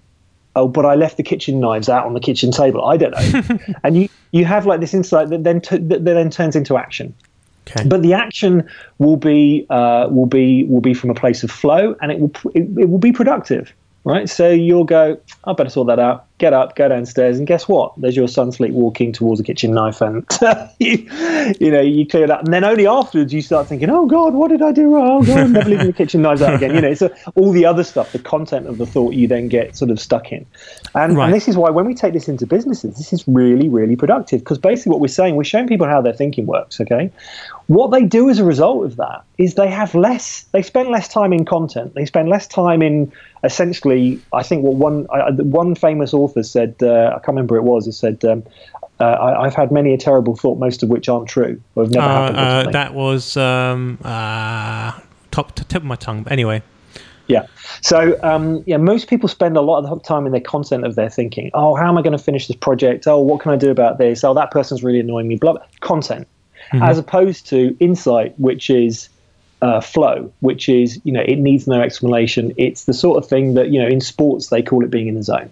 Oh, 0.57 0.69
but 0.69 0.85
I 0.85 0.97
left 0.97 1.17
the 1.17 1.23
kitchen 1.23 1.61
knives 1.61 1.89
out 1.89 2.05
on 2.05 2.13
the 2.13 2.21
kitchen 2.21 2.51
table. 2.51 2.85
I 2.85 2.97
don't 2.97 3.13
know. 3.13 3.59
and 3.85 3.97
you 3.97 4.09
you 4.33 4.45
have 4.45 4.67
like 4.67 4.81
this 4.81 4.95
insight 4.95 5.29
that 5.31 5.45
then 5.45 5.61
t- 5.61 5.79
that 5.79 6.05
then 6.05 6.31
turns 6.31 6.57
into 6.57 6.77
action. 6.77 7.15
Okay. 7.69 7.87
But 7.87 8.03
the 8.03 8.15
action 8.15 8.69
will 8.99 9.17
be 9.17 9.67
uh, 9.71 10.09
will 10.11 10.27
be 10.27 10.65
will 10.65 10.81
be 10.81 10.95
from 10.95 11.11
a 11.11 11.15
place 11.15 11.43
of 11.43 11.51
flow, 11.51 11.95
and 12.01 12.11
it 12.11 12.21
will 12.21 12.33
it, 12.55 12.63
it 12.79 12.89
will 12.89 12.99
be 12.99 13.13
productive, 13.13 13.73
right? 14.05 14.29
So 14.29 14.51
you'll 14.51 14.85
go, 14.85 15.21
I 15.45 15.53
better 15.53 15.71
sort 15.71 15.87
that 15.89 15.99
out. 15.99 16.27
Get 16.41 16.55
up, 16.55 16.75
go 16.75 16.89
downstairs, 16.89 17.37
and 17.37 17.47
guess 17.47 17.69
what? 17.69 17.93
There's 17.99 18.17
your 18.17 18.27
son 18.27 18.51
sleepwalking 18.51 19.13
towards 19.13 19.41
a 19.41 19.45
kitchen 19.45 19.75
knife, 19.75 20.01
and 20.01 20.25
you, 20.81 21.07
you 21.61 21.71
know 21.71 21.83
you 21.83 22.07
clear 22.07 22.27
that, 22.27 22.45
and 22.45 22.55
then 22.55 22.65
only 22.65 22.87
afterwards 22.87 23.31
you 23.35 23.43
start 23.43 23.69
thinking, 23.69 23.91
oh 23.91 24.07
God, 24.07 24.33
what 24.33 24.49
did 24.49 24.63
I 24.63 24.73
do 24.73 24.95
wrong? 24.95 25.21
Oh 25.21 25.23
God, 25.23 25.39
I'm 25.39 25.53
never 25.53 25.69
leaving 25.69 25.89
the 25.89 25.93
kitchen 25.93 26.23
knives 26.23 26.41
out 26.41 26.55
again. 26.55 26.75
You 26.75 26.81
know, 26.81 26.95
so 26.95 27.11
all 27.35 27.53
the 27.53 27.67
other 27.67 27.85
stuff, 27.85 28.13
the 28.13 28.19
content 28.21 28.69
of 28.69 28.79
the 28.79 28.87
thought, 28.87 29.13
you 29.13 29.29
then 29.29 29.49
get 29.49 29.77
sort 29.77 29.91
of 29.91 30.01
stuck 30.01 30.33
in, 30.33 30.47
and, 30.95 31.15
Right. 31.15 31.27
and 31.27 31.35
this 31.35 31.47
is 31.47 31.59
why 31.59 31.69
when 31.69 31.85
we 31.85 31.93
take 31.95 32.15
this 32.15 32.27
into 32.27 32.47
businesses, 32.47 32.97
this 32.97 33.13
is 33.13 33.23
really 33.29 33.69
really 33.69 33.95
productive 33.95 34.41
because 34.41 34.57
basically 34.57 34.93
what 34.93 35.01
we're 35.01 35.09
saying, 35.09 35.37
we're 35.37 35.45
showing 35.45 35.69
people 35.69 35.87
how 35.87 36.01
their 36.01 36.15
thinking 36.15 36.47
works. 36.47 36.81
Okay, 36.81 37.11
what 37.67 37.91
they 37.91 38.05
do 38.05 38.31
as 38.31 38.39
a 38.39 38.45
result 38.45 38.87
of 38.87 38.97
that 38.97 39.25
is 39.37 39.57
they 39.57 39.69
have 39.69 39.95
less 39.95 40.45
they 40.53 40.63
spend 40.63 40.89
less 40.89 41.09
time 41.09 41.33
in 41.33 41.45
content 41.45 41.95
they 41.95 42.05
spend 42.05 42.29
less 42.29 42.47
time 42.47 42.83
in 42.83 43.11
essentially 43.43 44.21
i 44.35 44.43
think 44.43 44.63
what 44.63 44.75
one 44.75 45.07
I, 45.13 45.31
one 45.31 45.75
famous 45.75 46.13
author 46.13 46.30
said 46.43 46.75
uh, 46.83 47.09
i 47.09 47.19
can't 47.19 47.29
remember 47.29 47.55
who 47.57 47.61
it 47.61 47.65
was 47.65 47.87
it 47.87 47.93
said 47.93 48.25
um, 48.25 48.43
uh, 48.99 49.05
I, 49.05 49.45
i've 49.45 49.55
had 49.55 49.71
many 49.73 49.95
a 49.95 49.99
terrible 49.99 50.37
thought 50.37 50.59
most 50.59 50.83
of 50.83 50.89
which 50.89 51.09
aren't 51.09 51.29
true 51.29 51.61
or 51.75 51.85
have 51.85 51.93
never 51.93 52.07
Uh, 52.07 52.33
happened 52.33 52.69
uh, 52.69 52.71
that 52.73 52.95
was 52.95 53.37
um, 53.37 53.99
uh, 54.05 54.93
top 55.31 55.55
tip 55.55 55.75
of 55.75 55.85
my 55.85 55.97
tongue. 55.97 56.23
But 56.23 56.33
anyway, 56.33 56.63
Yeah. 57.27 57.47
So 57.83 58.19
um, 58.23 58.63
yeah, 58.67 58.77
most 58.77 59.09
people 59.09 59.29
spend 59.29 59.57
a 59.57 59.61
lot 59.61 59.85
of 59.85 59.89
the 59.89 60.05
time 60.05 60.27
in 60.27 60.33
their 60.33 60.41
content 60.41 60.85
of 60.85 60.97
their 60.97 61.09
thinking. 61.09 61.51
Oh, 61.55 61.77
how 61.77 61.89
am 61.89 61.97
I 61.97 62.03
going 62.03 62.17
to 62.17 62.23
finish 62.23 62.49
this 62.49 62.57
project? 62.57 63.07
Oh, 63.07 63.21
what 63.21 63.41
can 63.41 63.53
I 63.53 63.57
do 63.57 63.71
about 63.71 63.99
this? 63.99 64.25
Oh, 64.25 64.35
that 64.35 64.51
person's 64.51 64.83
really 64.83 65.01
annoying 65.01 65.29
me. 65.29 65.37
Blah. 65.37 65.53
blah. 65.53 65.63
Content, 65.81 66.27
as 66.73 66.99
opposed 66.99 67.47
to 67.49 67.77
insight, 67.81 68.39
which 68.39 68.71
is 68.71 69.09
uh, 69.63 69.81
flow, 69.81 70.33
which 70.41 70.69
is 70.69 71.01
you 71.05 71.13
know 71.13 71.23
it 71.23 71.39
needs 71.39 71.67
no 71.67 71.81
explanation. 71.81 72.53
It's 72.57 72.85
the 72.85 72.95
sort 72.95 73.23
of 73.23 73.29
thing 73.29 73.55
that 73.55 73.71
you 73.71 73.81
know 73.81 73.89
in 73.89 74.01
sports 74.01 74.49
they 74.49 74.63
call 74.63 74.85
it 74.85 74.91
being 74.91 75.07
in 75.07 75.15
the 75.15 75.23
zone. 75.23 75.51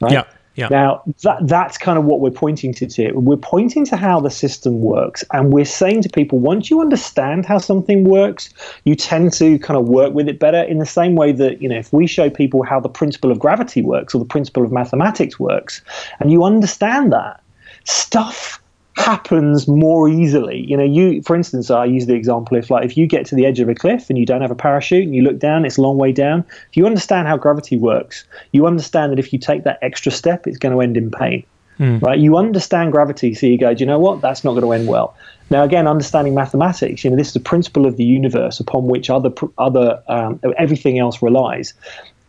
Right? 0.00 0.12
yeah, 0.12 0.24
yeah. 0.58 0.66
Now, 0.70 1.02
that, 1.22 1.46
that's 1.46 1.78
kind 1.78 1.98
of 1.98 2.04
what 2.04 2.18
we're 2.20 2.32
pointing 2.32 2.74
to 2.74 2.86
here. 2.86 3.16
We're 3.16 3.36
pointing 3.36 3.84
to 3.86 3.96
how 3.96 4.18
the 4.18 4.30
system 4.30 4.80
works, 4.80 5.24
and 5.32 5.52
we're 5.52 5.64
saying 5.64 6.02
to 6.02 6.08
people 6.08 6.40
once 6.40 6.68
you 6.68 6.80
understand 6.80 7.46
how 7.46 7.58
something 7.58 8.02
works, 8.02 8.50
you 8.84 8.96
tend 8.96 9.32
to 9.34 9.60
kind 9.60 9.78
of 9.78 9.88
work 9.88 10.14
with 10.14 10.28
it 10.28 10.40
better 10.40 10.62
in 10.62 10.78
the 10.78 10.86
same 10.86 11.14
way 11.14 11.30
that, 11.30 11.62
you 11.62 11.68
know, 11.68 11.78
if 11.78 11.92
we 11.92 12.08
show 12.08 12.28
people 12.28 12.64
how 12.64 12.80
the 12.80 12.88
principle 12.88 13.30
of 13.30 13.38
gravity 13.38 13.82
works 13.82 14.16
or 14.16 14.18
the 14.18 14.24
principle 14.24 14.64
of 14.64 14.72
mathematics 14.72 15.38
works, 15.38 15.80
and 16.18 16.32
you 16.32 16.42
understand 16.42 17.12
that, 17.12 17.40
stuff 17.84 18.60
happens 18.98 19.66
more 19.68 20.08
easily. 20.08 20.64
You 20.66 20.76
know, 20.76 20.84
you 20.84 21.22
for 21.22 21.36
instance, 21.36 21.70
I 21.70 21.84
use 21.84 22.06
the 22.06 22.14
example 22.14 22.56
if 22.56 22.70
like 22.70 22.84
if 22.84 22.96
you 22.96 23.06
get 23.06 23.26
to 23.26 23.34
the 23.34 23.46
edge 23.46 23.60
of 23.60 23.68
a 23.68 23.74
cliff 23.74 24.10
and 24.10 24.18
you 24.18 24.26
don't 24.26 24.42
have 24.42 24.50
a 24.50 24.56
parachute 24.56 25.04
and 25.04 25.14
you 25.14 25.22
look 25.22 25.38
down, 25.38 25.64
it's 25.64 25.78
a 25.78 25.82
long 25.82 25.96
way 25.96 26.12
down. 26.12 26.44
If 26.70 26.76
you 26.76 26.86
understand 26.86 27.28
how 27.28 27.36
gravity 27.36 27.76
works, 27.76 28.24
you 28.52 28.66
understand 28.66 29.12
that 29.12 29.18
if 29.18 29.32
you 29.32 29.38
take 29.38 29.64
that 29.64 29.78
extra 29.82 30.12
step, 30.12 30.46
it's 30.46 30.58
going 30.58 30.74
to 30.74 30.80
end 30.80 30.96
in 30.96 31.10
pain. 31.10 31.44
Right? 32.00 32.18
You 32.18 32.36
understand 32.36 32.92
gravity, 32.92 33.34
so 33.34 33.46
you 33.46 33.56
go, 33.56 33.72
do 33.72 33.80
you 33.80 33.86
know 33.86 34.00
what? 34.00 34.20
That's 34.20 34.42
not 34.42 34.52
going 34.52 34.64
to 34.64 34.72
end 34.72 34.88
well. 34.88 35.14
Now, 35.50 35.62
again, 35.62 35.86
understanding 35.86 36.34
mathematics, 36.34 37.04
you 37.04 37.10
know, 37.10 37.16
this 37.16 37.28
is 37.28 37.34
the 37.34 37.40
principle 37.40 37.86
of 37.86 37.96
the 37.96 38.04
universe 38.04 38.60
upon 38.60 38.86
which 38.88 39.08
other 39.10 39.30
other 39.56 40.02
um, 40.08 40.40
everything 40.58 40.98
else 40.98 41.22
relies. 41.22 41.72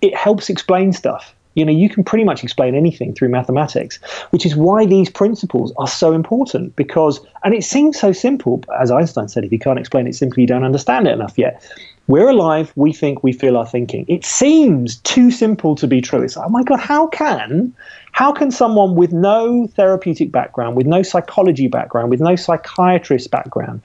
It 0.02 0.16
helps 0.16 0.50
explain 0.50 0.94
stuff. 0.94 1.36
You 1.60 1.66
know, 1.66 1.72
you 1.72 1.90
can 1.90 2.04
pretty 2.04 2.24
much 2.24 2.44
explain 2.44 2.74
anything 2.74 3.14
through 3.14 3.30
mathematics, 3.30 4.00
which 4.30 4.46
is 4.46 4.56
why 4.56 4.86
these 4.86 5.10
principles 5.10 5.74
are 5.78 5.88
so 5.88 6.14
important 6.14 6.76
because, 6.76 7.20
and 7.44 7.54
it 7.54 7.64
seems 7.64 8.00
so 8.00 8.12
simple, 8.12 8.58
but 8.58 8.82
as 8.82 8.92
Einstein 8.92 9.28
said, 9.28 9.44
if 9.44 9.52
you 9.52 9.60
can't 9.60 9.78
explain 9.78 10.08
it 10.08 10.16
simply, 10.16 10.44
you 10.44 10.48
don't 10.48 10.64
understand 10.64 11.08
it 11.08 11.12
enough 11.12 11.38
yet. 11.38 11.62
We're 12.08 12.30
alive, 12.30 12.74
we 12.76 12.92
think, 12.92 13.22
we 13.24 13.34
feel 13.34 13.56
our 13.56 13.68
thinking. 13.68 14.06
It 14.08 14.26
seems 14.26 14.96
too 15.02 15.30
simple 15.30 15.76
to 15.76 15.86
be 15.86 16.02
true. 16.02 16.24
It's 16.24 16.36
like, 16.36 16.48
oh 16.48 16.50
my 16.50 16.64
God, 16.64 16.80
how 16.80 17.06
can, 17.08 17.72
how 18.14 18.32
can 18.32 18.50
someone 18.50 18.96
with 18.96 19.14
no 19.14 19.68
therapeutic 19.76 20.32
background, 20.32 20.76
with 20.76 20.88
no 20.88 21.04
psychology 21.04 21.68
background, 21.68 22.10
with 22.10 22.20
no 22.20 22.36
psychiatrist 22.36 23.30
background, 23.30 23.82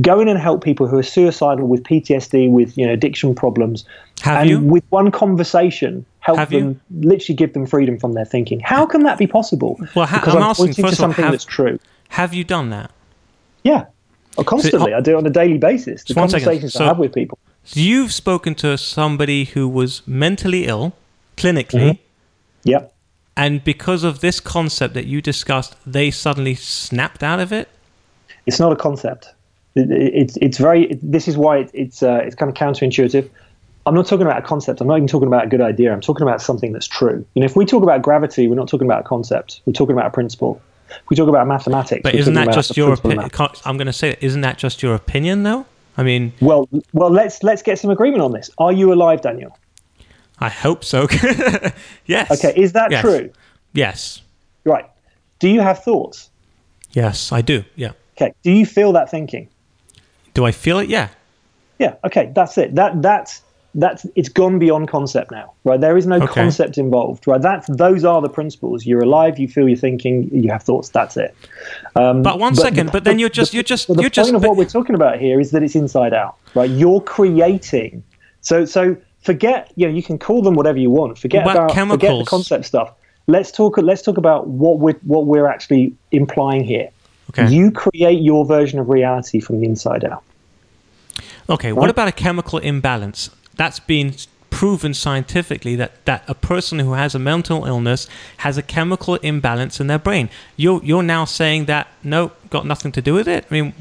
go 0.00 0.20
in 0.20 0.28
and 0.28 0.38
help 0.38 0.64
people 0.64 0.86
who 0.86 0.96
are 0.96 1.02
suicidal 1.02 1.66
with 1.68 1.82
PTSD, 1.82 2.50
with 2.50 2.76
you 2.78 2.86
know 2.86 2.92
addiction 2.92 3.34
problems, 3.34 3.84
Have 4.22 4.40
and 4.40 4.50
you? 4.50 4.60
with 4.60 4.84
one 4.88 5.10
conversation 5.10 6.06
help 6.26 6.38
Have 6.38 6.52
you? 6.52 6.60
them 6.60 6.80
literally 6.90 7.36
give 7.36 7.52
them 7.52 7.66
freedom 7.66 7.98
from 7.98 8.12
their 8.14 8.24
thinking? 8.24 8.58
How 8.60 8.84
can 8.84 9.04
that 9.04 9.16
be 9.16 9.26
possible? 9.28 9.78
Well, 9.94 10.06
ha- 10.06 10.18
because 10.18 10.34
I'm 10.34 10.42
I'm, 10.42 10.50
asking, 10.50 10.66
pointing 10.66 10.84
to 10.84 10.88
of 10.88 10.92
all, 10.92 10.96
something 10.96 11.24
have- 11.24 11.32
that's 11.32 11.44
true. 11.44 11.78
Have 12.10 12.34
you 12.34 12.42
done 12.44 12.70
that? 12.70 12.90
Yeah. 13.62 13.86
Oh, 14.38 14.44
constantly. 14.44 14.92
I 14.92 15.00
do 15.00 15.12
it 15.12 15.18
on 15.18 15.26
a 15.26 15.30
daily 15.30 15.58
basis. 15.58 16.02
The 16.02 16.08
Just 16.08 16.16
one 16.18 16.28
second. 16.28 16.44
conversations 16.44 16.72
So- 16.74 16.84
I 16.84 16.88
have 16.88 16.98
with 16.98 17.14
people. 17.14 17.38
So 17.64 17.80
you've 17.80 18.12
spoken 18.12 18.54
to 18.56 18.76
somebody 18.78 19.44
who 19.44 19.68
was 19.68 20.02
mentally 20.06 20.66
ill, 20.66 20.92
clinically, 21.36 21.90
Mm-hmm. 21.92 22.68
Yep. 22.70 22.94
and 23.36 23.62
because 23.64 24.02
of 24.04 24.20
this 24.20 24.40
concept 24.40 24.94
that 24.94 25.06
you 25.06 25.20
discussed, 25.22 25.76
they 25.86 26.10
suddenly 26.10 26.54
snapped 26.56 27.22
out 27.22 27.38
of 27.40 27.52
it. 27.52 27.68
It's 28.46 28.58
not 28.60 28.72
a 28.72 28.76
concept. 28.76 29.32
It, 29.74 29.90
it, 29.90 30.12
it's 30.14 30.36
it's 30.40 30.58
very. 30.58 30.98
This 31.02 31.26
is 31.28 31.36
why 31.36 31.58
it, 31.58 31.70
it's 31.74 32.02
uh, 32.02 32.20
it's 32.24 32.34
kind 32.34 32.48
of 32.50 32.56
counterintuitive. 32.56 33.28
I'm 33.86 33.94
not 33.94 34.06
talking 34.06 34.26
about 34.26 34.38
a 34.38 34.42
concept. 34.42 34.80
I'm 34.80 34.88
not 34.88 34.96
even 34.96 35.06
talking 35.06 35.28
about 35.28 35.44
a 35.44 35.48
good 35.48 35.60
idea. 35.60 35.92
I'm 35.92 36.00
talking 36.00 36.22
about 36.22 36.42
something 36.42 36.72
that's 36.72 36.88
true. 36.88 37.24
You 37.34 37.40
know, 37.40 37.46
if 37.46 37.54
we 37.54 37.64
talk 37.64 37.84
about 37.84 38.02
gravity, 38.02 38.48
we're 38.48 38.56
not 38.56 38.68
talking 38.68 38.86
about 38.86 39.00
a 39.00 39.04
concept. 39.08 39.60
We're 39.64 39.72
talking 39.74 39.94
about 39.94 40.06
a 40.06 40.10
principle. 40.10 40.60
If 40.90 41.02
we 41.08 41.16
talk 41.16 41.28
about 41.28 41.46
mathematics, 41.46 42.02
But 42.02 42.14
isn't 42.16 42.34
that 42.34 42.52
just 42.52 42.76
your 42.76 42.92
opinion? 42.94 43.30
I'm 43.64 43.76
going 43.76 43.86
to 43.86 43.92
say, 43.92 44.16
isn't 44.20 44.40
that 44.40 44.58
just 44.58 44.82
your 44.82 44.94
opinion, 44.96 45.44
though? 45.44 45.66
I 45.96 46.02
mean, 46.02 46.32
Well, 46.40 46.68
well, 46.92 47.10
let's 47.10 47.42
let's 47.42 47.62
get 47.62 47.78
some 47.78 47.90
agreement 47.90 48.22
on 48.22 48.32
this. 48.32 48.50
Are 48.58 48.72
you 48.72 48.92
alive, 48.92 49.22
Daniel? 49.22 49.56
I 50.38 50.50
hope 50.50 50.84
so. 50.84 51.06
yes. 52.06 52.30
Okay, 52.30 52.52
is 52.60 52.72
that 52.72 52.90
Yes. 52.90 53.00
true? 53.00 53.30
Yes. 53.72 54.20
Right. 54.64 54.84
Do 55.38 55.48
you 55.48 55.60
have 55.60 55.82
thoughts? 55.82 56.28
Yes, 56.92 57.32
I 57.32 57.40
do. 57.40 57.64
Yeah. 57.76 57.92
Okay. 58.16 58.34
Do 58.42 58.50
you 58.50 58.66
feel 58.66 58.92
that 58.92 59.10
thinking? 59.10 59.48
Do 60.34 60.44
I 60.44 60.52
feel 60.52 60.78
it? 60.78 60.88
Yeah. 60.90 61.08
Yeah. 61.78 61.94
Okay. 62.04 62.32
That's 62.34 62.58
it. 62.58 62.74
That 62.74 63.00
that's 63.00 63.42
that's 63.78 64.06
it's 64.14 64.28
gone 64.28 64.58
beyond 64.58 64.88
concept 64.88 65.30
now. 65.30 65.52
Right. 65.64 65.80
There 65.80 65.96
is 65.96 66.06
no 66.06 66.16
Okay. 66.16 66.26
concept 66.42 66.78
involved. 66.78 67.26
Right. 67.26 67.40
That's 67.40 67.66
those 67.68 68.04
are 68.04 68.20
the 68.22 68.28
principles. 68.28 68.84
You're 68.86 69.02
alive. 69.02 69.38
You 69.38 69.48
feel 69.48 69.68
you're 69.68 69.76
thinking. 69.76 70.28
You 70.32 70.50
have 70.50 70.62
thoughts. 70.62 70.88
That's 70.88 71.16
it. 71.16 71.34
Um, 71.94 72.22
But 72.22 72.38
one 72.40 72.54
second. 72.54 72.90
But 72.90 73.04
then 73.04 73.18
you're 73.18 73.28
just, 73.28 73.52
the- 73.52 73.56
you're 73.58 73.62
just, 73.62 73.86
but 73.88 73.96
the 73.98 74.02
you're 74.02 74.10
point 74.10 74.14
just. 74.14 74.34
of 74.34 74.42
what 74.42 74.56
we're 74.56 74.64
talking 74.64 74.94
about 74.94 75.18
here 75.18 75.38
is 75.38 75.50
that 75.52 75.62
it's 75.62 75.76
inside 75.76 76.12
out. 76.14 76.36
Right. 76.54 76.70
You're 76.70 77.00
creating. 77.02 78.02
So 78.40 78.64
so 78.64 78.96
forget. 79.20 79.70
You 79.76 79.86
know. 79.86 79.92
You 79.94 80.02
can 80.02 80.18
call 80.18 80.42
them 80.42 80.54
whatever 80.54 80.78
you 80.78 80.90
want. 80.90 81.18
Forget 81.18 81.44
What 81.44 81.56
about 81.56 81.70
about 81.72 81.90
forget 81.90 82.18
the 82.18 82.24
concept 82.24 82.64
stuff. 82.64 82.92
Let's 83.28 83.52
talk. 83.52 83.76
Let's 83.78 84.02
talk 84.02 84.16
about 84.18 84.46
what 84.48 84.78
we're 84.78 84.98
what 85.02 85.26
we're 85.26 85.46
actually 85.48 85.92
implying 86.12 86.64
here. 86.64 86.88
Okay. 87.30 87.52
You 87.52 87.70
create 87.72 88.20
your 88.22 88.46
version 88.46 88.78
of 88.78 88.88
reality 88.88 89.40
from 89.40 89.60
the 89.60 89.66
inside 89.66 90.04
out. 90.04 90.22
Okay, 91.48 91.72
what 91.72 91.90
about 91.90 92.08
a 92.08 92.12
chemical 92.12 92.58
imbalance? 92.58 93.30
That's 93.56 93.78
been 93.80 94.14
proven 94.50 94.94
scientifically 94.94 95.76
that, 95.76 96.04
that 96.06 96.24
a 96.28 96.34
person 96.34 96.78
who 96.78 96.92
has 96.92 97.14
a 97.14 97.18
mental 97.18 97.66
illness 97.66 98.08
has 98.38 98.56
a 98.56 98.62
chemical 98.62 99.16
imbalance 99.16 99.80
in 99.80 99.86
their 99.86 99.98
brain. 99.98 100.30
You're, 100.56 100.82
you're 100.82 101.02
now 101.02 101.24
saying 101.26 101.66
that, 101.66 101.88
no, 102.02 102.32
got 102.48 102.64
nothing 102.64 102.92
to 102.92 103.02
do 103.02 103.12
with 103.14 103.28
it? 103.28 103.44
I 103.50 103.54
mean, 103.54 103.74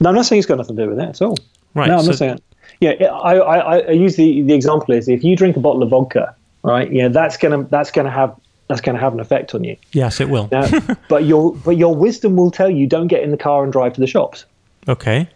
No, 0.00 0.10
I'm 0.10 0.14
not 0.14 0.26
saying 0.26 0.40
it's 0.40 0.46
got 0.46 0.58
nothing 0.58 0.76
to 0.76 0.82
do 0.84 0.90
with 0.90 0.98
it 0.98 1.08
at 1.08 1.22
all. 1.22 1.36
Right, 1.74 1.88
No, 1.88 1.94
I'm 1.94 2.00
so- 2.02 2.08
not 2.08 2.18
saying. 2.18 2.40
Yeah, 2.80 2.90
I, 2.90 3.36
I, 3.38 3.78
I 3.78 3.90
use 3.92 4.16
the, 4.16 4.42
the 4.42 4.52
example 4.52 4.94
is 4.94 5.08
if 5.08 5.24
you 5.24 5.36
drink 5.36 5.56
a 5.56 5.60
bottle 5.60 5.82
of 5.82 5.88
vodka, 5.88 6.34
right? 6.62 6.92
Yeah, 6.92 7.08
that's 7.08 7.38
gonna 7.38 7.62
that's 7.64 7.90
gonna 7.90 8.10
have 8.10 8.36
that's 8.68 8.82
gonna 8.82 8.98
have 8.98 9.14
an 9.14 9.20
effect 9.20 9.54
on 9.54 9.64
you. 9.64 9.76
yes, 9.92 10.20
it 10.20 10.28
will. 10.28 10.48
Now, 10.52 10.68
but 11.08 11.24
your 11.24 11.54
but 11.64 11.78
your 11.78 11.94
wisdom 11.94 12.36
will 12.36 12.50
tell 12.50 12.68
you 12.68 12.86
don't 12.86 13.06
get 13.06 13.22
in 13.22 13.30
the 13.30 13.36
car 13.38 13.62
and 13.64 13.72
drive 13.72 13.94
to 13.94 14.00
the 14.00 14.06
shops. 14.06 14.44
Okay. 14.88 15.28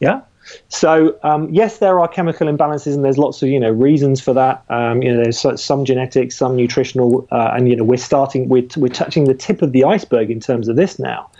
Yeah. 0.00 0.22
So 0.68 1.18
um, 1.22 1.48
yes, 1.52 1.78
there 1.78 2.00
are 2.00 2.08
chemical 2.08 2.46
imbalances, 2.46 2.94
and 2.94 3.04
there's 3.04 3.18
lots 3.18 3.42
of 3.42 3.48
you 3.48 3.60
know 3.60 3.70
reasons 3.70 4.20
for 4.20 4.32
that. 4.34 4.64
Um, 4.68 5.02
you 5.02 5.14
know, 5.14 5.22
there's 5.22 5.62
some 5.62 5.84
genetics, 5.84 6.36
some 6.36 6.56
nutritional, 6.56 7.26
uh, 7.30 7.52
and 7.54 7.68
you 7.68 7.76
know 7.76 7.84
we're 7.84 7.96
starting 7.96 8.48
we're, 8.48 8.66
we're 8.76 8.88
touching 8.88 9.24
the 9.24 9.34
tip 9.34 9.62
of 9.62 9.72
the 9.72 9.84
iceberg 9.84 10.30
in 10.30 10.40
terms 10.40 10.68
of 10.68 10.76
this 10.76 10.98
now. 10.98 11.30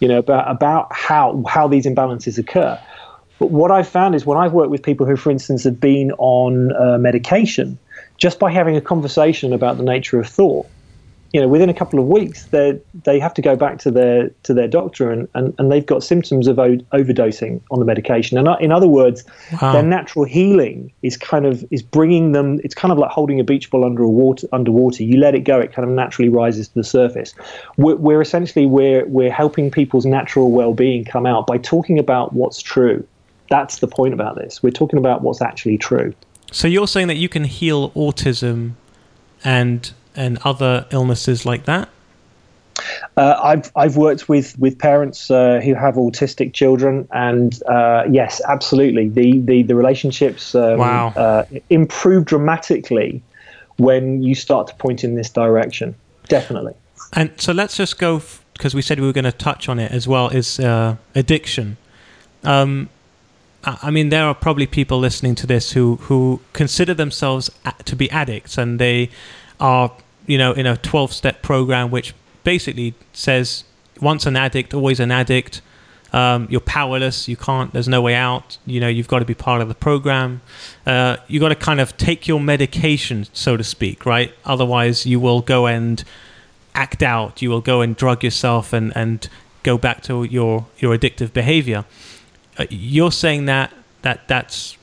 You 0.00 0.08
know 0.08 0.18
about 0.18 0.50
about 0.50 0.92
how 0.92 1.42
how 1.48 1.68
these 1.68 1.86
imbalances 1.86 2.38
occur. 2.38 2.78
But 3.38 3.50
what 3.50 3.72
I've 3.72 3.88
found 3.88 4.14
is 4.14 4.24
when 4.24 4.38
I've 4.38 4.52
worked 4.52 4.70
with 4.70 4.84
people 4.84 5.04
who, 5.04 5.16
for 5.16 5.30
instance, 5.30 5.64
have 5.64 5.80
been 5.80 6.12
on 6.12 6.72
uh, 6.76 6.96
medication, 6.98 7.76
just 8.16 8.38
by 8.38 8.52
having 8.52 8.76
a 8.76 8.80
conversation 8.80 9.52
about 9.52 9.78
the 9.78 9.82
nature 9.82 10.20
of 10.20 10.28
thought, 10.28 10.66
you 11.32 11.40
know, 11.40 11.48
within 11.48 11.70
a 11.70 11.74
couple 11.74 11.98
of 11.98 12.06
weeks, 12.06 12.44
they 12.46 12.78
they 13.04 13.18
have 13.18 13.32
to 13.34 13.42
go 13.42 13.56
back 13.56 13.78
to 13.78 13.90
their 13.90 14.28
to 14.42 14.52
their 14.52 14.68
doctor, 14.68 15.10
and, 15.10 15.26
and, 15.34 15.54
and 15.58 15.72
they've 15.72 15.86
got 15.86 16.02
symptoms 16.02 16.46
of 16.46 16.58
o- 16.58 16.76
overdosing 16.92 17.60
on 17.70 17.78
the 17.78 17.86
medication. 17.86 18.36
And 18.36 18.48
in 18.60 18.70
other 18.70 18.88
words, 18.88 19.24
Wow. 19.60 19.72
their 19.72 19.82
natural 19.82 20.26
healing 20.26 20.92
is 21.02 21.16
kind 21.16 21.46
of 21.46 21.64
is 21.70 21.82
bringing 21.82 22.32
them. 22.32 22.60
It's 22.62 22.74
kind 22.74 22.92
of 22.92 22.98
like 22.98 23.10
holding 23.10 23.40
a 23.40 23.44
beach 23.44 23.70
ball 23.70 23.84
under 23.84 24.02
a 24.02 24.08
water 24.10 24.46
underwater. 24.52 25.04
You 25.04 25.18
let 25.18 25.34
it 25.34 25.40
go, 25.40 25.58
it 25.58 25.72
kind 25.72 25.88
of 25.88 25.94
naturally 25.94 26.28
rises 26.28 26.68
to 26.68 26.74
the 26.74 26.84
surface. 26.84 27.34
We're, 27.78 27.96
we're 27.96 28.20
essentially 28.20 28.66
we're 28.66 29.06
we're 29.06 29.32
helping 29.32 29.70
people's 29.70 30.04
natural 30.04 30.50
well 30.50 30.74
being 30.74 31.04
come 31.04 31.24
out 31.24 31.46
by 31.46 31.56
talking 31.58 31.98
about 31.98 32.34
what's 32.34 32.60
true. 32.60 33.06
That's 33.48 33.78
the 33.78 33.88
point 33.88 34.12
about 34.12 34.36
this. 34.36 34.62
We're 34.62 34.70
talking 34.70 34.98
about 34.98 35.22
what's 35.22 35.40
actually 35.40 35.78
true. 35.78 36.14
So 36.50 36.68
you're 36.68 36.86
saying 36.88 37.08
that 37.08 37.16
you 37.16 37.30
can 37.30 37.44
heal 37.44 37.90
autism 37.92 38.72
and 39.44 39.90
and 40.16 40.38
other 40.44 40.86
illnesses 40.90 41.44
like 41.46 41.64
that? 41.64 41.88
Uh, 43.16 43.38
I've 43.42 43.70
I've 43.76 43.96
worked 43.96 44.28
with 44.28 44.58
with 44.58 44.78
parents 44.78 45.30
uh, 45.30 45.60
who 45.62 45.74
have 45.74 45.94
autistic 45.96 46.54
children, 46.54 47.06
and 47.12 47.62
uh, 47.64 48.04
yes, 48.10 48.40
absolutely, 48.48 49.08
the 49.08 49.38
the 49.40 49.62
the 49.62 49.74
relationships 49.74 50.54
um, 50.54 50.78
Wow. 50.78 51.08
uh, 51.16 51.44
improve 51.70 52.24
dramatically 52.24 53.22
when 53.76 54.22
you 54.22 54.34
start 54.34 54.68
to 54.68 54.74
point 54.76 55.04
in 55.04 55.14
this 55.14 55.30
direction. 55.30 55.94
Definitely. 56.28 56.74
And 57.12 57.30
so 57.36 57.52
let's 57.52 57.76
just 57.76 57.98
go 57.98 58.22
because 58.54 58.74
we 58.74 58.82
said 58.82 58.98
we 59.00 59.06
were 59.06 59.12
going 59.12 59.24
to 59.24 59.32
touch 59.32 59.68
on 59.68 59.78
it 59.78 59.92
as 59.92 60.08
well. 60.08 60.28
Is 60.28 60.58
uh, 60.58 60.96
addiction? 61.14 61.76
Um, 62.44 62.88
I 63.64 63.90
mean, 63.90 64.08
there 64.08 64.24
are 64.24 64.34
probably 64.34 64.66
people 64.66 64.98
listening 64.98 65.34
to 65.36 65.46
this 65.46 65.72
who 65.72 65.96
who 66.02 66.40
consider 66.52 66.94
themselves 66.94 67.50
a- 67.64 67.82
to 67.84 67.94
be 67.94 68.10
addicts, 68.10 68.58
and 68.58 68.78
they 68.78 69.10
are, 69.60 69.92
you 70.26 70.38
know, 70.38 70.52
in 70.52 70.66
a 70.66 70.76
twelve-step 70.76 71.42
program 71.42 71.90
which 71.90 72.14
basically 72.44 72.94
says 73.12 73.64
once 74.00 74.26
an 74.26 74.36
addict, 74.36 74.74
always 74.74 75.00
an 75.00 75.10
addict. 75.10 75.62
Um, 76.12 76.46
you're 76.50 76.60
powerless. 76.60 77.26
You 77.26 77.36
can't. 77.36 77.72
There's 77.72 77.88
no 77.88 78.02
way 78.02 78.14
out. 78.14 78.58
You 78.66 78.80
know, 78.80 78.88
you've 78.88 79.08
got 79.08 79.20
to 79.20 79.24
be 79.24 79.34
part 79.34 79.62
of 79.62 79.68
the 79.68 79.74
program. 79.74 80.42
Uh, 80.86 81.16
you 81.26 81.40
got 81.40 81.48
to 81.48 81.54
kind 81.54 81.80
of 81.80 81.96
take 81.96 82.28
your 82.28 82.38
medication, 82.38 83.26
so 83.32 83.56
to 83.56 83.64
speak, 83.64 84.04
right? 84.04 84.34
Otherwise, 84.44 85.06
you 85.06 85.18
will 85.18 85.40
go 85.40 85.66
and 85.66 86.04
act 86.74 87.02
out. 87.02 87.40
You 87.40 87.48
will 87.48 87.62
go 87.62 87.80
and 87.80 87.96
drug 87.96 88.22
yourself 88.22 88.74
and 88.74 88.94
and 88.94 89.26
go 89.62 89.78
back 89.78 90.02
to 90.02 90.24
your 90.24 90.66
your 90.78 90.96
addictive 90.96 91.32
behavior. 91.32 91.86
Uh, 92.58 92.66
you're 92.68 93.12
saying 93.12 93.46
that 93.46 93.72
that 94.02 94.28
that's 94.28 94.76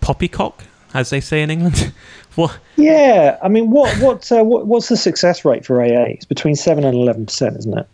poppycock, 0.00 0.64
as 0.94 1.10
they 1.10 1.20
say 1.20 1.42
in 1.42 1.50
England. 1.50 1.92
what? 2.36 2.56
Yeah, 2.76 3.38
I 3.42 3.48
mean, 3.48 3.70
what 3.70 3.94
what, 3.98 4.30
uh, 4.30 4.44
what 4.44 4.66
what's 4.66 4.88
the 4.88 4.96
success 4.96 5.44
rate 5.44 5.64
for 5.66 5.82
AA? 5.82 6.04
It's 6.14 6.24
between 6.24 6.54
seven 6.54 6.84
and 6.84 6.94
eleven 6.96 7.26
percent, 7.26 7.56
isn't 7.58 7.76
it? 7.78 7.86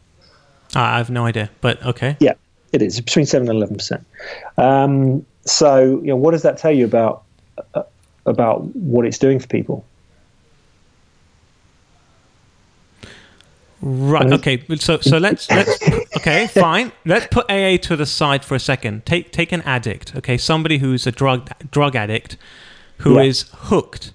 I 0.75 0.99
have 0.99 1.11
no 1.11 1.25
idea, 1.27 1.51
but 1.61 1.85
okay. 1.85 2.17
Yeah, 2.21 2.35
it 2.73 2.83
is 2.83 3.01
between 3.01 3.27
seven 3.27 3.49
and 3.49 3.57
eleven 3.57 3.77
percent. 3.77 4.07
Um, 4.59 5.25
so, 5.45 6.01
you 6.03 6.09
know, 6.09 6.17
what 6.17 6.31
does 6.33 6.43
that 6.43 6.57
tell 6.59 6.71
you 6.73 6.85
about 6.85 7.23
uh, 7.75 7.83
about 8.27 8.63
what 8.77 9.07
it's 9.07 9.19
doing 9.19 9.39
for 9.39 9.47
people? 9.49 9.85
Right. 13.85 14.33
Okay. 14.33 14.63
So 14.77 15.01
so 15.01 15.19
let's 15.19 15.51
let's 15.51 15.83
okay 16.17 16.47
fine. 16.55 16.93
Let's 17.05 17.27
put 17.27 17.51
AA 17.51 17.77
to 17.79 17.97
the 17.97 18.07
side 18.07 18.45
for 18.45 18.55
a 18.55 18.61
second. 18.61 19.05
Take 19.05 19.33
take 19.33 19.51
an 19.51 19.63
addict. 19.63 20.15
Okay, 20.15 20.39
somebody 20.39 20.79
who's 20.79 21.05
a 21.07 21.11
drug 21.13 21.51
drug 21.73 21.97
addict 21.97 22.37
who 22.99 23.17
Yeah. 23.17 23.23
is 23.23 23.47
hooked. 23.53 24.13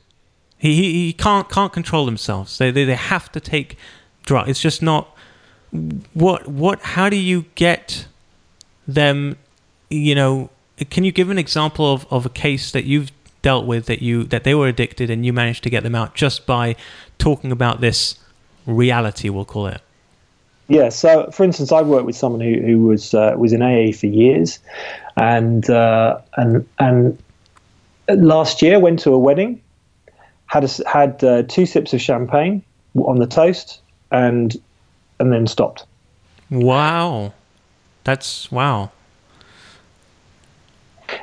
He, 0.58 0.76
he 0.76 1.06
he 1.06 1.13
can't 1.13 1.50
can't 1.50 1.72
control 1.72 2.06
themselves. 2.06 2.58
They 2.58 2.72
they 2.72 2.86
they 2.86 2.96
have 2.96 3.32
to 3.34 3.39
take 3.39 3.78
drug. 4.24 4.50
It's 4.50 4.62
just 4.62 4.82
not. 4.82 5.15
What 6.13 6.48
what? 6.48 6.82
How 6.82 7.10
do 7.10 7.15
you 7.15 7.46
get 7.56 8.08
them? 8.88 9.38
You 9.89 10.15
know, 10.15 10.50
can 10.89 11.04
you 11.04 11.12
give 11.12 11.30
an 11.30 11.38
example 11.38 11.91
of, 11.91 12.06
of 12.12 12.26
a 12.26 12.30
case 12.30 12.72
that 12.72 12.86
you've 12.86 13.12
dealt 13.41 13.65
with 13.65 13.86
that 13.86 14.02
you 14.02 14.24
that 14.26 14.43
they 14.43 14.56
were 14.56 14.67
addicted 14.67 15.10
and 15.10 15.26
you 15.26 15.34
managed 15.34 15.63
to 15.63 15.70
get 15.70 15.84
them 15.84 15.96
out 15.96 16.15
just 16.15 16.46
by 16.46 16.76
talking 17.17 17.52
about 17.52 17.82
this 17.82 18.20
reality? 18.65 19.30
We'll 19.30 19.46
call 19.46 19.67
it. 19.67 19.82
Yeah. 20.67 20.89
So, 20.89 21.30
for 21.32 21.43
instance, 21.43 21.72
I 21.72 21.82
worked 21.82 22.06
with 22.06 22.15
someone 22.15 22.41
who, 22.41 22.60
who 22.62 22.80
was 22.84 23.13
uh, 23.13 23.36
was 23.38 23.54
in 23.54 23.62
AA 23.62 23.91
for 23.91 24.08
years, 24.08 24.60
and 25.15 25.70
uh, 25.70 26.20
and 26.36 26.67
and 26.80 27.17
last 28.10 28.62
year 28.62 28.80
went 28.80 29.00
to 29.00 29.13
a 29.13 29.20
wedding, 29.20 29.62
had 30.48 30.64
a 30.64 30.90
had 30.90 31.24
uh, 31.24 31.44
two 31.44 31.66
sips 31.66 31.94
of 31.94 32.02
champagne 32.02 32.64
on 32.96 33.20
the 33.20 33.28
toast, 33.28 33.82
and 34.12 34.56
and 35.20 35.32
then 35.32 35.48
stopped. 35.48 35.86
Wow. 36.50 37.34
That's 38.04 38.52
wow. 38.52 38.92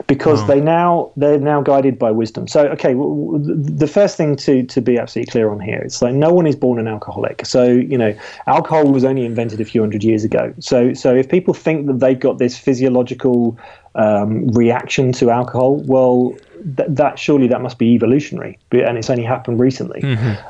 because 0.06 0.40
Wow. 0.42 0.46
they 0.46 0.60
now 0.60 1.10
they're 1.16 1.38
now 1.38 1.60
guided 1.62 1.98
by 1.98 2.10
wisdom. 2.10 2.46
So, 2.48 2.66
okay, 2.68 2.92
w- 2.92 3.38
w- 3.38 3.54
the 3.62 3.86
first 3.86 4.16
thing 4.16 4.36
to 4.36 4.62
to 4.64 4.80
be 4.80 4.98
absolutely 4.98 5.30
clear 5.30 5.50
on 5.50 5.60
here, 5.60 5.80
it's 5.84 6.02
like 6.02 6.14
no 6.14 6.32
one 6.32 6.46
is 6.46 6.56
born 6.56 6.78
an 6.78 6.88
alcoholic. 6.88 7.46
So, 7.46 7.64
you 7.64 7.96
know, 7.96 8.14
alcohol 8.46 8.84
was 8.92 9.04
only 9.04 9.24
invented 9.24 9.60
a 9.60 9.64
few 9.64 9.80
hundred 9.80 10.04
years 10.04 10.24
ago. 10.24 10.52
So, 10.58 10.92
so 10.94 11.14
if 11.14 11.28
people 11.28 11.54
think 11.54 11.86
that 11.86 12.00
they've 12.00 12.18
got 12.18 12.38
this 12.38 12.56
physiological 12.58 13.56
um, 13.94 14.48
reaction 14.48 15.12
to 15.12 15.30
alcohol, 15.30 15.76
well, 15.76 16.34
th- 16.76 16.88
that 16.90 17.18
surely 17.18 17.46
that 17.48 17.60
must 17.60 17.78
be 17.78 17.94
evolutionary, 17.94 18.58
and 18.72 18.98
it's 18.98 19.10
only 19.10 19.24
happened 19.24 19.60
recently. 19.60 20.02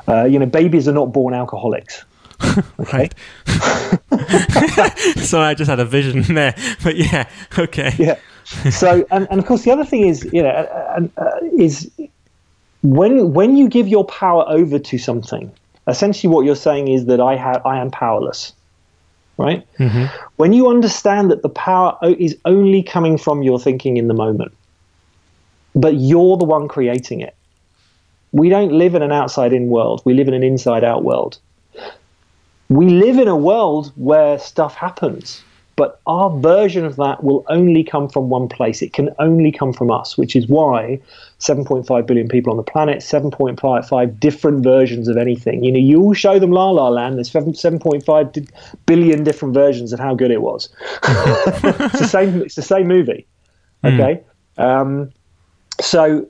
Uh, 0.07 0.23
you 0.23 0.39
know, 0.39 0.45
babies 0.45 0.87
are 0.87 0.93
not 0.93 1.13
born 1.13 1.33
alcoholics. 1.33 2.03
Okay. 2.79 3.09
so 5.23 5.41
I 5.41 5.53
just 5.55 5.69
had 5.69 5.79
a 5.79 5.85
vision 5.85 6.21
there, 6.35 6.53
but 6.83 6.95
yeah, 6.95 7.27
okay. 7.57 7.93
yeah. 7.97 8.17
So, 8.69 9.05
and, 9.11 9.27
and 9.31 9.39
of 9.39 9.45
course, 9.45 9.63
the 9.63 9.71
other 9.71 9.85
thing 9.85 10.01
is, 10.01 10.27
you 10.31 10.43
know, 10.43 10.49
uh, 10.49 11.07
uh, 11.17 11.39
is 11.57 11.89
when 12.83 13.33
when 13.33 13.57
you 13.57 13.67
give 13.67 13.87
your 13.87 14.05
power 14.05 14.45
over 14.47 14.77
to 14.77 14.97
something, 14.97 15.51
essentially 15.87 16.31
what 16.31 16.45
you're 16.45 16.55
saying 16.55 16.87
is 16.87 17.05
that 17.05 17.19
I 17.19 17.35
have 17.35 17.65
I 17.65 17.79
am 17.79 17.89
powerless, 17.91 18.53
right? 19.37 19.65
Mm-hmm. 19.77 20.05
When 20.37 20.53
you 20.53 20.69
understand 20.69 21.31
that 21.31 21.41
the 21.41 21.49
power 21.49 21.97
is 22.01 22.37
only 22.45 22.83
coming 22.83 23.17
from 23.17 23.43
your 23.43 23.59
thinking 23.59 23.97
in 23.97 24.07
the 24.07 24.13
moment, 24.13 24.53
but 25.75 25.95
you're 25.95 26.37
the 26.37 26.45
one 26.45 26.67
creating 26.67 27.21
it. 27.21 27.35
We 28.31 28.49
don't 28.49 28.71
live 28.71 28.95
in 28.95 29.01
an 29.01 29.11
outside-in 29.11 29.67
world. 29.69 30.01
We 30.05 30.13
live 30.13 30.27
in 30.27 30.33
an 30.33 30.43
inside-out 30.43 31.03
world. 31.03 31.37
We 32.67 32.89
live 32.89 33.17
in 33.17 33.27
a 33.27 33.35
world 33.35 33.93
where 33.95 34.39
stuff 34.39 34.75
happens 34.75 35.43
but 35.75 35.99
our 36.07 36.29
version 36.39 36.85
of 36.85 36.95
that 36.95 37.23
will 37.23 37.43
only 37.49 37.83
come 37.83 38.07
from 38.07 38.29
one 38.29 38.47
place. 38.47 38.81
It 38.81 38.93
can 38.93 39.09
only 39.19 39.51
come 39.51 39.73
from 39.73 39.91
us, 39.91 40.17
which 40.17 40.35
is 40.35 40.47
why 40.47 40.99
7.5 41.39 42.07
billion 42.07 42.29
people 42.29 42.51
on 42.51 42.57
the 42.57 42.63
planet, 42.63 42.99
7.5 42.99 44.19
different 44.19 44.63
versions 44.63 45.07
of 45.07 45.17
anything. 45.17 45.63
You 45.63 45.73
know, 45.73 45.79
you 45.79 46.01
all 46.01 46.13
show 46.13 46.39
them 46.39 46.51
La 46.51 46.69
La 46.69 46.87
Land. 46.87 47.17
There's 47.17 47.29
7, 47.29 47.53
7.5 47.53 49.23
different 49.23 49.53
versions 49.53 49.91
of 49.91 49.99
how 49.99 50.15
good 50.15 50.31
it 50.31 50.41
was. 50.41 50.69
it's 51.03 51.99
the 51.99 52.07
same. 52.07 52.41
It's 52.41 52.55
the 52.55 52.61
same 52.61 52.87
movie. 52.87 53.27
Okay. 53.83 54.23
Um, 54.57 55.11
so 55.81 56.27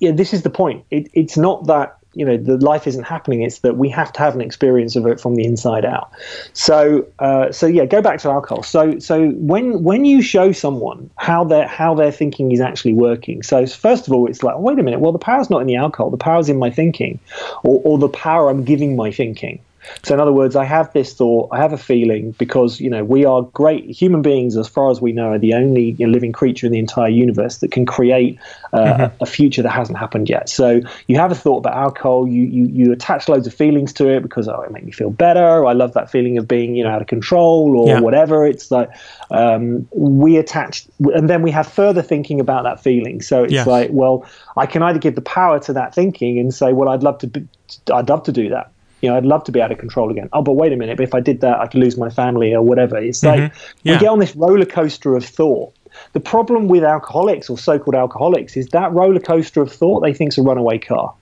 yeah, 0.00 0.10
this 0.10 0.34
is 0.34 0.42
the 0.42 0.50
point. 0.50 0.84
It, 0.90 1.08
it's 1.14 1.36
not 1.36 1.66
that 1.68 1.98
you 2.14 2.24
know 2.24 2.36
the 2.36 2.56
life 2.58 2.86
isn't 2.86 3.04
happening. 3.04 3.42
It's 3.42 3.60
that 3.60 3.76
we 3.76 3.88
have 3.90 4.12
to 4.14 4.20
have 4.20 4.34
an 4.34 4.40
experience 4.40 4.96
of 4.96 5.06
it 5.06 5.20
from 5.20 5.34
the 5.34 5.44
inside 5.44 5.84
out. 5.84 6.10
So 6.52 7.06
uh, 7.18 7.52
so 7.52 7.66
yeah, 7.66 7.84
go 7.84 8.02
back 8.02 8.20
to 8.20 8.30
alcohol. 8.30 8.62
So 8.62 8.98
so 8.98 9.30
when 9.30 9.82
when 9.82 10.04
you 10.04 10.22
show 10.22 10.52
someone 10.52 11.10
how 11.16 11.44
their 11.44 11.66
how 11.66 11.94
their 11.94 12.12
thinking 12.12 12.52
is 12.52 12.60
actually 12.60 12.94
working. 12.94 13.42
So 13.42 13.66
first 13.66 14.06
of 14.06 14.12
all, 14.12 14.26
it's 14.26 14.42
like 14.42 14.58
wait 14.58 14.78
a 14.78 14.82
minute. 14.82 15.00
Well, 15.00 15.12
the 15.12 15.18
power's 15.18 15.50
not 15.50 15.60
in 15.60 15.66
the 15.66 15.76
alcohol. 15.76 16.10
The 16.10 16.16
power's 16.16 16.48
in 16.48 16.58
my 16.58 16.70
thinking, 16.70 17.18
or 17.62 17.80
or 17.84 17.98
the 17.98 18.08
power 18.08 18.50
I'm 18.50 18.64
giving 18.64 18.96
my 18.96 19.10
thinking. 19.10 19.60
So 20.04 20.14
in 20.14 20.20
other 20.20 20.32
words, 20.32 20.56
I 20.56 20.64
have 20.64 20.92
this 20.92 21.14
thought, 21.14 21.48
I 21.52 21.58
have 21.58 21.72
a 21.72 21.78
feeling 21.78 22.32
because 22.38 22.80
you 22.80 22.90
know 22.90 23.04
we 23.04 23.24
are 23.24 23.42
great 23.42 23.90
human 23.90 24.22
beings, 24.22 24.56
as 24.56 24.68
far 24.68 24.90
as 24.90 25.00
we 25.00 25.12
know, 25.12 25.32
are 25.32 25.38
the 25.38 25.54
only 25.54 25.96
you 25.98 26.06
know, 26.06 26.12
living 26.12 26.32
creature 26.32 26.66
in 26.66 26.72
the 26.72 26.78
entire 26.78 27.08
universe 27.08 27.58
that 27.58 27.72
can 27.72 27.86
create 27.86 28.38
uh, 28.72 29.08
a, 29.20 29.22
a 29.22 29.26
future 29.26 29.62
that 29.62 29.70
hasn't 29.70 29.98
happened 29.98 30.28
yet. 30.28 30.48
So 30.48 30.80
you 31.06 31.16
have 31.18 31.32
a 31.32 31.34
thought 31.34 31.58
about 31.58 31.74
alcohol, 31.76 32.26
you 32.26 32.42
you 32.42 32.66
you 32.66 32.92
attach 32.92 33.28
loads 33.28 33.46
of 33.46 33.54
feelings 33.54 33.92
to 33.94 34.08
it 34.08 34.22
because 34.22 34.48
oh, 34.48 34.60
it 34.62 34.70
makes 34.72 34.86
me 34.86 34.92
feel 34.92 35.10
better. 35.10 35.66
I 35.66 35.72
love 35.72 35.94
that 35.94 36.10
feeling 36.10 36.38
of 36.38 36.46
being 36.48 36.74
you 36.74 36.84
know 36.84 36.90
out 36.90 37.00
of 37.02 37.08
control 37.08 37.76
or 37.76 37.88
Yeah. 37.88 38.00
whatever. 38.00 38.46
It's 38.46 38.70
like 38.70 38.90
um, 39.30 39.88
we 39.94 40.36
attach, 40.36 40.86
and 41.14 41.28
then 41.28 41.42
we 41.42 41.50
have 41.50 41.66
further 41.66 42.02
thinking 42.02 42.40
about 42.40 42.64
that 42.64 42.82
feeling. 42.82 43.22
So 43.22 43.44
it's 43.44 43.52
Yes. 43.52 43.66
like, 43.66 43.90
well, 43.92 44.26
I 44.56 44.66
can 44.66 44.82
either 44.82 44.98
give 44.98 45.14
the 45.14 45.22
power 45.22 45.58
to 45.60 45.72
that 45.74 45.94
thinking 45.94 46.38
and 46.38 46.52
say, 46.52 46.72
well, 46.72 46.88
I'd 46.88 47.02
love 47.02 47.18
to, 47.18 47.26
be, 47.26 47.48
I'd 47.92 48.08
love 48.08 48.22
to 48.24 48.32
do 48.32 48.48
that. 48.50 48.71
You 49.02 49.10
know, 49.10 49.16
I'd 49.16 49.26
love 49.26 49.44
to 49.44 49.52
be 49.52 49.60
out 49.60 49.70
of 49.70 49.78
control 49.78 50.10
again. 50.10 50.28
Oh, 50.32 50.42
but 50.42 50.52
wait 50.52 50.72
a 50.72 50.76
minute. 50.76 50.96
But 50.96 51.04
if 51.04 51.14
I 51.14 51.20
did 51.20 51.40
that, 51.40 51.60
I 51.60 51.66
could 51.66 51.80
lose 51.80 51.98
my 51.98 52.08
family 52.08 52.54
or 52.54 52.62
whatever. 52.62 52.96
It's 52.96 53.20
mm-hmm. 53.20 53.42
like 53.42 53.52
Yeah. 53.82 53.94
we 53.94 53.98
get 53.98 54.08
on 54.08 54.18
this 54.20 54.34
roller 54.34 54.64
coaster 54.64 55.16
of 55.16 55.24
thought. 55.24 55.74
The 56.14 56.20
problem 56.20 56.68
with 56.68 56.84
alcoholics 56.84 57.50
or 57.50 57.58
so-called 57.58 57.94
alcoholics 57.94 58.56
is 58.56 58.68
that 58.68 58.92
roller 58.92 59.20
coaster 59.20 59.60
of 59.60 59.70
thought 59.70 60.00
they 60.00 60.08
think 60.08 60.18
think's 60.18 60.38
a 60.38 60.42
runaway 60.42 60.78
car. 60.78 61.12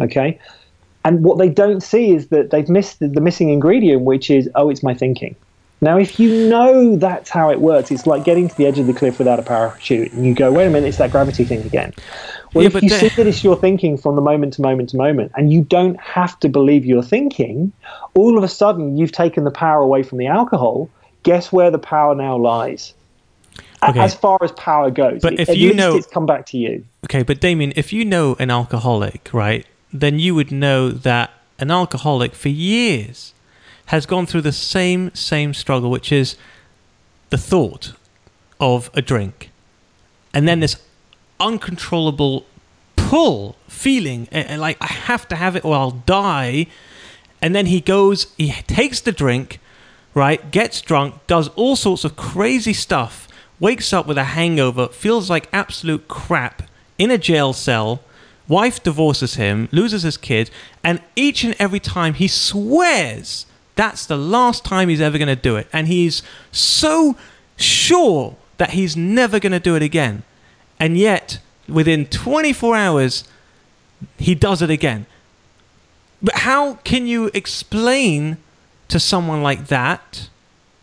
Okay, 0.00 0.38
And 1.04 1.22
what 1.22 1.38
they 1.38 1.50
don't 1.50 1.82
see 1.82 2.12
is 2.12 2.28
that 2.28 2.50
they've 2.50 2.68
missed 2.68 3.00
the, 3.00 3.08
the 3.08 3.20
missing 3.20 3.50
ingredient, 3.50 4.02
which 4.02 4.30
is, 4.30 4.48
oh, 4.54 4.70
it's 4.70 4.82
my 4.82 4.94
thinking. 4.94 5.36
Now, 5.82 5.96
if 5.96 6.20
you 6.20 6.48
know 6.48 6.96
that's 6.96 7.30
how 7.30 7.50
it 7.50 7.60
works, 7.60 7.90
it's 7.90 8.06
like 8.06 8.24
getting 8.24 8.48
to 8.48 8.56
the 8.56 8.66
edge 8.66 8.78
of 8.78 8.86
the 8.86 8.92
cliff 8.92 9.18
without 9.18 9.38
a 9.38 9.42
parachute, 9.42 10.12
and 10.12 10.26
you 10.26 10.34
go, 10.34 10.52
"Wait 10.52 10.66
a 10.66 10.70
minute, 10.70 10.88
it's 10.88 10.98
that 10.98 11.10
gravity 11.10 11.44
thing 11.44 11.62
again." 11.62 11.94
Well, 12.52 12.64
Yeah, 12.64 12.70
if 12.76 12.82
you 12.82 12.88
see 12.90 13.08
that 13.08 13.26
it's 13.26 13.42
your 13.42 13.56
thinking 13.56 13.96
from 13.96 14.16
the 14.16 14.20
moment 14.20 14.54
to 14.54 14.62
moment 14.62 14.90
to 14.90 14.96
moment, 14.96 15.32
and 15.36 15.52
you 15.52 15.62
don't 15.62 15.98
have 16.00 16.38
to 16.40 16.48
believe 16.48 16.84
you're 16.84 17.02
thinking, 17.02 17.72
all 18.14 18.36
of 18.36 18.44
a 18.44 18.48
sudden 18.48 18.98
you've 18.98 19.12
taken 19.12 19.44
the 19.44 19.50
power 19.50 19.80
away 19.80 20.02
from 20.02 20.18
the 20.18 20.26
alcohol. 20.26 20.90
Guess 21.22 21.52
where 21.52 21.70
the 21.70 21.78
power 21.78 22.14
now 22.14 22.36
lies? 22.36 22.92
Okay. 23.88 24.00
As 24.00 24.14
far 24.14 24.38
as 24.42 24.52
power 24.52 24.90
goes, 24.90 25.20
But 25.22 25.34
It- 25.34 25.40
if 25.40 25.48
at 25.50 25.56
you 25.56 25.68
least 25.68 25.78
know- 25.78 25.96
it's 25.96 26.06
come 26.06 26.26
back 26.26 26.44
to 26.46 26.58
you. 26.58 26.84
Okay, 27.04 27.22
but 27.22 27.40
Damian, 27.40 27.72
if 27.76 27.92
you 27.92 28.04
know 28.04 28.36
an 28.38 28.50
alcoholic, 28.50 29.30
right, 29.32 29.64
then 29.92 30.18
you 30.18 30.34
would 30.34 30.50
know 30.52 30.90
that 30.90 31.30
an 31.58 31.70
alcoholic 31.70 32.34
for 32.34 32.48
years 32.48 33.32
has 33.90 34.06
gone 34.06 34.24
through 34.24 34.40
the 34.40 34.52
same 34.52 35.12
same 35.14 35.52
struggle, 35.52 35.90
which 35.90 36.12
is 36.12 36.36
the 37.30 37.36
thought 37.36 37.92
of 38.60 38.88
a 38.94 39.02
drink, 39.02 39.50
and 40.32 40.46
then 40.46 40.60
this 40.60 40.76
uncontrollable 41.40 42.46
pull 42.94 43.56
feeling, 43.66 44.28
eh, 44.30 44.44
eh, 44.46 44.56
like 44.56 44.76
I 44.80 44.86
have 44.86 45.26
to 45.28 45.36
have 45.36 45.56
it 45.56 45.64
or 45.64 45.74
I'll 45.74 45.90
die. 45.90 46.68
And 47.42 47.54
then 47.54 47.66
he 47.66 47.80
goes, 47.80 48.32
he 48.36 48.52
takes 48.52 49.00
the 49.00 49.10
drink, 49.10 49.58
right, 50.14 50.50
gets 50.52 50.80
drunk, 50.82 51.14
does 51.26 51.48
all 51.48 51.74
sorts 51.74 52.04
of 52.04 52.14
crazy 52.14 52.74
stuff, 52.74 53.26
wakes 53.58 53.92
up 53.92 54.06
with 54.06 54.18
a 54.18 54.24
hangover, 54.38 54.86
feels 54.88 55.28
like 55.28 55.48
absolute 55.52 56.06
crap 56.06 56.62
in 56.98 57.10
a 57.10 57.18
jail 57.18 57.52
cell. 57.52 58.02
Wife 58.46 58.82
divorces 58.82 59.34
him, 59.34 59.68
loses 59.72 60.02
his 60.02 60.16
kid, 60.16 60.50
and 60.84 61.00
each 61.16 61.42
and 61.42 61.56
every 61.58 61.80
time 61.80 62.14
he 62.14 62.28
swears 62.28 63.46
that's 63.80 64.04
the 64.04 64.16
last 64.18 64.62
time 64.62 64.90
he's 64.90 65.00
ever 65.00 65.16
going 65.16 65.34
to 65.34 65.34
do 65.34 65.56
it. 65.56 65.66
And 65.72 65.88
he's 65.88 66.22
so 66.52 67.16
sure 67.56 68.36
that 68.58 68.72
he's 68.72 68.94
never 68.94 69.40
going 69.40 69.52
to 69.52 69.58
do 69.58 69.74
it 69.74 69.82
again. 69.82 70.22
And 70.78 70.98
yet, 70.98 71.38
within 71.66 72.04
24 72.04 72.76
hours, 72.76 73.24
he 74.18 74.34
does 74.34 74.60
it 74.60 74.68
again. 74.68 75.06
But 76.20 76.40
how 76.40 76.74
can 76.84 77.06
you 77.06 77.30
explain 77.32 78.36
to 78.88 79.00
someone 79.00 79.42
like 79.42 79.68
that 79.68 80.28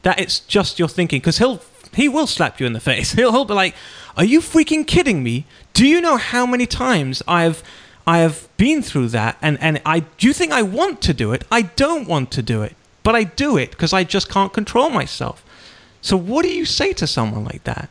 that 0.02 0.20
it's 0.20 0.40
just 0.40 0.80
your 0.80 0.88
thinking? 0.88 1.20
Because 1.20 1.38
he'll 1.38 1.62
he 1.94 2.10
will 2.10 2.26
slap 2.26 2.60
you 2.60 2.66
in 2.66 2.74
the 2.74 2.80
face. 2.80 3.12
He'll, 3.18 3.32
he'll 3.32 3.46
be 3.46 3.54
like, 3.54 3.76
"Are 4.18 4.26
you 4.26 4.40
freaking 4.40 4.86
kidding 4.86 5.22
me? 5.24 5.46
Do 5.74 5.86
you 5.86 6.02
know 6.02 6.18
how 6.18 6.48
many 6.48 6.66
times 6.66 7.22
I've 7.28 7.62
I 8.08 8.20
have 8.20 8.48
been 8.58 8.82
through 8.82 9.10
that? 9.10 9.38
And 9.40 9.60
and 9.62 9.82
I 9.86 10.00
do 10.00 10.26
you 10.26 10.34
think 10.34 10.52
I 10.52 10.64
want 10.64 11.00
to 11.04 11.14
do 11.14 11.32
it? 11.34 11.44
I 11.52 11.62
don't 11.62 12.08
want 12.08 12.32
to 12.32 12.42
do 12.42 12.64
it, 12.64 12.76
but 13.08 13.16
I 13.16 13.24
do 13.24 13.56
it 13.56 13.72
because 13.72 13.94
I 13.94 14.04
just 14.04 14.28
can't 14.28 14.52
control 14.52 14.90
myself. 14.90 15.42
So 16.02 16.18
what 16.18 16.44
do 16.44 16.54
you 16.54 16.66
say 16.66 16.92
to 16.92 17.08
someone 17.08 17.46
like 17.46 17.64
that? 17.64 17.90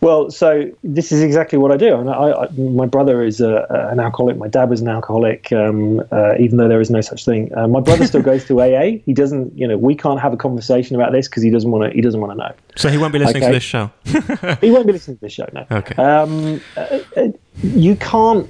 Well, 0.00 0.30
so 0.30 0.70
this 0.84 1.10
is 1.10 1.20
exactly 1.20 1.58
what 1.58 1.72
I 1.72 1.76
do. 1.76 1.96
And 1.96 2.08
I, 2.08 2.44
I, 2.44 2.48
my 2.52 2.86
brother 2.86 3.24
is 3.24 3.40
a, 3.40 3.66
an 3.90 3.98
alcoholic. 3.98 4.36
My 4.36 4.46
dad 4.46 4.70
was 4.70 4.82
an 4.82 4.88
alcoholic, 4.88 5.50
um, 5.50 5.98
uh, 6.12 6.34
even 6.38 6.58
though 6.58 6.68
there 6.68 6.80
is 6.80 6.90
no 6.90 7.00
such 7.00 7.24
thing. 7.24 7.52
Uh, 7.56 7.66
my 7.66 7.80
brother 7.80 8.06
still 8.06 8.22
goes 8.22 8.44
to 8.44 8.60
AA. 8.60 8.98
He 9.04 9.12
doesn't, 9.12 9.58
you 9.58 9.66
know, 9.66 9.76
we 9.76 9.96
can't 9.96 10.20
have 10.20 10.32
a 10.32 10.36
conversation 10.36 10.94
about 10.94 11.10
this 11.10 11.26
because 11.26 11.42
he 11.42 11.50
doesn't 11.50 11.72
want 11.72 11.90
to. 11.90 11.96
He 11.96 12.00
doesn't 12.00 12.20
want 12.20 12.32
to 12.32 12.38
know. 12.38 12.52
So 12.76 12.88
he 12.88 12.98
won't 12.98 13.12
be 13.12 13.18
listening 13.18 13.42
to 13.42 13.50
this 13.50 13.64
show. 13.64 13.90
He 14.60 14.70
won't 14.70 14.86
be 14.86 14.92
listening 14.92 15.16
to 15.16 15.22
this 15.22 15.32
show. 15.32 15.48
No. 15.52 15.66
Okay. 15.72 16.00
Um, 16.00 16.60
uh, 16.76 17.00
uh, 17.16 17.28
you 17.64 17.96
can't. 17.96 18.48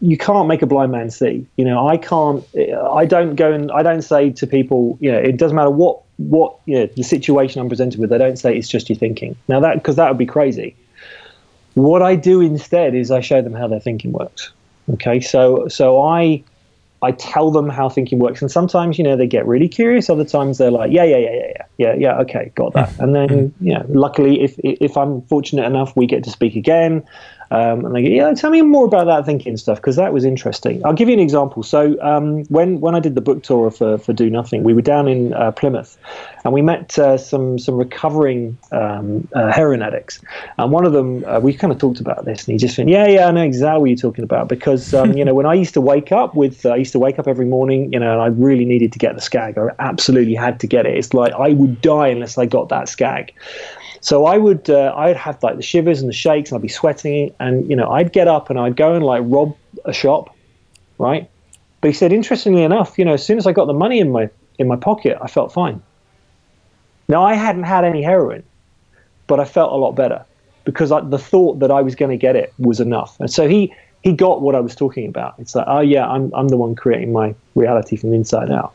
You 0.00 0.16
can't 0.18 0.46
make 0.46 0.62
a 0.62 0.66
blind 0.66 0.92
man 0.92 1.10
see. 1.10 1.46
You 1.56 1.64
know, 1.64 1.88
I 1.88 1.96
can't. 1.96 2.44
I 2.92 3.06
don't 3.06 3.34
go 3.34 3.52
and 3.52 3.70
I 3.72 3.82
don't 3.82 4.02
say 4.02 4.30
to 4.30 4.46
people. 4.46 4.98
You 5.00 5.12
know, 5.12 5.18
it 5.18 5.36
doesn't 5.36 5.56
matter 5.56 5.70
what 5.70 6.00
what 6.18 6.56
you 6.66 6.78
know 6.78 6.86
the 6.86 7.02
situation 7.02 7.60
I'm 7.60 7.68
presented 7.68 8.00
with. 8.00 8.12
I 8.12 8.18
don't 8.18 8.38
say 8.38 8.56
it's 8.56 8.68
just 8.68 8.88
your 8.88 8.98
thinking. 8.98 9.36
Now 9.48 9.60
that 9.60 9.74
because 9.74 9.96
that 9.96 10.08
would 10.08 10.18
be 10.18 10.26
crazy. 10.26 10.76
What 11.74 12.02
I 12.02 12.16
do 12.16 12.40
instead 12.40 12.94
is 12.94 13.10
I 13.10 13.20
show 13.20 13.42
them 13.42 13.52
how 13.52 13.68
their 13.68 13.80
thinking 13.80 14.12
works. 14.12 14.50
Okay, 14.94 15.20
so 15.20 15.68
so 15.68 16.02
I 16.02 16.42
I 17.02 17.12
tell 17.12 17.50
them 17.50 17.68
how 17.68 17.88
thinking 17.88 18.18
works, 18.18 18.40
and 18.40 18.50
sometimes 18.50 18.98
you 18.98 19.04
know 19.04 19.16
they 19.16 19.26
get 19.26 19.46
really 19.46 19.68
curious. 19.68 20.08
Other 20.08 20.24
times 20.24 20.58
they're 20.58 20.70
like, 20.70 20.90
yeah, 20.90 21.04
yeah, 21.04 21.18
yeah, 21.18 21.30
yeah, 21.30 21.52
yeah, 21.54 21.64
yeah, 21.78 21.94
yeah. 21.94 22.18
Okay, 22.20 22.52
got 22.54 22.72
that. 22.72 22.90
Hmm. 22.92 23.02
And 23.02 23.14
then 23.14 23.28
hmm. 23.28 23.66
you 23.66 23.74
know, 23.74 23.84
luckily, 23.88 24.42
if 24.42 24.56
if 24.58 24.96
I'm 24.96 25.22
fortunate 25.22 25.66
enough, 25.66 25.94
we 25.96 26.06
get 26.06 26.24
to 26.24 26.30
speak 26.30 26.56
again. 26.56 27.04
Um, 27.50 27.84
and 27.84 27.94
they 27.94 28.02
go, 28.02 28.08
yeah, 28.08 28.34
tell 28.34 28.50
me 28.50 28.62
more 28.62 28.86
about 28.86 29.06
that 29.06 29.24
thinking 29.24 29.56
stuff 29.56 29.78
because 29.78 29.96
that 29.96 30.12
was 30.12 30.24
interesting. 30.24 30.84
I'll 30.84 30.92
give 30.92 31.08
you 31.08 31.14
an 31.14 31.20
example. 31.20 31.62
So 31.62 32.00
um, 32.02 32.44
when 32.44 32.80
when 32.80 32.94
I 32.94 33.00
did 33.00 33.14
the 33.14 33.20
book 33.20 33.42
tour 33.42 33.70
for 33.70 33.98
for 33.98 34.12
Do 34.12 34.28
Nothing, 34.28 34.64
we 34.64 34.74
were 34.74 34.82
down 34.82 35.06
in 35.08 35.32
uh, 35.32 35.52
Plymouth, 35.52 35.96
and 36.44 36.52
we 36.52 36.62
met 36.62 36.98
uh, 36.98 37.16
some 37.16 37.58
some 37.58 37.76
recovering 37.76 38.58
um, 38.72 39.28
uh, 39.34 39.52
heroin 39.52 39.82
addicts. 39.82 40.20
And 40.58 40.72
one 40.72 40.84
of 40.84 40.92
them, 40.92 41.24
uh, 41.24 41.40
we 41.40 41.54
kind 41.54 41.72
of 41.72 41.78
talked 41.78 42.00
about 42.00 42.24
this, 42.24 42.46
and 42.46 42.52
he 42.52 42.58
just 42.58 42.76
went, 42.76 42.90
yeah, 42.90 43.06
yeah, 43.06 43.28
I 43.28 43.30
know 43.30 43.42
exactly 43.42 43.80
what 43.80 43.90
you're 43.90 43.96
talking 43.96 44.24
about 44.24 44.48
because 44.48 44.92
um, 44.92 45.16
you 45.16 45.24
know 45.24 45.34
when 45.34 45.46
I 45.46 45.54
used 45.54 45.74
to 45.74 45.80
wake 45.80 46.12
up 46.12 46.34
with, 46.34 46.66
uh, 46.66 46.70
I 46.70 46.76
used 46.76 46.92
to 46.92 46.98
wake 46.98 47.18
up 47.18 47.28
every 47.28 47.46
morning, 47.46 47.92
you 47.92 48.00
know, 48.00 48.12
and 48.12 48.20
I 48.20 48.26
really 48.26 48.64
needed 48.64 48.92
to 48.92 48.98
get 48.98 49.14
the 49.14 49.20
skag. 49.20 49.56
I 49.58 49.68
absolutely 49.78 50.34
had 50.34 50.58
to 50.60 50.66
get 50.66 50.86
it. 50.86 50.96
It's 50.96 51.14
like 51.14 51.32
I 51.32 51.50
would 51.50 51.80
die 51.80 52.08
unless 52.08 52.38
I 52.38 52.46
got 52.46 52.68
that 52.70 52.88
skag. 52.88 53.32
So 54.06 54.24
I 54.24 54.38
would 54.38 54.70
uh, 54.70 54.94
I'd 54.96 55.16
have 55.16 55.42
like 55.42 55.56
the 55.56 55.64
shivers 55.64 55.98
and 56.00 56.08
the 56.08 56.14
shakes, 56.14 56.52
and 56.52 56.56
I'd 56.56 56.62
be 56.62 56.68
sweating, 56.68 57.34
and 57.40 57.68
you 57.68 57.74
know 57.74 57.90
I'd 57.90 58.12
get 58.12 58.28
up 58.28 58.50
and 58.50 58.56
I'd 58.56 58.76
go 58.76 58.94
and 58.94 59.04
like 59.04 59.22
rob 59.24 59.56
a 59.84 59.92
shop, 59.92 60.32
right? 60.96 61.28
But 61.80 61.88
he 61.88 61.92
said, 61.92 62.12
interestingly 62.12 62.62
enough, 62.62 63.00
you 63.00 63.04
know, 63.04 63.14
as 63.14 63.26
soon 63.26 63.36
as 63.36 63.48
I 63.48 63.52
got 63.52 63.64
the 63.64 63.72
money 63.72 63.98
in 63.98 64.12
my 64.12 64.30
in 64.60 64.68
my 64.68 64.76
pocket, 64.76 65.18
I 65.20 65.26
felt 65.26 65.52
fine. 65.52 65.82
Now 67.08 67.24
I 67.24 67.34
hadn't 67.34 67.64
had 67.64 67.82
any 67.82 68.00
heroin, 68.00 68.44
but 69.26 69.40
I 69.40 69.44
felt 69.44 69.72
a 69.72 69.76
lot 69.76 69.96
better 69.96 70.24
because 70.64 70.92
I, 70.92 71.00
the 71.00 71.18
thought 71.18 71.58
that 71.58 71.72
I 71.72 71.82
was 71.82 71.96
going 71.96 72.12
to 72.12 72.16
get 72.16 72.36
it 72.36 72.54
was 72.60 72.78
enough. 72.78 73.18
And 73.18 73.28
so 73.28 73.48
he 73.48 73.74
he 74.04 74.12
got 74.12 74.40
what 74.40 74.54
I 74.54 74.60
was 74.60 74.76
talking 74.76 75.08
about. 75.08 75.34
It's 75.38 75.56
like, 75.56 75.66
oh 75.66 75.80
yeah, 75.80 76.06
I'm 76.06 76.32
I'm 76.32 76.46
the 76.46 76.56
one 76.56 76.76
creating 76.76 77.12
my 77.12 77.34
reality 77.56 77.96
from 77.96 78.10
the 78.10 78.16
inside 78.16 78.52
out. 78.52 78.72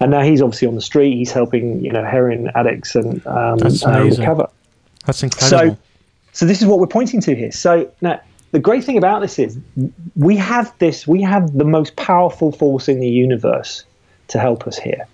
And 0.00 0.10
now 0.10 0.22
he's 0.22 0.42
obviously 0.42 0.66
on 0.66 0.74
the 0.74 0.82
street. 0.82 1.14
He's 1.14 1.30
helping 1.30 1.78
you 1.84 1.92
know 1.92 2.02
heroin 2.02 2.50
addicts 2.56 2.96
and 2.96 3.24
um, 3.28 3.60
uh, 3.62 4.02
recover. 4.02 4.48
That's 5.06 5.22
incredible. 5.22 5.76
So, 5.76 5.78
so 6.32 6.46
this 6.46 6.60
is 6.60 6.66
what 6.66 6.78
we're 6.78 6.86
pointing 6.86 7.20
to 7.22 7.34
here. 7.34 7.52
So 7.52 7.90
now 8.00 8.20
the 8.52 8.58
great 8.58 8.84
thing 8.84 8.98
about 8.98 9.20
this 9.20 9.38
is 9.38 9.58
we 10.16 10.36
have 10.36 10.72
this. 10.78 11.06
We 11.06 11.22
have 11.22 11.56
the 11.56 11.64
most 11.64 11.96
powerful 11.96 12.52
force 12.52 12.88
in 12.88 13.00
the 13.00 13.08
universe 13.08 13.84
to 14.28 14.38
help 14.38 14.66
us 14.66 14.78
here. 14.78 15.06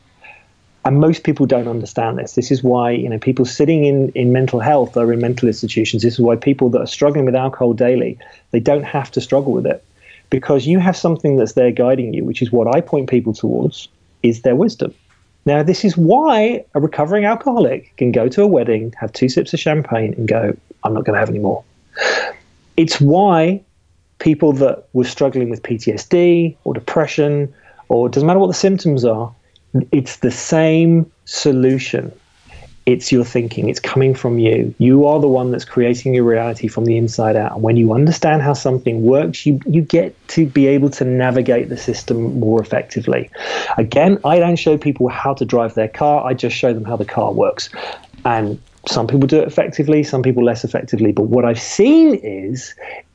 And 0.84 0.98
most 0.98 1.24
people 1.24 1.44
don't 1.44 1.68
understand 1.68 2.18
this. 2.18 2.34
This 2.34 2.50
is 2.50 2.62
why 2.62 2.92
you 2.92 3.08
know 3.08 3.18
people 3.18 3.44
sitting 3.44 3.84
in, 3.84 4.10
in 4.10 4.32
mental 4.32 4.60
health 4.60 4.96
or 4.96 5.12
in 5.12 5.20
mental 5.20 5.48
institutions. 5.48 6.02
This 6.02 6.14
is 6.14 6.20
why 6.20 6.36
people 6.36 6.70
that 6.70 6.80
are 6.80 6.86
struggling 6.86 7.24
with 7.24 7.34
alcohol 7.34 7.72
daily 7.72 8.18
they 8.50 8.60
don't 8.60 8.84
have 8.84 9.10
to 9.12 9.20
struggle 9.20 9.52
with 9.52 9.66
it 9.66 9.84
because 10.30 10.66
you 10.66 10.78
have 10.78 10.96
something 10.96 11.36
that's 11.36 11.52
there 11.52 11.72
guiding 11.72 12.14
you, 12.14 12.24
which 12.24 12.40
is 12.40 12.50
what 12.52 12.74
I 12.74 12.80
point 12.80 13.10
people 13.10 13.32
towards 13.32 13.88
is 14.22 14.42
their 14.42 14.56
wisdom. 14.56 14.94
Now, 15.46 15.62
this 15.62 15.84
is 15.84 15.96
why 15.96 16.64
a 16.74 16.80
recovering 16.80 17.24
alcoholic 17.24 17.96
can 17.96 18.12
go 18.12 18.28
to 18.28 18.42
a 18.42 18.46
wedding, 18.46 18.94
have 18.98 19.12
two 19.12 19.28
sips 19.28 19.54
of 19.54 19.60
champagne, 19.60 20.14
and 20.14 20.28
go, 20.28 20.56
I'm 20.84 20.94
not 20.94 21.04
going 21.04 21.14
to 21.14 21.20
have 21.20 21.30
any 21.30 21.38
more. 21.38 21.64
It's 22.76 23.00
why 23.00 23.62
people 24.18 24.52
that 24.54 24.86
were 24.92 25.04
struggling 25.04 25.50
with 25.50 25.62
PTSD 25.62 26.56
or 26.64 26.74
depression, 26.74 27.52
or 27.88 28.06
it 28.06 28.12
doesn't 28.12 28.26
matter 28.26 28.38
what 28.38 28.48
the 28.48 28.54
symptoms 28.54 29.04
are, 29.04 29.34
it's 29.92 30.18
the 30.18 30.30
same 30.30 31.10
solution. 31.24 32.12
It's 32.90 33.12
your 33.12 33.24
thinking, 33.24 33.68
it's 33.68 33.78
coming 33.78 34.14
from 34.14 34.38
you. 34.38 34.74
You 34.78 35.06
are 35.06 35.20
the 35.20 35.28
one 35.28 35.50
that's 35.50 35.64
creating 35.64 36.14
your 36.14 36.24
reality 36.24 36.66
from 36.66 36.86
the 36.86 36.96
inside 36.96 37.36
out. 37.36 37.52
And 37.52 37.62
when 37.62 37.76
you 37.76 37.92
understand 37.92 38.42
how 38.42 38.52
something 38.52 39.02
works, 39.02 39.46
you, 39.46 39.60
you 39.64 39.82
get 39.82 40.16
to 40.28 40.46
be 40.46 40.66
able 40.66 40.90
to 40.90 41.04
navigate 41.04 41.68
the 41.68 41.76
system 41.76 42.40
more 42.40 42.60
effectively. 42.60 43.30
Again, 43.78 44.18
I 44.24 44.38
don't 44.38 44.56
show 44.56 44.76
people 44.76 45.08
how 45.08 45.34
to 45.34 45.44
drive 45.44 45.74
their 45.74 45.88
car, 45.88 46.26
I 46.26 46.34
just 46.34 46.56
show 46.56 46.72
them 46.72 46.84
how 46.84 46.96
the 46.96 47.04
car 47.04 47.32
works. 47.32 47.70
And 48.24 48.60
some 48.88 49.06
people 49.06 49.26
do 49.26 49.40
it 49.40 49.46
effectively, 49.46 50.02
some 50.02 50.22
people 50.22 50.44
less 50.44 50.64
effectively. 50.64 51.12
But 51.12 51.24
what 51.24 51.44
I've 51.44 51.60
seen 51.60 52.14
is 52.14 52.74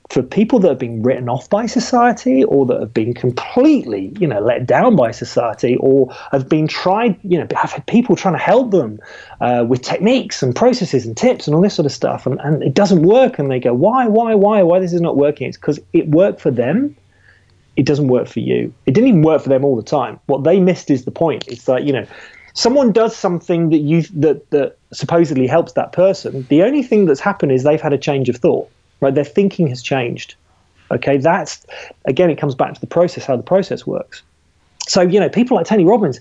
for 0.09 0.21
people 0.21 0.59
that 0.59 0.69
have 0.69 0.79
been 0.79 1.01
written 1.01 1.27
off 1.27 1.49
by 1.49 1.65
society 1.65 2.43
or 2.43 2.65
that 2.67 2.79
have 2.79 2.93
been 2.93 3.13
completely, 3.13 4.13
you 4.19 4.27
know, 4.27 4.39
let 4.39 4.65
down 4.65 4.95
by 4.95 5.11
society 5.11 5.77
or 5.77 6.11
have 6.31 6.47
been 6.47 6.67
tried, 6.67 7.17
you 7.23 7.37
know, 7.37 7.47
have 7.55 7.71
had 7.71 7.85
people 7.87 8.15
trying 8.15 8.35
to 8.35 8.39
help 8.39 8.71
them 8.71 8.99
uh, 9.41 9.65
with 9.67 9.81
techniques 9.81 10.43
and 10.43 10.55
processes 10.55 11.05
and 11.05 11.17
tips 11.17 11.47
and 11.47 11.55
all 11.55 11.61
this 11.61 11.73
sort 11.73 11.85
of 11.85 11.91
stuff, 11.91 12.25
and, 12.25 12.39
and 12.41 12.61
it 12.61 12.73
doesn't 12.73 13.01
work, 13.01 13.39
and 13.39 13.49
they 13.49 13.59
go, 13.59 13.73
why, 13.73 14.07
why, 14.07 14.35
why, 14.35 14.61
why 14.61 14.79
this 14.79 14.93
is 14.93 15.01
not 15.01 15.17
working? 15.17 15.47
It's 15.47 15.57
because 15.57 15.79
it 15.93 16.07
worked 16.09 16.39
for 16.39 16.51
them. 16.51 16.95
It 17.75 17.85
doesn't 17.85 18.07
work 18.07 18.27
for 18.27 18.39
you. 18.39 18.73
It 18.85 18.93
didn't 18.93 19.09
even 19.09 19.21
work 19.21 19.41
for 19.41 19.49
them 19.49 19.65
all 19.65 19.75
the 19.75 19.83
time. 19.83 20.19
What 20.27 20.43
they 20.43 20.59
missed 20.59 20.89
is 20.89 21.03
the 21.03 21.11
point. 21.11 21.45
It's 21.47 21.67
like, 21.67 21.83
you 21.83 21.91
know, 21.91 22.05
someone 22.53 22.93
does 22.93 23.15
something 23.15 23.69
that 23.71 23.79
you 23.79 24.03
that 24.13 24.49
that 24.51 24.77
supposedly 24.93 25.45
helps 25.45 25.73
that 25.73 25.91
person. 25.91 26.45
The 26.49 26.63
only 26.63 26.83
thing 26.83 27.05
that's 27.05 27.19
happened 27.19 27.51
is 27.51 27.63
they've 27.63 27.81
had 27.81 27.91
a 27.91 27.97
change 27.97 28.29
of 28.29 28.37
thought 28.37 28.69
right? 29.01 29.13
Their 29.13 29.23
thinking 29.23 29.67
has 29.67 29.81
changed. 29.81 30.35
Okay, 30.91 31.17
that's 31.17 31.65
again, 32.05 32.29
it 32.29 32.37
comes 32.37 32.55
back 32.55 32.73
to 32.73 32.81
the 32.81 32.87
process, 32.87 33.25
how 33.25 33.35
the 33.35 33.43
process 33.43 33.87
works. 33.87 34.21
So, 34.87 35.01
you 35.01 35.19
know, 35.19 35.29
people 35.29 35.57
like 35.57 35.65
Tony 35.65 35.83
Robbins, 35.83 36.19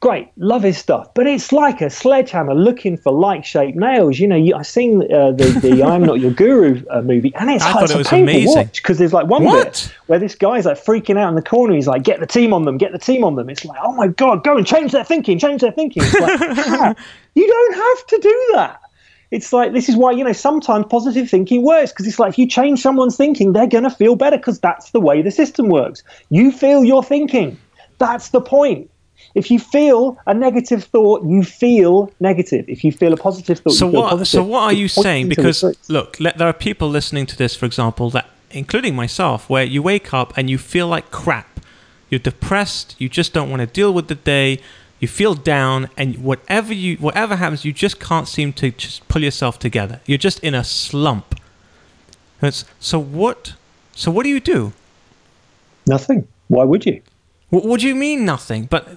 great, 0.00 0.28
love 0.38 0.62
his 0.62 0.78
stuff, 0.78 1.12
but 1.12 1.26
it's 1.26 1.52
like 1.52 1.82
a 1.82 1.90
sledgehammer 1.90 2.54
looking 2.54 2.96
for 2.96 3.12
like-shaped 3.12 3.76
nails. 3.76 4.18
You 4.18 4.26
know, 4.28 4.36
you, 4.36 4.54
I've 4.54 4.66
seen 4.66 5.02
uh, 5.12 5.32
the, 5.32 5.44
the 5.60 5.82
"I'm 5.92 6.02
Not 6.02 6.18
Your 6.20 6.30
Guru" 6.30 6.82
uh, 6.88 7.02
movie, 7.02 7.34
and 7.34 7.50
it's, 7.50 7.62
I 7.62 7.72
thought 7.74 7.82
it's 7.82 7.92
it 7.92 7.94
a 7.96 7.98
was 7.98 8.08
painful 8.08 8.32
amazing. 8.34 8.54
watch 8.56 8.76
because 8.82 8.96
there's 8.96 9.12
like 9.12 9.26
one 9.26 9.44
What? 9.44 9.64
bit 9.66 9.94
where 10.06 10.18
this 10.18 10.34
guy's 10.34 10.64
like 10.64 10.82
freaking 10.82 11.18
out 11.18 11.28
in 11.28 11.34
the 11.34 11.42
corner. 11.42 11.74
He's 11.74 11.86
like, 11.88 12.04
"Get 12.04 12.20
the 12.20 12.26
team 12.26 12.54
on 12.54 12.64
them! 12.64 12.78
Get 12.78 12.92
the 12.92 12.98
team 12.98 13.22
on 13.22 13.34
them!" 13.34 13.50
It's 13.50 13.66
like, 13.66 13.78
"Oh 13.82 13.92
my 13.92 14.06
god, 14.08 14.44
go 14.44 14.56
and 14.56 14.66
change 14.66 14.92
their 14.92 15.04
thinking! 15.04 15.38
Change 15.38 15.60
their 15.60 15.72
thinking!" 15.72 16.02
It's 16.06 16.14
like, 16.20 16.38
"Ah, 16.40 16.94
you 17.34 17.46
don't 17.46 17.74
have 17.74 18.06
to 18.06 18.18
do 18.22 18.50
that. 18.54 18.80
It's 19.30 19.52
like 19.52 19.72
this 19.72 19.88
is 19.88 19.96
why 19.96 20.12
you 20.12 20.24
know 20.24 20.32
sometimes 20.32 20.86
positive 20.88 21.28
thinking 21.28 21.62
works 21.62 21.92
because 21.92 22.06
it's 22.06 22.18
like 22.18 22.30
if 22.30 22.38
you 22.38 22.46
change 22.48 22.80
someone's 22.80 23.16
thinking, 23.16 23.52
they're 23.52 23.66
going 23.66 23.84
to 23.84 23.90
feel 23.90 24.16
better 24.16 24.36
because 24.38 24.58
that's 24.60 24.90
the 24.92 25.00
way 25.00 25.20
the 25.22 25.30
system 25.30 25.68
works. 25.68 26.02
You 26.30 26.50
feel 26.50 26.84
your 26.84 27.02
thinking. 27.04 27.58
That's 27.98 28.30
the 28.30 28.40
point. 28.40 28.90
If 29.34 29.50
you 29.50 29.58
feel 29.58 30.16
a 30.26 30.32
negative 30.32 30.84
thought, 30.84 31.24
you 31.26 31.42
feel 31.42 32.10
negative. 32.20 32.64
If 32.68 32.82
you 32.84 32.92
feel 32.92 33.12
a 33.12 33.16
positive 33.16 33.58
thought, 33.58 33.72
So 33.74 33.86
you 33.86 33.92
feel 33.92 34.00
what? 34.02 34.10
positive. 34.10 34.28
So 34.28 34.42
what 34.44 34.60
are 34.62 34.72
you 34.72 34.86
It's 34.86 34.94
saying? 34.94 35.28
Because 35.28 35.62
look, 35.88 36.18
le- 36.18 36.32
there 36.36 36.48
are 36.48 36.52
people 36.54 36.88
listening 36.88 37.26
to 37.26 37.36
this, 37.36 37.54
for 37.54 37.66
example, 37.66 38.08
that 38.10 38.26
including 38.50 38.94
myself, 38.96 39.50
where 39.50 39.64
you 39.64 39.82
wake 39.82 40.14
up 40.14 40.32
and 40.38 40.48
you 40.48 40.56
feel 40.56 40.86
like 40.86 41.10
crap. 41.10 41.60
You're 42.08 42.18
depressed. 42.20 42.96
You 42.98 43.10
just 43.10 43.34
don't 43.34 43.50
want 43.50 43.60
to 43.60 43.66
deal 43.66 43.92
with 43.92 44.08
the 44.08 44.14
day. 44.14 44.60
You 45.00 45.08
feel 45.08 45.34
down, 45.34 45.88
and 45.96 46.18
whatever 46.18 46.72
you 46.74 46.96
whatever 46.96 47.36
happens, 47.36 47.64
you 47.64 47.72
just 47.72 48.00
can't 48.00 48.26
seem 48.26 48.52
to 48.54 48.70
just 48.70 49.06
pull 49.08 49.22
yourself 49.22 49.58
together. 49.58 50.00
You're 50.06 50.18
just 50.18 50.40
in 50.40 50.54
a 50.54 50.64
slump. 50.64 51.34
So 52.80 52.98
what? 52.98 53.54
So 53.94 54.10
what 54.10 54.24
do 54.24 54.28
you 54.28 54.40
do? 54.40 54.72
nothing. 55.88 56.28
Why 56.48 56.64
would 56.64 56.86
you? 56.86 57.02
What, 57.50 57.64
what 57.64 57.80
do 57.80 57.88
you 57.88 57.94
mean 57.94 58.24
nothing? 58.24 58.66
But 58.66 58.88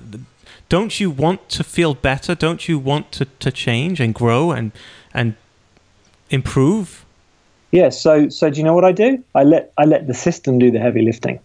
don't 0.69 0.99
you 0.99 1.09
want 1.09 1.49
to 1.49 1.63
feel 1.63 1.95
better? 1.95 2.35
Don't 2.35 2.67
you 2.67 2.77
want 2.77 3.11
to, 3.13 3.25
to 3.25 3.51
change 3.51 3.99
and 3.99 4.13
grow 4.13 4.51
and 4.51 4.71
and 5.13 5.35
improve? 6.29 7.05
Yeah, 7.71 7.89
so 7.89 8.29
so 8.29 8.49
do 8.49 8.57
you 8.57 8.63
know 8.63 8.73
what 8.73 8.85
I 8.85 8.91
do? 8.91 9.23
I 9.33 9.43
let 9.43 9.73
I 9.77 9.85
let 9.85 10.07
the 10.07 10.13
system 10.13 10.59
do 10.59 10.69
the 10.69 10.79
heavy 10.79 11.01
lifting. 11.01 11.39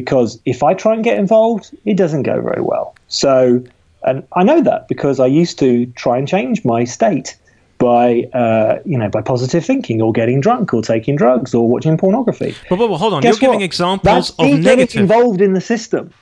Because 0.00 0.40
if 0.44 0.62
I 0.62 0.74
try 0.74 0.94
and 0.94 1.02
get 1.02 1.18
involved, 1.18 1.76
it 1.84 1.96
doesn't 1.96 2.22
go 2.22 2.40
very 2.40 2.62
well. 2.62 2.94
So 3.08 3.64
and 4.04 4.26
I 4.34 4.44
know 4.44 4.62
that 4.62 4.88
because 4.88 5.18
I 5.18 5.26
used 5.26 5.58
to 5.58 5.86
try 6.04 6.18
and 6.18 6.28
change 6.28 6.64
my 6.64 6.84
state 6.84 7.36
by 7.78 8.22
uh, 8.32 8.78
you 8.84 8.96
know 8.96 9.08
by 9.08 9.22
positive 9.22 9.64
thinking 9.64 10.00
or 10.00 10.12
getting 10.12 10.40
drunk 10.40 10.72
or 10.74 10.82
taking 10.82 11.16
drugs 11.16 11.54
or 11.54 11.68
watching 11.68 11.96
pornography. 11.96 12.54
But, 12.68 12.76
but, 12.78 12.88
but 12.88 12.98
hold 12.98 13.14
on, 13.14 13.22
Guess 13.22 13.40
you're 13.40 13.50
giving 13.50 13.64
examples 13.64 14.34
That's 14.36 14.54
of 14.54 14.60
negative. 14.60 15.00
involved 15.00 15.40
in 15.40 15.52
the 15.52 15.60
system. 15.60 16.12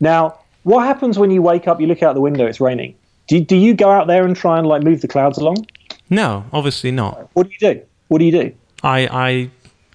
Now, 0.00 0.38
what 0.62 0.86
happens 0.86 1.18
when 1.18 1.30
you 1.30 1.42
wake 1.42 1.66
up? 1.66 1.80
You 1.80 1.86
look 1.86 2.02
out 2.02 2.14
the 2.14 2.20
window; 2.20 2.46
it's 2.46 2.60
raining. 2.60 2.94
Do, 3.26 3.40
do 3.40 3.56
you 3.56 3.74
go 3.74 3.90
out 3.90 4.06
there 4.06 4.24
and 4.24 4.36
try 4.36 4.58
and 4.58 4.66
like 4.66 4.82
move 4.82 5.00
the 5.00 5.08
clouds 5.08 5.38
along? 5.38 5.66
No, 6.10 6.44
obviously 6.52 6.90
not. 6.90 7.30
What 7.34 7.48
do 7.48 7.52
you 7.52 7.74
do? 7.74 7.82
What 8.08 8.18
do 8.18 8.24
you 8.24 8.32
do? 8.32 8.54
I, 8.82 9.08
I 9.10 9.50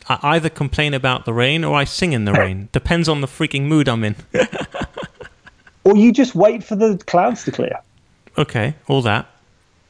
I 0.10 0.36
either 0.36 0.50
complain 0.50 0.94
about 0.94 1.26
the 1.26 1.34
rain 1.34 1.64
or 1.64 1.76
I 1.76 1.84
sing 1.84 2.14
in 2.14 2.26
the 2.26 2.34
rain. 2.44 2.70
Depends 2.72 3.08
on 3.08 3.22
the 3.22 3.28
freaking 3.28 3.64
mood 3.64 3.88
I'm 3.88 4.04
in. 4.04 4.16
Or 5.86 5.96
you 5.96 6.12
just 6.12 6.36
wait 6.36 6.64
for 6.64 6.76
the 6.76 7.02
clouds 7.08 7.46
to 7.46 7.52
clear? 7.52 7.80
okay, 8.38 8.76
all 8.88 9.02
that. 9.02 9.28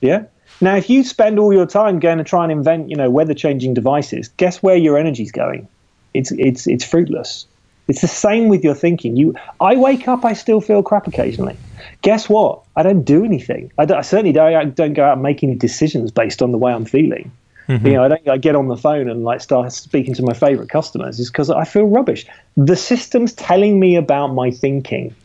Yeah. 0.02 0.24
Now, 0.62 0.76
if 0.76 0.90
you 0.90 1.04
spend 1.04 1.40
all 1.40 1.54
your 1.54 1.66
time 1.66 2.00
going 2.00 2.18
to 2.18 2.24
try 2.24 2.44
and 2.44 2.52
invent, 2.52 2.90
you 2.90 2.96
know, 2.96 3.10
weather-changing 3.10 3.74
devices, 3.74 4.30
guess 4.38 4.64
where 4.64 4.78
your 4.78 4.98
energy's 4.98 5.32
going? 5.32 5.68
It's 6.14 6.32
it's 6.32 6.68
it's 6.68 6.84
fruitless. 6.86 7.46
It's 7.88 8.02
the 8.02 8.08
same 8.08 8.50
with 8.50 8.64
your 8.64 8.76
thinking. 8.76 9.18
You, 9.18 9.36
I 9.60 9.76
wake 9.76 10.08
up, 10.08 10.24
I 10.24 10.34
still 10.34 10.62
feel 10.62 10.84
crap 10.84 11.08
occasionally. 11.08 11.58
Guess 12.02 12.30
what? 12.30 12.62
I 12.76 12.84
don't 12.84 13.04
do 13.04 13.26
anything. 13.26 13.72
I, 13.80 13.86
don't, 13.86 13.98
I 13.98 14.02
certainly 14.02 14.32
don't, 14.32 14.54
I 14.54 14.66
don't 14.66 14.94
go 14.94 15.04
out 15.04 15.14
and 15.14 15.24
make 15.24 15.44
any 15.44 15.56
decisions 15.56 16.12
based 16.12 16.44
on 16.44 16.52
the 16.52 16.58
way 16.58 16.72
I'm 16.72 16.86
feeling. 16.86 17.32
You 17.70 17.94
know, 17.94 18.04
I 18.04 18.08
don't 18.08 18.28
I 18.28 18.38
get 18.38 18.56
on 18.56 18.68
the 18.68 18.76
phone 18.76 19.08
and 19.10 19.24
like 19.24 19.42
start 19.42 19.72
speaking 19.72 20.16
to 20.16 20.24
my 20.24 20.34
favorite 20.34 20.70
customers. 20.70 21.20
Is 21.20 21.30
because 21.30 21.52
I 21.52 21.66
feel 21.66 21.84
rubbish. 21.86 22.26
The 22.58 22.76
system's 22.76 23.32
telling 23.34 23.80
me 23.80 23.96
about 23.96 24.34
my 24.34 24.50
thinking. 24.50 25.16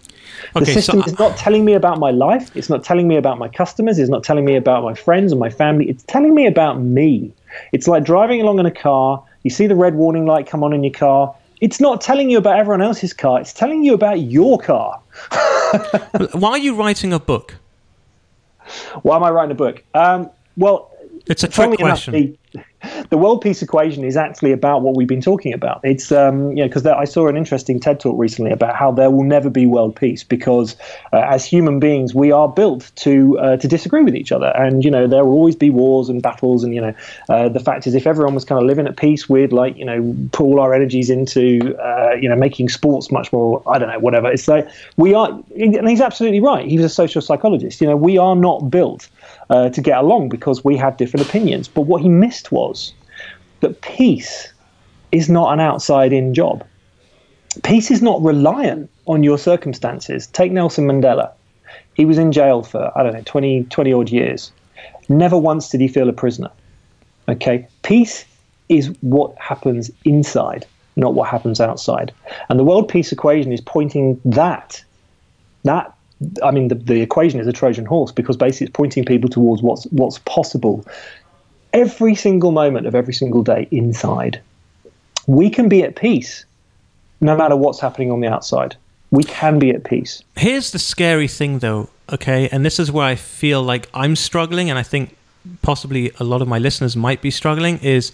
The 0.52 0.60
Okay, 0.60 0.74
so 0.74 0.80
system 0.80 1.00
I- 1.02 1.06
is 1.06 1.18
not 1.18 1.38
telling 1.38 1.64
me 1.64 1.72
about 1.72 1.98
my 1.98 2.10
life. 2.10 2.50
It's 2.54 2.68
not 2.68 2.84
telling 2.84 3.08
me 3.08 3.16
about 3.16 3.38
my 3.38 3.48
customers. 3.48 3.98
It's 3.98 4.10
not 4.10 4.24
telling 4.24 4.44
me 4.44 4.56
about 4.56 4.82
my 4.84 4.92
friends 4.92 5.32
and 5.32 5.40
my 5.40 5.48
family. 5.48 5.88
It's 5.88 6.02
telling 6.04 6.34
me 6.34 6.46
about 6.46 6.82
me. 6.82 7.32
It's 7.72 7.88
like 7.88 8.04
driving 8.04 8.42
along 8.42 8.58
in 8.58 8.66
a 8.66 8.70
car. 8.70 9.22
You 9.42 9.50
see 9.50 9.66
the 9.66 9.74
red 9.76 9.94
warning 9.94 10.26
light 10.26 10.46
come 10.46 10.62
on 10.62 10.74
in 10.74 10.84
your 10.84 10.92
car. 10.92 11.34
It's 11.62 11.80
not 11.80 12.02
telling 12.02 12.28
you 12.28 12.36
about 12.36 12.58
everyone 12.58 12.82
else's 12.82 13.14
car. 13.14 13.40
It's 13.40 13.54
telling 13.54 13.84
you 13.84 13.94
about 13.94 14.20
your 14.20 14.58
car. 14.58 15.00
Why 16.32 16.50
are 16.50 16.58
you 16.58 16.74
writing 16.74 17.12
a 17.14 17.18
book? 17.20 17.56
Why 19.02 19.16
am 19.16 19.22
I 19.24 19.30
writing 19.30 19.52
a 19.52 19.54
book? 19.54 19.82
Um, 19.94 20.30
well, 20.56 20.90
It's 21.26 21.42
a 21.42 21.48
trick 21.48 21.54
funnily 21.54 21.76
enough, 21.80 22.04
question. 22.04 22.38
The, 23.10 23.18
world 23.18 23.40
peace 23.40 23.62
equation 23.62 24.04
is 24.04 24.16
actually 24.16 24.52
about 24.52 24.82
what 24.82 24.96
we've 24.96 25.08
been 25.08 25.20
talking 25.20 25.52
about. 25.52 25.80
It's 25.82 26.12
um, 26.12 26.50
you 26.50 26.62
know 26.62 26.68
because 26.68 26.84
I 26.86 27.04
saw 27.04 27.28
an 27.28 27.36
interesting 27.36 27.80
TED 27.80 28.00
talk 28.00 28.18
recently 28.18 28.50
about 28.50 28.76
how 28.76 28.92
there 28.92 29.10
will 29.10 29.24
never 29.24 29.50
be 29.50 29.66
world 29.66 29.96
peace 29.96 30.22
because 30.22 30.76
uh, 31.12 31.18
as 31.28 31.44
human 31.44 31.80
beings 31.80 32.14
we 32.14 32.32
are 32.32 32.48
built 32.48 32.90
to 32.96 33.38
uh, 33.38 33.56
to 33.56 33.68
disagree 33.68 34.02
with 34.02 34.14
each 34.14 34.32
other, 34.32 34.52
and 34.56 34.84
you 34.84 34.90
know 34.90 35.06
there 35.06 35.24
will 35.24 35.32
always 35.32 35.56
be 35.56 35.70
wars 35.70 36.08
and 36.08 36.22
battles, 36.22 36.64
and 36.64 36.74
you 36.74 36.80
know 36.80 36.94
uh, 37.28 37.48
the 37.48 37.60
fact 37.60 37.86
is 37.86 37.94
if 37.94 38.06
everyone 38.06 38.34
was 38.34 38.44
kind 38.44 38.60
of 38.60 38.66
living 38.66 38.86
at 38.86 38.96
peace, 38.96 39.28
we'd 39.28 39.52
like 39.52 39.76
you 39.76 39.84
know 39.84 40.14
put 40.32 40.44
all 40.44 40.60
our 40.60 40.74
energies 40.74 41.10
into 41.10 41.76
uh, 41.78 42.14
you 42.14 42.28
know 42.28 42.36
making 42.36 42.68
sports 42.68 43.10
much 43.10 43.32
more 43.32 43.62
I 43.66 43.78
don't 43.78 43.88
know 43.88 43.98
whatever. 43.98 44.30
It's 44.30 44.48
like 44.48 44.68
we 44.96 45.14
are, 45.14 45.28
and 45.58 45.88
he's 45.88 46.00
absolutely 46.00 46.40
right. 46.40 46.66
He 46.66 46.76
was 46.76 46.86
a 46.86 46.94
social 46.94 47.22
psychologist. 47.22 47.80
You 47.80 47.86
know 47.86 47.96
we 47.96 48.18
are 48.18 48.36
not 48.36 48.70
built 48.70 49.08
uh, 49.50 49.68
to 49.70 49.80
get 49.80 49.98
along 49.98 50.28
because 50.28 50.64
we 50.64 50.76
have 50.76 50.96
different 50.96 51.26
opinions. 51.26 51.68
But 51.68 51.82
what 51.82 52.02
he 52.02 52.08
missed 52.08 52.52
was 52.52 52.73
that 53.60 53.80
peace 53.80 54.52
is 55.12 55.28
not 55.28 55.52
an 55.52 55.60
outside 55.60 56.12
in 56.12 56.34
job. 56.34 56.64
Peace 57.62 57.90
is 57.90 58.02
not 58.02 58.20
reliant 58.22 58.90
on 59.06 59.22
your 59.22 59.38
circumstances. 59.38 60.26
Take 60.28 60.52
Nelson 60.52 60.86
Mandela. 60.86 61.32
He 61.94 62.04
was 62.04 62.18
in 62.18 62.32
jail 62.32 62.62
for, 62.62 62.90
I 62.98 63.02
don't 63.02 63.12
know, 63.12 63.22
20, 63.24 63.64
20 63.64 63.92
odd 63.92 64.10
years. 64.10 64.50
Never 65.08 65.38
once 65.38 65.68
did 65.68 65.80
he 65.80 65.88
feel 65.88 66.08
a 66.08 66.12
prisoner. 66.12 66.50
Okay? 67.28 67.68
Peace 67.82 68.24
is 68.68 68.92
what 69.00 69.36
happens 69.38 69.90
inside, 70.04 70.66
not 70.96 71.14
what 71.14 71.28
happens 71.28 71.60
outside. 71.60 72.12
And 72.48 72.58
the 72.58 72.64
world 72.64 72.88
peace 72.88 73.12
equation 73.12 73.52
is 73.52 73.60
pointing 73.60 74.20
that 74.24 74.82
that 75.64 75.94
I 76.42 76.50
mean 76.50 76.68
the, 76.68 76.74
the 76.74 77.00
equation 77.00 77.40
is 77.40 77.46
a 77.46 77.52
Trojan 77.52 77.86
horse 77.86 78.12
because 78.12 78.36
basically 78.36 78.66
it's 78.66 78.76
pointing 78.76 79.04
people 79.04 79.28
towards 79.28 79.62
what's 79.62 79.84
what's 79.84 80.18
possible 80.20 80.84
every 81.74 82.14
single 82.14 82.52
moment 82.52 82.86
of 82.86 82.94
every 82.94 83.12
single 83.12 83.42
day 83.42 83.68
inside. 83.70 84.40
We 85.26 85.50
can 85.50 85.68
be 85.68 85.82
at 85.82 85.96
peace 85.96 86.44
no 87.20 87.36
matter 87.36 87.56
what's 87.56 87.80
happening 87.80 88.10
on 88.10 88.20
the 88.20 88.28
outside. 88.28 88.76
We 89.10 89.24
can 89.24 89.58
be 89.58 89.70
at 89.70 89.84
peace. 89.84 90.22
Here's 90.36 90.72
the 90.72 90.78
scary 90.78 91.28
thing, 91.28 91.58
though, 91.58 91.88
okay? 92.12 92.48
And 92.48 92.64
this 92.64 92.78
is 92.78 92.90
where 92.90 93.06
I 93.06 93.14
feel 93.14 93.62
like 93.62 93.88
I'm 93.94 94.16
struggling, 94.16 94.70
and 94.70 94.78
I 94.78 94.82
think 94.82 95.16
possibly 95.62 96.10
a 96.18 96.24
lot 96.24 96.42
of 96.42 96.48
my 96.48 96.58
listeners 96.58 96.96
might 96.96 97.20
be 97.20 97.30
struggling 97.30 97.78
is 97.78 98.12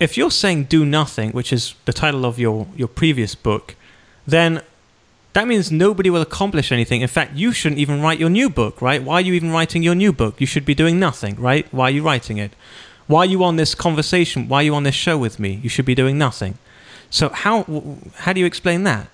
if 0.00 0.16
you're 0.16 0.30
saying 0.30 0.64
do 0.64 0.84
nothing, 0.84 1.30
which 1.32 1.52
is 1.52 1.74
the 1.84 1.92
title 1.92 2.24
of 2.24 2.38
your, 2.38 2.66
your 2.76 2.88
previous 2.88 3.34
book, 3.34 3.76
then 4.26 4.62
that 5.34 5.46
means 5.48 5.70
nobody 5.70 6.10
will 6.10 6.22
accomplish 6.22 6.72
anything. 6.72 7.02
In 7.02 7.08
fact, 7.08 7.34
you 7.34 7.52
shouldn't 7.52 7.80
even 7.80 8.00
write 8.00 8.18
your 8.18 8.30
new 8.30 8.48
book, 8.48 8.80
right? 8.80 9.02
Why 9.02 9.14
are 9.16 9.20
you 9.20 9.34
even 9.34 9.50
writing 9.50 9.82
your 9.82 9.94
new 9.94 10.12
book? 10.12 10.40
You 10.40 10.46
should 10.46 10.64
be 10.64 10.74
doing 10.74 10.98
nothing, 10.98 11.36
right? 11.36 11.66
Why 11.72 11.86
are 11.88 11.90
you 11.90 12.02
writing 12.02 12.38
it? 12.38 12.52
Why 13.06 13.20
are 13.20 13.26
you 13.26 13.44
on 13.44 13.56
this 13.56 13.74
conversation? 13.74 14.48
Why 14.48 14.60
are 14.60 14.62
you 14.62 14.74
on 14.74 14.84
this 14.84 14.94
show 14.94 15.18
with 15.18 15.38
me? 15.38 15.60
You 15.62 15.68
should 15.68 15.84
be 15.84 15.94
doing 15.94 16.16
nothing. 16.16 16.58
So 17.10 17.28
how 17.28 17.64
how 18.16 18.32
do 18.32 18.40
you 18.40 18.46
explain 18.46 18.84
that? 18.84 19.08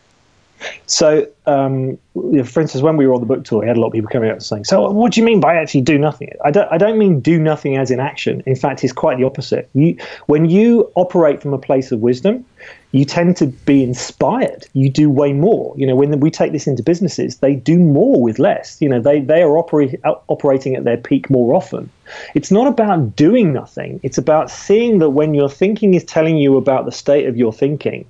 So, 0.86 1.26
um, 1.46 1.98
for 2.14 2.60
instance, 2.60 2.82
when 2.82 2.96
we 2.96 3.06
were 3.06 3.14
on 3.14 3.20
the 3.20 3.26
book 3.26 3.44
tour, 3.44 3.60
we 3.60 3.66
had 3.66 3.76
a 3.76 3.80
lot 3.80 3.88
of 3.88 3.92
people 3.92 4.10
coming 4.10 4.28
up 4.28 4.36
and 4.36 4.42
saying, 4.42 4.64
"So, 4.64 4.90
what 4.90 5.12
do 5.12 5.20
you 5.20 5.24
mean 5.24 5.40
by 5.40 5.54
actually 5.56 5.82
do 5.82 5.98
nothing?" 5.98 6.32
I 6.44 6.50
don't, 6.50 6.70
I 6.70 6.78
don't 6.78 6.98
mean 6.98 7.20
do 7.20 7.38
nothing 7.38 7.76
as 7.76 7.90
in 7.90 8.00
action. 8.00 8.42
In 8.46 8.56
fact, 8.56 8.84
it's 8.84 8.92
quite 8.92 9.18
the 9.18 9.24
opposite. 9.24 9.68
You, 9.74 9.96
when 10.26 10.48
you 10.50 10.90
operate 10.96 11.40
from 11.40 11.54
a 11.54 11.58
place 11.58 11.92
of 11.92 12.00
wisdom, 12.00 12.44
you 12.92 13.04
tend 13.04 13.36
to 13.38 13.46
be 13.46 13.82
inspired. 13.82 14.66
You 14.72 14.90
do 14.90 15.08
way 15.08 15.32
more. 15.32 15.74
You 15.76 15.86
know, 15.86 15.94
when 15.94 16.18
we 16.20 16.30
take 16.30 16.52
this 16.52 16.66
into 16.66 16.82
businesses, 16.82 17.38
they 17.38 17.54
do 17.54 17.78
more 17.78 18.20
with 18.20 18.38
less. 18.38 18.80
You 18.80 18.88
know, 18.88 19.00
they 19.00 19.20
they 19.20 19.42
are 19.42 19.56
operate, 19.56 20.00
operating 20.28 20.74
at 20.74 20.84
their 20.84 20.96
peak 20.96 21.30
more 21.30 21.54
often. 21.54 21.88
It's 22.34 22.50
not 22.50 22.66
about 22.66 23.16
doing 23.16 23.52
nothing. 23.52 24.00
It's 24.02 24.18
about 24.18 24.50
seeing 24.50 24.98
that 24.98 25.10
when 25.10 25.34
your 25.34 25.48
thinking 25.48 25.94
is 25.94 26.04
telling 26.04 26.36
you 26.36 26.56
about 26.56 26.84
the 26.84 26.92
state 26.92 27.26
of 27.26 27.36
your 27.36 27.52
thinking, 27.52 28.04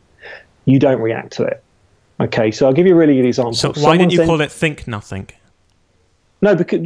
you 0.65 0.79
don't 0.79 1.01
react 1.01 1.33
to 1.35 1.45
it. 1.45 1.63
Okay, 2.21 2.51
so 2.51 2.67
I'll 2.67 2.73
give 2.73 2.87
you 2.87 2.93
a 2.95 2.97
really 2.97 3.17
good 3.17 3.27
example. 3.27 3.55
So 3.55 3.69
why 3.69 3.75
Someone 3.75 3.99
didn't 3.99 4.13
you 4.13 4.17
sent- 4.19 4.29
call 4.29 4.41
it 4.41 4.53
think 4.53 4.87
nothing? 4.87 5.29
No, 6.43 6.55
because 6.55 6.81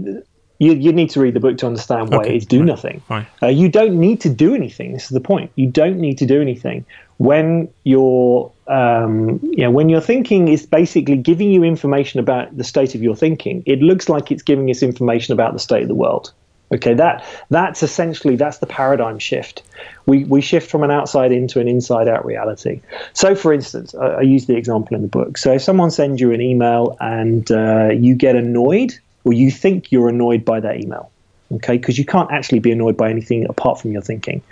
you, 0.59 0.73
you 0.73 0.93
need 0.93 1.11
to 1.11 1.21
read 1.21 1.35
the 1.35 1.41
book 1.41 1.59
to 1.59 1.67
understand 1.67 2.11
why 2.11 2.19
Okay, 2.19 2.35
it 2.35 2.37
is 2.39 2.47
do 2.47 2.59
right, 2.61 2.67
nothing. 2.67 3.01
fine. 3.09 3.27
Uh, 3.43 3.47
you 3.49 3.69
don't 3.69 3.99
need 3.99 4.21
to 4.23 4.29
do 4.29 4.55
anything. 4.55 4.93
This 4.93 5.05
is 5.05 5.11
the 5.11 5.21
point. 5.21 5.51
You 5.57 5.67
don't 5.69 5.99
need 5.99 6.19
to 6.19 6.27
do 6.27 6.41
anything. 6.41 6.85
when 7.19 7.69
you're 7.85 8.51
um, 8.67 9.39
you 9.43 9.59
know, 9.65 9.71
when 9.71 9.89
your 9.91 10.01
thinking 10.01 10.49
is 10.49 10.65
basically 10.67 11.17
giving 11.17 11.51
you 11.53 11.63
information 11.65 12.19
about 12.19 12.57
the 12.57 12.65
state 12.65 12.95
of 12.95 13.03
your 13.03 13.15
thinking, 13.15 13.63
it 13.67 13.81
looks 13.83 14.09
like 14.09 14.31
it's 14.33 14.43
giving 14.43 14.71
us 14.71 14.83
information 14.83 15.33
about 15.35 15.53
the 15.53 15.59
state 15.59 15.83
of 15.83 15.89
the 15.89 15.95
world. 15.95 16.33
Okay, 16.75 16.95
that 16.95 17.25
that's 17.51 17.83
essentially 17.83 18.37
that's 18.37 18.59
the 18.59 18.67
paradigm 18.67 19.19
shift. 19.19 19.63
We 20.07 20.25
we 20.25 20.41
shift 20.41 20.71
from 20.71 20.83
an 20.83 20.91
outside 20.91 21.33
into 21.33 21.61
an 21.61 21.69
inside 21.69 22.09
out 22.09 22.25
reality. 22.25 22.81
So, 23.13 23.35
for 23.35 23.53
instance, 23.53 23.95
I, 23.95 24.07
I 24.07 24.21
use 24.23 24.47
the 24.47 24.57
example 24.57 24.97
in 24.97 25.03
the 25.03 25.09
book. 25.09 25.39
So, 25.39 25.53
if 25.53 25.63
someone 25.63 25.91
sends 25.91 26.21
you 26.21 26.33
an 26.33 26.41
email 26.41 26.97
and 27.01 27.51
uh, 27.51 27.91
you 27.91 28.15
get 28.15 28.35
annoyed, 28.35 28.95
or 29.25 29.33
you 29.33 29.51
think 29.51 29.93
you're 29.93 30.09
annoyed 30.09 30.45
by 30.45 30.61
that 30.61 30.81
email, 30.81 31.11
okay 31.53 31.77
because 31.77 31.99
you 31.99 32.05
can't 32.05 32.31
actually 32.31 32.59
be 32.59 32.73
annoyed 32.73 32.97
by 32.97 33.11
anything 33.11 33.47
apart 33.49 33.81
from 33.81 33.93
your 33.93 34.03
thinking 34.03 34.43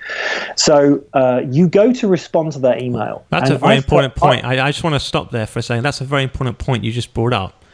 so 0.56 1.02
uh, 1.14 1.40
you 1.50 1.68
go 1.68 1.92
to 1.92 2.06
respond 2.06 2.52
to 2.52 2.58
that 2.58 2.82
email 2.82 3.24
that's 3.30 3.50
a 3.50 3.58
very 3.58 3.72
I've 3.72 3.84
important 3.84 4.14
put, 4.14 4.22
point 4.22 4.44
I, 4.44 4.66
I, 4.66 4.70
just 4.70 4.84
want 4.84 4.94
to 4.94 5.00
stop 5.00 5.30
there 5.30 5.46
for 5.46 5.58
a 5.58 5.62
second 5.62 5.82
that's 5.82 6.00
a 6.00 6.04
very 6.04 6.22
important 6.22 6.58
point 6.58 6.84
you 6.84 6.92
just 6.92 7.14
brought 7.14 7.32
up 7.32 7.64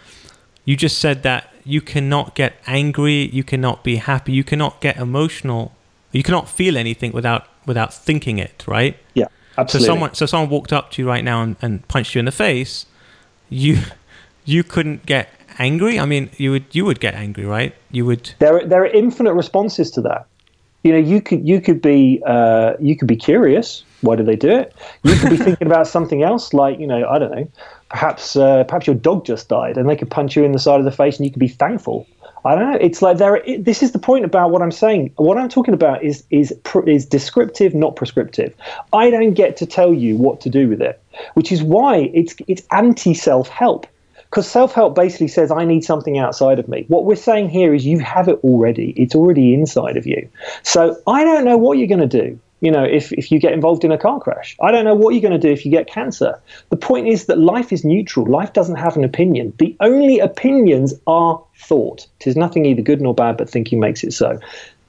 you 0.69 0.77
just 0.77 0.99
said 0.99 1.23
that 1.23 1.43
you 1.65 1.81
cannot 1.81 2.35
get 2.35 2.53
angry 2.67 3.21
you 3.39 3.45
cannot 3.53 3.83
be 3.83 3.97
happy 3.97 4.33
you 4.33 4.45
cannot 4.45 4.81
get 4.81 4.97
emotional 4.97 5.73
you 6.13 6.23
cannot 6.23 6.49
feel 6.49 6.77
anything 6.77 7.13
without 7.13 7.43
without 7.67 7.93
thinking 7.93 8.39
it 8.39 8.65
right 8.67 8.97
yeah 9.15 9.27
absolutely 9.57 9.87
so 9.87 9.93
someone 9.93 10.15
so 10.15 10.27
someone 10.27 10.51
walked 10.51 10.73
up 10.73 10.91
to 10.91 11.03
you 11.03 11.09
right 11.09 11.25
now 11.25 11.43
and, 11.43 11.57
and 11.63 11.87
punched 11.89 12.15
you 12.15 12.19
in 12.19 12.25
the 12.25 12.39
face 12.47 12.87
you 13.49 13.79
you 14.45 14.65
couldn't 14.65 15.05
get 15.05 15.29
angry? 15.59 15.99
I 15.99 16.07
mean, 16.07 16.31
you 16.37 16.53
would 16.53 16.65
you 16.73 16.85
would 16.85 17.01
get 17.01 17.15
angry, 17.15 17.45
right? 17.45 17.75
You 17.91 18.07
would. 18.07 18.33
There 18.39 18.57
are, 18.57 18.65
there 18.65 18.83
are 18.83 18.87
infinite 18.87 19.35
responses 19.35 19.91
to 19.93 20.01
that. 20.03 20.27
You 20.85 20.93
know, 20.93 20.99
you 20.99 21.21
could 21.21 21.47
you 21.47 21.61
could 21.61 21.83
be 21.83 22.23
uh, 22.27 22.75
you 22.81 22.97
could 22.97 23.09
be 23.09 23.17
curious. 23.17 23.85
Why 24.01 24.17
do 24.17 24.23
they 24.23 24.37
do 24.37 24.49
it? 24.49 24.75
You 25.03 25.17
could 25.17 25.31
be 25.31 25.37
thinking 25.47 25.67
about 25.67 25.87
something 25.87 26.23
else, 26.23 26.55
like 26.55 26.79
you 26.79 26.87
know, 26.87 27.07
I 27.09 27.19
don't 27.19 27.33
know. 27.33 27.49
Perhaps 27.91 28.37
uh, 28.37 28.65
perhaps 28.65 28.87
your 28.87 28.97
dog 28.97 29.25
just 29.25 29.49
died, 29.49 29.77
and 29.77 29.89
they 29.89 29.97
could 29.97 30.11
punch 30.11 30.37
you 30.37 30.45
in 30.45 30.53
the 30.53 30.59
side 30.59 30.79
of 30.79 30.85
the 30.85 30.93
face, 30.93 31.17
and 31.17 31.25
you 31.25 31.33
could 31.33 31.41
be 31.41 31.49
thankful. 31.49 32.07
I 32.45 32.55
don't 32.55 32.73
know. 32.73 32.79
It's 32.81 33.03
like 33.03 33.19
there. 33.19 33.37
It, 33.37 33.65
this 33.65 33.83
is 33.83 33.93
the 33.93 33.99
point 33.99 34.25
about 34.25 34.51
what 34.51 34.63
I'm 34.63 34.73
saying. 34.73 35.13
What 35.17 35.39
I'm 35.39 35.49
talking 35.49 35.75
about 35.75 36.03
is 36.03 36.25
is 36.31 36.55
is 36.87 37.07
descriptive, 37.07 37.75
not 37.75 37.97
prescriptive. 37.97 38.55
I 38.93 39.11
don't 39.11 39.35
get 39.35 39.57
to 39.59 39.67
tell 39.67 39.93
you 39.93 40.17
what 40.17 40.41
to 40.43 40.51
do 40.51 40.69
with 40.69 40.81
it, 40.81 41.03
which 41.35 41.51
is 41.51 41.63
why 41.63 42.11
it's 42.15 42.37
it's 42.47 42.63
anti 42.71 43.15
self 43.15 43.49
help. 43.49 43.87
Because 44.31 44.47
self 44.47 44.75
help 44.75 44.95
basically 44.95 45.29
says, 45.29 45.51
I 45.51 45.65
need 45.65 45.85
something 45.85 46.19
outside 46.19 46.59
of 46.59 46.69
me. 46.69 46.85
What 46.89 47.07
we're 47.07 47.17
saying 47.17 47.49
here 47.49 47.75
is 47.75 47.87
you 47.87 47.99
have 48.01 48.29
it 48.29 48.39
already, 48.45 48.91
it's 48.91 49.15
already 49.15 49.55
inside 49.55 49.97
of 49.97 50.07
you. 50.07 50.29
So 50.63 51.01
I 51.07 51.25
don't 51.25 51.45
know 51.45 51.57
what 51.57 51.79
you're 51.79 51.89
going 51.89 52.07
to 52.07 52.23
do. 52.23 52.39
You 52.61 52.71
know, 52.71 52.85
if, 52.85 53.13
if 53.13 53.31
you 53.31 53.39
get 53.39 53.53
involved 53.53 53.85
in 53.85 53.93
a 53.93 53.99
car 53.99 54.21
crash, 54.21 54.57
I 54.61 54.71
don't 54.71 54.85
know 54.85 54.95
what 54.95 55.15
you're 55.15 55.23
going 55.23 55.39
to 55.39 55.39
do 55.39 55.53
if 55.53 55.65
you 55.65 55.71
get 55.71 55.87
cancer. 55.87 56.41
The 56.71 56.77
point 56.77 57.07
is 57.07 57.27
that 57.27 57.39
life 57.39 57.73
is 57.73 57.85
neutral. 57.85 58.27
Life 58.27 58.53
doesn't 58.53 58.77
have 58.77 58.97
an 58.97 59.05
opinion. 59.05 59.53
The 59.59 59.77
only 59.81 60.19
opinions 60.19 60.95
are 61.07 61.43
thought. 61.57 62.07
Tis 62.19 62.37
nothing 62.37 62.67
either 62.67 62.83
good 62.83 63.01
nor 63.01 63.15
bad, 63.15 63.37
but 63.37 63.49
thinking 63.49 63.79
makes 63.79 64.03
it 64.03 64.13
so. 64.13 64.41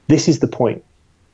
This 0.08 0.28
is 0.28 0.40
the 0.40 0.48
point 0.48 0.82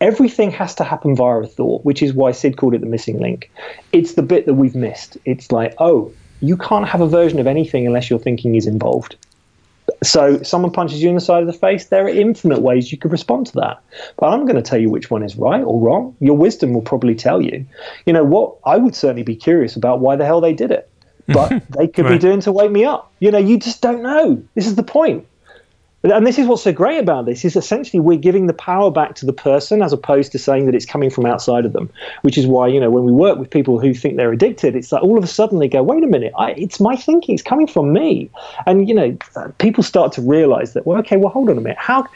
everything 0.00 0.50
has 0.50 0.74
to 0.74 0.84
happen 0.84 1.16
via 1.16 1.38
a 1.40 1.46
thought, 1.46 1.84
which 1.84 2.02
is 2.02 2.12
why 2.12 2.32
Syd 2.32 2.56
called 2.56 2.74
it 2.74 2.80
the 2.80 2.86
missing 2.86 3.18
link. 3.18 3.50
It's 3.92 4.14
the 4.14 4.22
bit 4.22 4.46
that 4.46 4.54
we've 4.54 4.74
missed. 4.74 5.16
It's 5.24 5.50
like, 5.50 5.74
oh, 5.78 6.12
you 6.40 6.56
can't 6.56 6.86
have 6.86 7.00
a 7.00 7.08
version 7.08 7.38
of 7.38 7.46
anything 7.46 7.86
unless 7.86 8.10
your 8.10 8.18
thinking 8.18 8.54
is 8.54 8.66
involved. 8.66 9.16
So 10.02 10.42
someone 10.42 10.72
punches 10.72 11.02
you 11.02 11.08
in 11.08 11.14
the 11.14 11.20
side 11.20 11.42
of 11.42 11.46
the 11.46 11.52
face, 11.52 11.86
there 11.86 12.04
are 12.04 12.08
infinite 12.08 12.60
ways 12.60 12.92
you 12.92 12.98
could 12.98 13.12
respond 13.12 13.46
to 13.48 13.52
that. 13.54 13.82
But 14.16 14.28
I'm 14.28 14.44
going 14.44 14.56
to 14.56 14.62
tell 14.62 14.78
you 14.78 14.90
which 14.90 15.10
one 15.10 15.22
is 15.22 15.36
right 15.36 15.62
or 15.62 15.80
wrong. 15.80 16.16
Your 16.20 16.36
wisdom 16.36 16.72
will 16.72 16.82
probably 16.82 17.14
tell 17.14 17.40
you. 17.40 17.64
You 18.04 18.12
know 18.12 18.24
what? 18.24 18.56
I 18.64 18.76
would 18.76 18.94
certainly 18.94 19.22
be 19.22 19.36
curious 19.36 19.76
about 19.76 20.00
why 20.00 20.16
the 20.16 20.24
hell 20.24 20.40
they 20.40 20.52
did 20.52 20.70
it. 20.70 20.90
But 21.28 21.62
they 21.70 21.88
could 21.88 22.04
right. 22.04 22.12
be 22.12 22.18
doing 22.18 22.40
to 22.40 22.52
wake 22.52 22.70
me 22.70 22.84
up. 22.84 23.12
You 23.20 23.30
know, 23.30 23.38
you 23.38 23.58
just 23.58 23.82
don't 23.82 24.02
know. 24.02 24.42
This 24.54 24.66
is 24.66 24.74
the 24.74 24.82
point 24.82 25.26
and 26.02 26.26
this 26.26 26.38
is 26.38 26.46
what's 26.46 26.62
so 26.62 26.72
great 26.72 26.98
about 26.98 27.26
this 27.26 27.44
is 27.44 27.56
essentially 27.56 28.00
we're 28.00 28.18
giving 28.18 28.46
the 28.46 28.54
power 28.54 28.90
back 28.90 29.14
to 29.16 29.26
the 29.26 29.32
person 29.32 29.82
as 29.82 29.92
opposed 29.92 30.30
to 30.32 30.38
saying 30.38 30.66
that 30.66 30.74
it's 30.74 30.86
coming 30.86 31.10
from 31.10 31.26
outside 31.26 31.64
of 31.64 31.72
them 31.72 31.90
which 32.22 32.38
is 32.38 32.46
why 32.46 32.66
you 32.68 32.78
know 32.78 32.90
when 32.90 33.04
we 33.04 33.12
work 33.12 33.38
with 33.38 33.50
people 33.50 33.80
who 33.80 33.92
think 33.92 34.16
they're 34.16 34.32
addicted 34.32 34.76
it's 34.76 34.92
like 34.92 35.02
all 35.02 35.18
of 35.18 35.24
a 35.24 35.26
sudden 35.26 35.58
they 35.58 35.68
go 35.68 35.82
wait 35.82 36.04
a 36.04 36.06
minute 36.06 36.32
I, 36.38 36.52
it's 36.52 36.80
my 36.80 36.96
thinking 36.96 37.34
it's 37.34 37.42
coming 37.42 37.66
from 37.66 37.92
me. 37.92 38.30
And 38.66 38.88
you 38.88 38.94
know 38.94 39.16
uh, 39.36 39.48
people 39.58 39.82
start 39.82 40.12
to 40.12 40.22
realize 40.22 40.72
that 40.74 40.86
well 40.86 40.98
okay 41.00 41.16
well 41.16 41.32
hold 41.32 41.50
on 41.50 41.58
a 41.58 41.60
minute. 41.60 41.78
How 41.78 42.06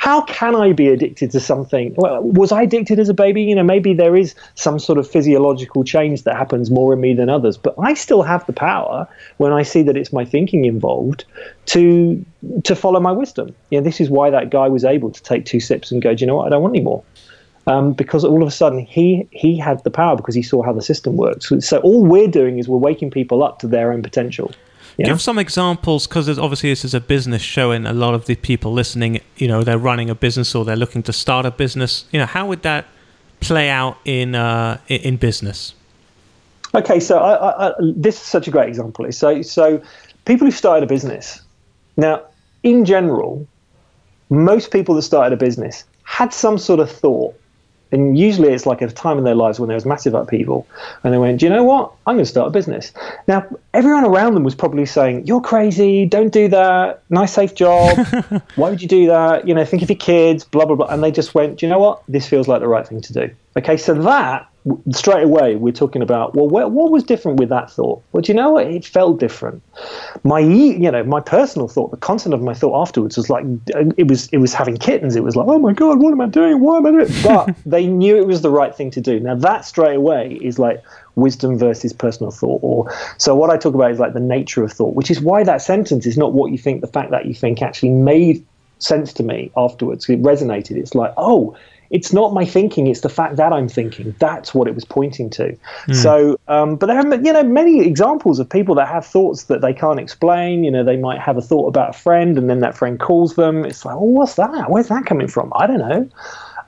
how 0.00 0.22
can 0.22 0.56
I 0.56 0.72
be 0.72 0.88
addicted 0.88 1.30
to 1.32 1.40
something? 1.40 1.92
Well, 1.94 2.22
was 2.22 2.52
I 2.52 2.62
addicted 2.62 2.98
as 2.98 3.10
a 3.10 3.14
baby? 3.14 3.42
You 3.42 3.54
know, 3.54 3.62
maybe 3.62 3.92
there 3.92 4.16
is 4.16 4.34
some 4.54 4.78
sort 4.78 4.98
of 4.98 5.06
physiological 5.06 5.84
change 5.84 6.22
that 6.22 6.36
happens 6.36 6.70
more 6.70 6.94
in 6.94 7.02
me 7.02 7.12
than 7.12 7.28
others, 7.28 7.58
but 7.58 7.74
I 7.78 7.92
still 7.92 8.22
have 8.22 8.46
the 8.46 8.54
power 8.54 9.06
when 9.36 9.52
I 9.52 9.62
see 9.62 9.82
that 9.82 9.98
it's 9.98 10.10
my 10.10 10.24
thinking 10.24 10.64
involved 10.64 11.26
to 11.66 12.24
to 12.64 12.74
follow 12.74 12.98
my 12.98 13.12
wisdom. 13.12 13.54
You 13.68 13.78
know, 13.78 13.84
this 13.84 14.00
is 14.00 14.08
why 14.08 14.30
that 14.30 14.48
guy 14.48 14.68
was 14.68 14.86
able 14.86 15.10
to 15.10 15.22
take 15.22 15.44
two 15.44 15.60
sips 15.60 15.92
and 15.92 16.00
go, 16.00 16.14
Do 16.14 16.22
you 16.22 16.26
know 16.26 16.36
what? 16.36 16.46
I 16.46 16.48
don't 16.48 16.62
want 16.62 16.74
any 16.74 16.82
more. 16.82 17.04
Um, 17.66 17.92
because 17.92 18.24
all 18.24 18.40
of 18.40 18.48
a 18.48 18.50
sudden 18.50 18.78
he 18.78 19.28
he 19.32 19.58
had 19.58 19.84
the 19.84 19.90
power 19.90 20.16
because 20.16 20.34
he 20.34 20.42
saw 20.42 20.62
how 20.62 20.72
the 20.72 20.80
system 20.80 21.18
works. 21.18 21.50
So, 21.50 21.60
so 21.60 21.76
all 21.80 22.06
we're 22.06 22.26
doing 22.26 22.58
is 22.58 22.68
we're 22.68 22.78
waking 22.78 23.10
people 23.10 23.42
up 23.42 23.58
to 23.58 23.66
their 23.66 23.92
own 23.92 24.02
potential. 24.02 24.50
Yeah. 24.96 25.06
Give 25.06 25.20
some 25.20 25.38
examples 25.38 26.06
because 26.06 26.38
obviously 26.38 26.70
this 26.70 26.84
is 26.84 26.94
a 26.94 27.00
business 27.00 27.42
show, 27.42 27.70
and 27.70 27.86
a 27.86 27.92
lot 27.92 28.14
of 28.14 28.26
the 28.26 28.34
people 28.36 28.72
listening, 28.72 29.20
you 29.36 29.48
know, 29.48 29.62
they're 29.62 29.78
running 29.78 30.10
a 30.10 30.14
business 30.14 30.54
or 30.54 30.64
they're 30.64 30.76
looking 30.76 31.02
to 31.04 31.12
start 31.12 31.46
a 31.46 31.50
business. 31.50 32.04
You 32.12 32.20
know, 32.20 32.26
how 32.26 32.46
would 32.46 32.62
that 32.62 32.86
play 33.40 33.70
out 33.70 33.98
in 34.04 34.34
uh, 34.34 34.78
in 34.88 35.16
business? 35.16 35.74
Okay, 36.74 37.00
so 37.00 37.18
I, 37.18 37.68
I, 37.68 37.72
this 37.80 38.16
is 38.16 38.22
such 38.22 38.46
a 38.46 38.50
great 38.50 38.68
example. 38.68 39.10
So, 39.10 39.42
so 39.42 39.82
people 40.24 40.46
who 40.46 40.52
started 40.52 40.84
a 40.84 40.86
business 40.86 41.40
now, 41.96 42.22
in 42.62 42.84
general, 42.84 43.46
most 44.28 44.70
people 44.70 44.94
that 44.94 45.02
started 45.02 45.32
a 45.34 45.36
business 45.36 45.84
had 46.04 46.32
some 46.32 46.58
sort 46.58 46.80
of 46.80 46.90
thought 46.90 47.34
and 47.92 48.18
usually 48.18 48.52
it's 48.52 48.66
like 48.66 48.82
at 48.82 48.90
a 48.90 48.94
time 48.94 49.18
in 49.18 49.24
their 49.24 49.34
lives 49.34 49.58
when 49.58 49.68
there 49.68 49.74
was 49.74 49.84
massive 49.84 50.14
upheaval. 50.14 50.66
And 51.02 51.12
they 51.12 51.18
went, 51.18 51.40
Do 51.40 51.46
you 51.46 51.50
know 51.50 51.64
what? 51.64 51.92
I'm 52.06 52.16
going 52.16 52.24
to 52.24 52.30
start 52.30 52.48
a 52.48 52.50
business. 52.50 52.92
Now, 53.26 53.46
everyone 53.74 54.04
around 54.04 54.34
them 54.34 54.44
was 54.44 54.54
probably 54.54 54.86
saying, 54.86 55.26
You're 55.26 55.40
crazy. 55.40 56.06
Don't 56.06 56.32
do 56.32 56.48
that. 56.48 57.02
Nice, 57.10 57.32
safe 57.32 57.54
job. 57.54 57.98
Why 58.56 58.70
would 58.70 58.82
you 58.82 58.88
do 58.88 59.06
that? 59.06 59.46
You 59.46 59.54
know, 59.54 59.64
think 59.64 59.82
of 59.82 59.90
your 59.90 59.98
kids, 59.98 60.44
blah, 60.44 60.64
blah, 60.64 60.76
blah. 60.76 60.86
And 60.86 61.02
they 61.02 61.10
just 61.10 61.34
went, 61.34 61.58
Do 61.58 61.66
you 61.66 61.70
know 61.70 61.78
what? 61.78 62.02
This 62.08 62.28
feels 62.28 62.48
like 62.48 62.60
the 62.60 62.68
right 62.68 62.86
thing 62.86 63.00
to 63.00 63.12
do. 63.12 63.30
Okay, 63.56 63.76
so 63.76 63.94
that 63.94 64.49
straight 64.90 65.24
away 65.24 65.56
we're 65.56 65.72
talking 65.72 66.02
about 66.02 66.34
well 66.34 66.46
what, 66.46 66.70
what 66.70 66.90
was 66.90 67.02
different 67.02 67.38
with 67.38 67.48
that 67.48 67.70
thought? 67.70 68.02
Well 68.12 68.20
do 68.20 68.30
you 68.32 68.36
know 68.36 68.50
what? 68.50 68.66
It 68.66 68.84
felt 68.84 69.18
different. 69.18 69.62
My 70.22 70.40
you 70.40 70.90
know 70.90 71.02
my 71.04 71.20
personal 71.20 71.68
thought 71.68 71.90
the 71.90 71.96
content 71.96 72.34
of 72.34 72.42
my 72.42 72.52
thought 72.54 72.80
afterwards 72.80 73.16
was 73.16 73.30
like 73.30 73.44
it 73.96 74.06
was 74.06 74.28
it 74.28 74.38
was 74.38 74.52
having 74.52 74.76
kittens. 74.76 75.16
It 75.16 75.24
was 75.24 75.36
like 75.36 75.46
oh 75.48 75.58
my 75.58 75.72
god 75.72 75.98
what 76.00 76.12
am 76.12 76.20
i 76.20 76.26
doing? 76.26 76.60
Why 76.60 76.76
am 76.78 76.86
i 76.86 76.90
doing 76.90 77.06
it? 77.08 77.22
But 77.30 77.54
they 77.64 77.86
knew 77.86 78.16
it 78.16 78.26
was 78.26 78.42
the 78.42 78.50
right 78.50 78.74
thing 78.74 78.90
to 78.92 79.00
do. 79.00 79.20
Now 79.20 79.34
that 79.36 79.64
straight 79.64 79.96
away 79.96 80.38
is 80.42 80.58
like 80.58 80.82
wisdom 81.14 81.58
versus 81.58 81.92
personal 81.92 82.30
thought 82.30 82.60
or 82.62 82.90
so 83.18 83.34
what 83.34 83.50
i 83.50 83.56
talk 83.56 83.74
about 83.74 83.90
is 83.90 83.98
like 83.98 84.14
the 84.14 84.20
nature 84.20 84.62
of 84.62 84.72
thought 84.72 84.94
which 84.94 85.10
is 85.10 85.20
why 85.20 85.42
that 85.42 85.60
sentence 85.60 86.06
is 86.06 86.16
not 86.16 86.32
what 86.32 86.52
you 86.52 86.56
think 86.56 86.80
the 86.80 86.86
fact 86.86 87.10
that 87.10 87.26
you 87.26 87.34
think 87.34 87.60
actually 87.60 87.90
made 87.90 88.46
sense 88.80 89.12
to 89.14 89.22
me 89.22 89.50
afterwards. 89.56 90.08
It 90.08 90.22
resonated. 90.22 90.76
It's 90.76 90.94
like 90.94 91.12
oh 91.16 91.56
it's 91.90 92.12
not 92.12 92.32
my 92.32 92.44
thinking; 92.44 92.86
it's 92.86 93.00
the 93.00 93.08
fact 93.08 93.36
that 93.36 93.52
I'm 93.52 93.68
thinking. 93.68 94.14
That's 94.18 94.54
what 94.54 94.68
it 94.68 94.74
was 94.74 94.84
pointing 94.84 95.28
to. 95.30 95.56
Mm. 95.86 95.94
So, 95.94 96.38
um, 96.48 96.76
but 96.76 96.86
there 96.86 96.98
are 96.98 97.14
you 97.14 97.32
know 97.32 97.42
many 97.42 97.80
examples 97.80 98.38
of 98.38 98.48
people 98.48 98.74
that 98.76 98.88
have 98.88 99.04
thoughts 99.04 99.44
that 99.44 99.60
they 99.60 99.72
can't 99.72 99.98
explain. 99.98 100.64
You 100.64 100.70
know, 100.70 100.84
they 100.84 100.96
might 100.96 101.20
have 101.20 101.36
a 101.36 101.42
thought 101.42 101.66
about 101.66 101.90
a 101.90 101.98
friend, 101.98 102.38
and 102.38 102.48
then 102.48 102.60
that 102.60 102.76
friend 102.76 102.98
calls 102.98 103.34
them. 103.34 103.64
It's 103.64 103.84
like, 103.84 103.96
well, 103.96 104.06
what's 104.06 104.34
that? 104.36 104.70
Where's 104.70 104.88
that 104.88 105.04
coming 105.06 105.28
from? 105.28 105.52
I 105.56 105.66
don't 105.66 105.78
know. 105.78 106.08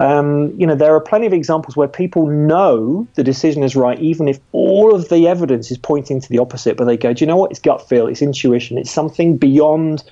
Um, 0.01 0.53
you 0.59 0.66
know, 0.66 0.75
there 0.75 0.95
are 0.95 1.01
plenty 1.01 1.27
of 1.27 1.33
examples 1.33 1.77
where 1.77 1.87
people 1.87 2.27
know 2.27 3.07
the 3.14 3.23
decision 3.23 3.62
is 3.62 3.77
right, 3.77 4.01
even 4.01 4.27
if 4.27 4.41
all 4.51 4.93
of 4.93 5.09
the 5.09 5.29
evidence 5.29 5.70
is 5.70 5.79
pointing 5.79 6.20
to 6.20 6.29
the 6.29 6.39
opposite. 6.39 6.77
But 6.77 6.87
they 6.87 6.97
go, 6.97 7.12
do 7.12 7.23
you 7.23 7.27
know 7.29 7.37
what? 7.37 7.53
It's 7.53 7.61
gut 7.61 7.89
feel, 7.89 8.09
it's 8.09 8.23
intuition, 8.23 8.79
it's 8.79 8.91
something 8.91 9.37
beyond 9.37 10.03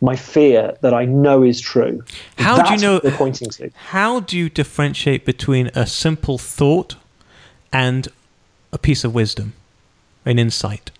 my 0.00 0.16
fear 0.16 0.76
that 0.80 0.94
I 0.94 1.04
know 1.04 1.42
is 1.42 1.60
true. 1.60 2.04
How 2.36 2.56
That's 2.56 2.68
do 2.68 2.74
you 2.74 2.80
know? 2.80 2.98
they're 3.00 3.12
pointing 3.12 3.50
to. 3.50 3.70
How 3.74 4.20
do 4.20 4.36
you 4.36 4.48
differentiate 4.48 5.24
between 5.24 5.68
a 5.74 5.86
simple 5.86 6.38
thought 6.38 6.96
and 7.72 8.08
a 8.72 8.78
piece 8.78 9.04
of 9.04 9.14
wisdom, 9.14 9.54
an 10.24 10.38
insight? 10.38 10.90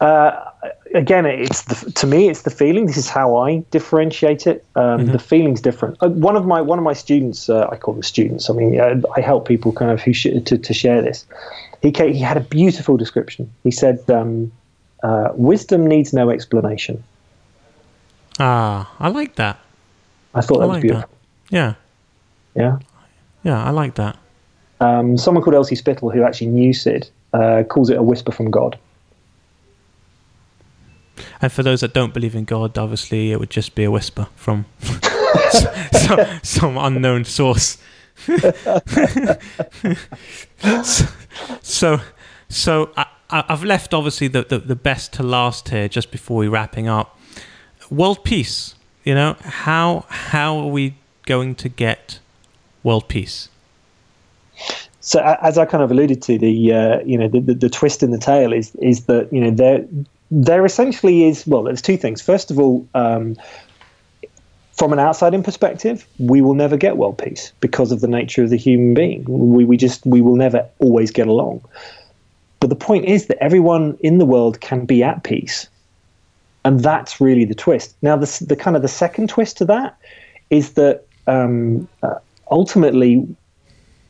Uh, 0.00 0.50
again, 0.94 1.26
it's 1.26 1.62
the, 1.62 1.92
to 1.92 2.06
me, 2.06 2.28
it's 2.28 2.42
the 2.42 2.50
feeling. 2.50 2.86
This 2.86 2.96
is 2.96 3.08
how 3.08 3.36
I 3.36 3.58
differentiate 3.70 4.48
it. 4.48 4.64
Um, 4.74 4.82
mm-hmm. 5.00 5.12
The 5.12 5.18
feeling's 5.18 5.60
different. 5.60 5.96
Uh, 6.00 6.08
one 6.08 6.34
of 6.34 6.44
my 6.44 6.60
one 6.60 6.78
of 6.78 6.84
my 6.84 6.92
students, 6.92 7.48
uh, 7.48 7.68
I 7.70 7.76
call 7.76 7.94
them 7.94 8.02
students. 8.02 8.50
I 8.50 8.54
mean, 8.54 8.80
uh, 8.80 9.00
I 9.16 9.20
help 9.20 9.46
people 9.46 9.72
kind 9.72 9.92
of 9.92 10.00
who 10.00 10.12
sh- 10.12 10.42
to, 10.44 10.58
to 10.58 10.74
share 10.74 11.02
this. 11.02 11.24
He 11.82 11.92
came, 11.92 12.12
he 12.12 12.20
had 12.20 12.36
a 12.36 12.40
beautiful 12.40 12.96
description. 12.96 13.48
He 13.62 13.70
said, 13.70 14.02
um, 14.10 14.50
uh, 15.04 15.28
"Wisdom 15.34 15.86
needs 15.86 16.12
no 16.12 16.30
explanation." 16.30 17.04
Ah, 18.38 18.94
I 18.98 19.08
like 19.08 19.36
that. 19.36 19.58
I 20.34 20.40
thought 20.40 20.58
that 20.58 20.64
I 20.64 20.66
was 20.66 20.80
beautiful. 20.80 21.08
That. 21.50 21.54
Yeah. 21.54 21.74
Yeah. 22.54 22.78
Yeah, 23.42 23.62
I 23.62 23.70
like 23.70 23.94
that. 23.96 24.16
Um, 24.80 25.16
someone 25.16 25.42
called 25.42 25.54
Elsie 25.54 25.76
Spittle, 25.76 26.10
who 26.10 26.22
actually 26.22 26.48
knew 26.48 26.72
Syd, 26.72 27.08
uh, 27.32 27.62
calls 27.68 27.90
it 27.90 27.98
a 27.98 28.02
whisper 28.02 28.32
from 28.32 28.50
God. 28.50 28.78
And 31.40 31.52
for 31.52 31.62
those 31.62 31.80
that 31.80 31.92
don't 31.92 32.14
believe 32.14 32.34
in 32.34 32.44
God, 32.44 32.76
obviously 32.78 33.32
it 33.32 33.38
would 33.38 33.50
just 33.50 33.74
be 33.74 33.84
a 33.84 33.90
whisper 33.90 34.28
from 34.34 34.66
some, 35.92 36.20
some 36.42 36.78
unknown 36.78 37.24
source. 37.24 37.78
so, 40.82 41.06
so, 41.62 42.00
so 42.48 42.92
I, 42.96 43.06
have 43.30 43.64
left 43.64 43.94
obviously 43.94 44.28
the, 44.28 44.42
the, 44.42 44.58
the 44.58 44.76
best 44.76 45.12
to 45.14 45.22
last 45.22 45.68
here, 45.70 45.88
just 45.88 46.10
before 46.10 46.38
we 46.38 46.48
wrapping 46.48 46.88
up. 46.88 47.18
World 47.92 48.24
peace. 48.24 48.74
You 49.04 49.14
know 49.14 49.36
how 49.42 50.06
how 50.08 50.56
are 50.58 50.68
we 50.68 50.94
going 51.26 51.54
to 51.56 51.68
get 51.68 52.20
world 52.82 53.08
peace? 53.08 53.48
So 55.00 55.20
as 55.20 55.58
I 55.58 55.66
kind 55.66 55.82
of 55.82 55.90
alluded 55.90 56.22
to, 56.22 56.38
the 56.38 56.72
uh, 56.72 57.00
you 57.04 57.18
know 57.18 57.28
the, 57.28 57.40
the, 57.40 57.54
the 57.54 57.68
twist 57.68 58.02
in 58.02 58.10
the 58.10 58.18
tale 58.18 58.52
is 58.52 58.74
is 58.76 59.04
that 59.06 59.30
you 59.32 59.40
know 59.40 59.50
there 59.50 59.84
there 60.30 60.64
essentially 60.64 61.24
is 61.24 61.46
well, 61.46 61.64
there's 61.64 61.82
two 61.82 61.98
things. 61.98 62.22
First 62.22 62.50
of 62.50 62.58
all, 62.58 62.88
um, 62.94 63.36
from 64.72 64.94
an 64.94 64.98
outside-in 64.98 65.42
perspective, 65.42 66.06
we 66.18 66.40
will 66.40 66.54
never 66.54 66.78
get 66.78 66.96
world 66.96 67.18
peace 67.18 67.52
because 67.60 67.92
of 67.92 68.00
the 68.00 68.08
nature 68.08 68.42
of 68.42 68.48
the 68.48 68.56
human 68.56 68.94
being. 68.94 69.24
We 69.28 69.66
we 69.66 69.76
just 69.76 70.06
we 70.06 70.22
will 70.22 70.36
never 70.36 70.66
always 70.78 71.10
get 71.10 71.26
along. 71.26 71.60
But 72.58 72.70
the 72.70 72.76
point 72.76 73.04
is 73.04 73.26
that 73.26 73.42
everyone 73.42 73.98
in 74.00 74.16
the 74.16 74.24
world 74.24 74.60
can 74.60 74.86
be 74.86 75.02
at 75.02 75.24
peace, 75.24 75.68
and 76.64 76.80
that's 76.80 77.20
really 77.20 77.44
the 77.44 77.54
twist. 77.54 77.96
Now, 78.02 78.16
the 78.16 78.44
the 78.46 78.56
kind 78.56 78.76
of 78.76 78.82
the 78.82 78.88
second 78.88 79.28
twist 79.28 79.56
to 79.58 79.64
that 79.66 79.96
is 80.50 80.74
that 80.74 81.06
um, 81.26 81.88
uh, 82.02 82.14
ultimately 82.50 83.26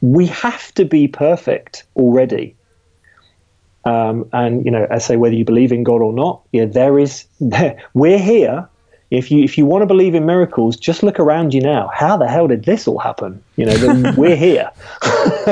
we 0.01 0.27
have 0.27 0.73
to 0.75 0.85
be 0.85 1.09
perfect 1.09 1.85
already. 1.97 2.57
Um, 3.85 4.29
and 4.33 4.65
you 4.65 4.71
know, 4.71 4.87
I 4.91 4.99
say 4.99 5.17
whether 5.17 5.35
you 5.35 5.45
believe 5.45 5.73
in 5.73 5.83
God 5.83 6.03
or 6.03 6.13
not, 6.13 6.43
yeah, 6.53 6.67
there 6.67 6.99
is. 6.99 7.27
There, 7.41 7.83
we're 7.95 8.19
here. 8.19 8.69
If 9.13 9.31
you 9.31 9.45
if 9.45 9.59
you 9.59 9.67
want 9.67 9.83
to 9.83 9.87
believe 9.87 10.15
in 10.15 10.25
miracles, 10.25 10.75
just 10.77 11.03
look 11.03 11.21
around 11.21 11.53
you 11.53 11.61
now. 11.61 11.91
How 11.93 12.17
the 12.17 12.27
hell 12.27 12.49
did 12.49 12.65
this 12.65 12.89
all 12.89 12.99
happen? 12.99 13.45
You 13.57 13.67
know, 13.67 14.13
we're 14.17 14.37
here. 14.37 14.71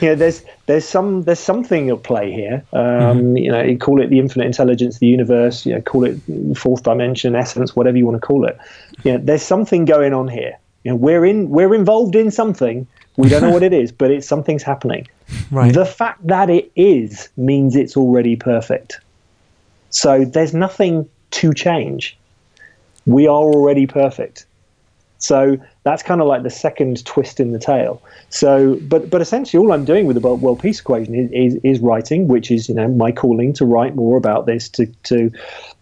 you 0.00 0.08
know, 0.08 0.14
there's 0.14 0.44
there's 0.66 0.86
some 0.86 1.22
there's 1.22 1.40
something 1.40 1.88
at 1.88 2.02
play 2.02 2.30
here. 2.30 2.62
Um, 2.74 2.82
mm-hmm. 2.82 3.36
You 3.38 3.52
know, 3.52 3.62
you 3.62 3.78
call 3.78 4.02
it 4.02 4.10
the 4.10 4.18
infinite 4.18 4.44
intelligence, 4.44 4.98
the 4.98 5.06
universe. 5.06 5.64
You 5.64 5.76
know, 5.76 5.80
call 5.80 6.04
it 6.04 6.20
fourth 6.58 6.82
dimension, 6.82 7.34
essence, 7.34 7.74
whatever 7.74 7.96
you 7.96 8.04
want 8.04 8.20
to 8.20 8.26
call 8.26 8.46
it. 8.46 8.58
You 9.02 9.12
know, 9.12 9.18
there's 9.18 9.42
something 9.42 9.86
going 9.86 10.12
on 10.12 10.28
here. 10.28 10.58
You 10.84 10.90
know, 10.90 10.96
we're 10.96 11.24
in 11.24 11.48
we're 11.48 11.74
involved 11.74 12.14
in 12.16 12.30
something 12.30 12.86
we 13.16 13.30
don't 13.30 13.42
know 13.42 13.50
what 13.50 13.62
it 13.62 13.72
is, 13.72 13.92
but 13.92 14.10
it's 14.10 14.26
something's 14.26 14.62
happening. 14.62 15.08
Right. 15.50 15.74
The 15.74 15.84
fact 15.84 16.24
that 16.26 16.50
it 16.50 16.70
is 16.76 17.28
means 17.36 17.74
it's 17.74 17.96
already 17.96 18.36
perfect. 18.36 19.00
So 19.90 20.24
there's 20.24 20.54
nothing 20.54 21.08
to 21.32 21.52
change. 21.52 22.16
We 23.06 23.26
are 23.26 23.42
already 23.42 23.86
perfect. 23.86 24.46
So 25.18 25.56
that's 25.84 26.02
kind 26.02 26.20
of 26.20 26.26
like 26.26 26.42
the 26.42 26.50
second 26.50 27.04
twist 27.04 27.40
in 27.40 27.52
the 27.52 27.58
tale. 27.58 28.02
So, 28.28 28.78
but 28.82 29.10
but 29.10 29.20
essentially, 29.20 29.62
all 29.62 29.72
I'm 29.72 29.84
doing 29.84 30.06
with 30.06 30.20
the 30.20 30.20
world 30.20 30.60
peace 30.60 30.80
equation 30.80 31.14
is, 31.14 31.30
is, 31.32 31.60
is 31.62 31.80
writing, 31.80 32.28
which 32.28 32.50
is 32.50 32.68
you 32.68 32.74
know 32.74 32.88
my 32.88 33.12
calling 33.12 33.52
to 33.54 33.64
write 33.64 33.94
more 33.94 34.16
about 34.16 34.46
this 34.46 34.68
to 34.70 34.86
to 35.04 35.30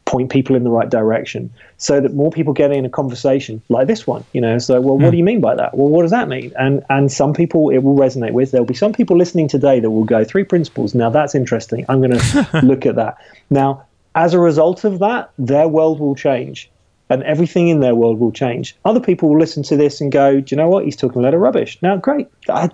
point 0.05 0.31
people 0.31 0.55
in 0.55 0.65
the 0.65 0.71
right 0.71 0.91
direction 0.91 1.51
so 1.79 1.99
that 1.99 2.13
more 2.13 2.31
people 2.31 2.53
get 2.53 2.71
in 2.71 2.85
a 2.85 2.91
conversation 2.91 3.63
like 3.71 3.87
this 3.87 4.07
one 4.07 4.23
you 4.33 4.41
know. 4.41 4.59
So 4.59 4.81
well 4.81 4.99
what 4.99 5.11
do 5.11 5.17
hmm. 5.17 5.17
you 5.17 5.25
mean 5.25 5.41
by 5.41 5.55
that? 5.57 5.77
Well 5.77 5.89
what 5.89 6.03
does 6.03 6.11
that 6.13 6.29
mean? 6.29 6.53
And 6.57 6.85
and 6.89 7.11
some 7.11 7.33
people 7.33 7.71
it 7.71 7.79
will 7.79 7.97
resonate 7.97 8.33
with. 8.33 8.53
There'll 8.53 8.67
be 8.67 8.75
some 8.75 8.93
people 8.93 9.17
listening 9.17 9.49
today 9.49 9.81
that 9.81 9.91
will 9.91 10.05
go 10.05 10.23
three 10.23 10.45
principles. 10.45 10.95
Now 10.95 11.11
that's 11.11 11.35
interesting. 11.35 11.85
I'm 11.89 12.01
going 12.01 12.19
to 12.19 12.61
look 12.63 12.87
at 12.87 12.95
that. 12.97 13.17
Now 13.51 13.85
as 14.15 14.33
a 14.33 14.39
result 14.39 14.85
of 14.85 15.01
that 15.01 15.33
their 15.39 15.67
world 15.67 15.99
will 15.99 16.15
change 16.15 16.71
and 17.15 17.23
everything 17.23 17.69
in 17.69 17.81
their 17.81 17.95
world 17.95 18.19
will 18.19 18.33
change. 18.33 18.77
Other 18.85 19.01
people 19.01 19.31
will 19.31 19.39
listen 19.39 19.63
to 19.65 19.77
this 19.77 20.01
and 20.01 20.13
go, 20.13 20.41
Do 20.41 20.55
you 20.55 20.57
know 20.57 20.69
what? 20.69 20.85
He's 20.85 20.97
talking 20.97 21.21
a 21.21 21.25
lot 21.25 21.33
of 21.33 21.41
rubbish. 21.41 21.79
Now, 21.81 21.97
great. 21.97 22.29
I, 22.49 22.69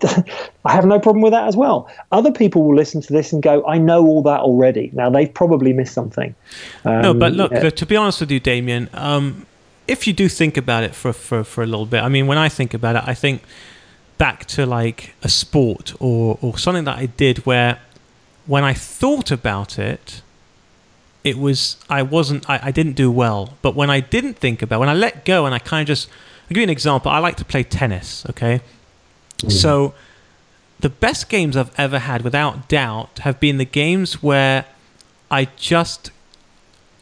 I 0.65 0.73
have 0.73 0.87
no 0.87 0.99
problem 0.99 1.23
with 1.23 1.33
that 1.33 1.47
as 1.47 1.57
well. 1.57 1.89
Other 2.11 2.33
people 2.33 2.65
will 2.65 2.75
listen 2.75 3.01
to 3.03 3.13
this 3.13 3.33
and 3.33 3.43
go, 3.43 3.65
I 3.67 3.79
know 3.79 4.07
all 4.07 4.23
that 4.23 4.41
already. 4.41 4.91
Now, 4.93 5.11
they've 5.11 5.33
probably 5.33 5.73
missed 5.73 5.95
something. 5.95 6.35
Um, 6.85 7.03
no, 7.03 7.15
but 7.15 7.33
look, 7.33 7.53
yeah. 7.53 7.71
to 7.71 7.87
be 7.87 7.97
honest 7.97 8.21
with 8.21 8.31
you, 8.31 8.41
Damian, 8.41 8.89
um, 8.95 9.47
if 9.87 10.07
you 10.07 10.13
do 10.13 10.29
think 10.29 10.57
about 10.57 10.83
it 10.85 10.95
for, 10.95 11.13
for, 11.13 11.45
for 11.45 11.63
a 11.63 11.67
little 11.67 11.87
bit, 11.87 12.03
I 12.03 12.09
mean, 12.09 12.27
when 12.27 12.39
I 12.39 12.49
think 12.49 12.75
about 12.75 12.97
it, 12.97 13.03
I 13.07 13.15
think 13.15 13.43
back 14.19 14.45
to 14.47 14.67
like 14.67 15.15
a 15.23 15.29
sport 15.29 15.95
or, 16.01 16.39
or 16.43 16.59
something 16.59 16.85
that 16.85 16.99
I 16.99 17.07
did 17.07 17.47
where 17.47 17.81
when 18.47 18.65
I 18.65 18.75
thought 18.75 19.31
about 19.31 19.79
it, 19.79 20.23
it 21.25 21.39
was 21.39 21.77
I 21.89 22.03
wasn't 22.03 22.49
I, 22.49 22.61
I 22.65 22.71
didn't 22.71 22.95
do 22.95 23.11
well. 23.11 23.55
But 23.63 23.75
when 23.75 23.91
I 23.91 24.01
didn't 24.01 24.35
think 24.35 24.63
about 24.63 24.81
when 24.81 24.89
I 24.89 24.95
let 24.95 25.25
go 25.25 25.47
and 25.47 25.55
I 25.55 25.59
kind 25.59 25.83
of 25.83 25.87
just 25.87 26.09
I'll 26.09 26.49
give 26.55 26.59
you 26.59 26.65
an 26.65 26.71
example. 26.71 27.11
I 27.11 27.19
like 27.19 27.37
to 27.37 27.45
play 27.45 27.63
tennis, 27.63 28.27
okay? 28.31 28.61
Mm. 29.39 29.53
So 29.53 29.95
the 30.81 30.89
best 30.89 31.29
games 31.29 31.57
I've 31.57 31.79
ever 31.79 32.01
had, 32.01 32.23
without 32.23 32.69
doubt, 32.69 33.21
have 33.21 33.39
been 33.39 33.59
the 33.59 33.65
games 33.65 34.23
where 34.23 34.65
I 35.31 35.49
just 35.57 36.11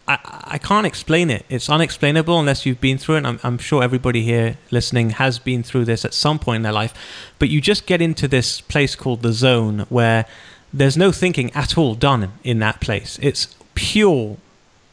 I, 0.08 0.18
I 0.44 0.58
can't 0.58 0.86
explain 0.86 1.30
it. 1.30 1.44
It's 1.48 1.68
unexplainable 1.68 2.40
unless 2.40 2.64
you've 2.66 2.80
been 2.80 2.98
through 2.98 3.16
it. 3.16 3.26
I'm, 3.26 3.38
I'm 3.42 3.58
sure 3.58 3.82
everybody 3.82 4.22
here 4.22 4.56
listening 4.70 5.10
has 5.10 5.38
been 5.38 5.62
through 5.62 5.84
this 5.84 6.04
at 6.04 6.14
some 6.14 6.38
point 6.38 6.56
in 6.56 6.62
their 6.62 6.72
life. 6.72 6.94
But 7.38 7.50
you 7.50 7.60
just 7.60 7.86
get 7.86 8.00
into 8.00 8.26
this 8.26 8.60
place 8.60 8.96
called 8.96 9.22
the 9.22 9.32
zone 9.32 9.80
where 9.90 10.24
there's 10.72 10.96
no 10.96 11.12
thinking 11.12 11.50
at 11.54 11.78
all 11.78 11.94
done 11.94 12.32
in 12.42 12.58
that 12.58 12.80
place. 12.80 13.18
It's 13.22 13.54
pure, 13.78 14.36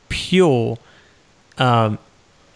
pure. 0.10 0.78
Um, 1.58 1.98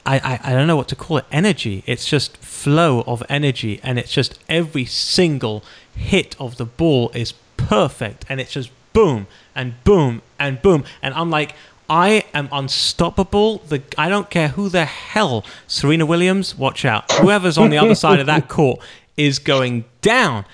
I, 0.06 0.20
I, 0.20 0.40
I 0.44 0.54
don't 0.54 0.68
know 0.68 0.76
what 0.76 0.88
to 0.90 0.96
call 0.96 1.18
it. 1.18 1.26
Energy. 1.32 1.84
It's 1.88 2.06
just 2.06 2.38
flow 2.38 3.02
of 3.08 3.24
energy, 3.28 3.80
and 3.82 3.98
it's 3.98 4.12
just 4.12 4.38
every 4.48 4.86
single 4.86 5.64
hit 5.96 6.36
of 6.40 6.58
the 6.58 6.66
ball 6.66 7.10
is 7.16 7.34
perfect, 7.58 8.26
and 8.30 8.40
it's 8.40 8.52
just 8.52 8.70
boom 8.94 9.26
and 9.56 9.84
boom 9.84 10.22
and 10.40 10.62
boom, 10.62 10.86
and 11.02 11.14
I'm 11.16 11.30
like. 11.30 11.54
I 11.92 12.26
am 12.36 12.50
unstoppable. 12.52 13.64
The 13.68 13.82
I 13.98 14.10
don't 14.10 14.30
care 14.30 14.50
who 14.50 14.70
the 14.70 14.86
hell 14.86 15.44
Serena 15.66 16.06
Williams. 16.06 16.56
Watch 16.56 16.86
out. 16.86 17.12
Whoever's 17.14 17.58
on 17.58 17.72
the 17.72 17.80
other 17.80 17.96
side 17.96 18.20
of 18.20 18.28
that 18.28 18.48
court 18.58 18.80
is 19.18 19.40
going 19.40 19.86
down. 20.04 20.46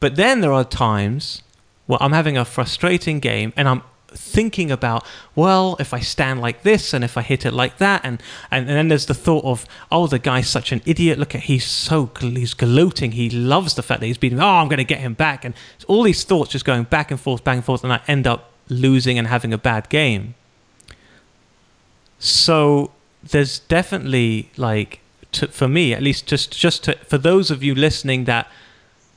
But 0.00 0.16
then 0.16 0.40
there 0.40 0.54
are 0.54 0.64
times 0.64 1.42
where 1.86 2.02
I'm 2.02 2.12
having 2.12 2.38
a 2.38 2.46
frustrating 2.46 3.20
game 3.20 3.52
and 3.58 3.68
I'm 3.68 3.82
thinking 4.12 4.70
about 4.70 5.04
well 5.34 5.76
if 5.78 5.94
i 5.94 6.00
stand 6.00 6.40
like 6.40 6.62
this 6.62 6.92
and 6.92 7.04
if 7.04 7.16
i 7.16 7.22
hit 7.22 7.46
it 7.46 7.52
like 7.52 7.78
that 7.78 8.00
and 8.04 8.20
and, 8.50 8.68
and 8.68 8.76
then 8.76 8.88
there's 8.88 9.06
the 9.06 9.14
thought 9.14 9.44
of 9.44 9.64
oh 9.90 10.06
the 10.06 10.18
guy's 10.18 10.48
such 10.48 10.72
an 10.72 10.82
idiot. 10.84 11.18
Look 11.18 11.34
at 11.34 11.42
he's 11.42 11.64
so 11.64 12.10
he's 12.20 12.54
gloating. 12.54 13.12
He 13.12 13.30
loves 13.30 13.74
the 13.74 13.82
fact 13.82 14.00
that 14.00 14.06
he's 14.06 14.18
beating 14.18 14.40
oh 14.40 14.46
i'm 14.46 14.68
going 14.68 14.78
to 14.78 14.84
get 14.84 15.00
him 15.00 15.14
back. 15.14 15.44
And 15.44 15.54
all 15.86 16.02
these 16.02 16.24
thoughts 16.24 16.50
just 16.50 16.64
going 16.64 16.84
back 16.84 17.10
and 17.10 17.20
forth 17.20 17.44
back 17.44 17.56
and 17.56 17.64
forth 17.64 17.84
and 17.84 17.92
i 17.92 18.00
end 18.06 18.26
up 18.26 18.52
losing 18.68 19.18
and 19.18 19.26
having 19.26 19.52
a 19.52 19.58
bad 19.58 19.88
game. 19.88 20.34
So 22.18 22.92
there's 23.22 23.58
definitely 23.60 24.50
like 24.56 25.00
to, 25.32 25.48
for 25.48 25.68
me 25.68 25.92
at 25.92 26.02
least 26.02 26.26
just 26.26 26.56
just 26.56 26.84
to, 26.84 26.94
for 26.96 27.18
those 27.18 27.50
of 27.50 27.62
you 27.62 27.74
listening 27.74 28.24
that 28.24 28.50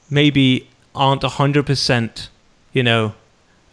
maybe 0.09 0.69
aren't 0.93 1.21
100% 1.21 2.27
you 2.71 2.83
know 2.83 3.15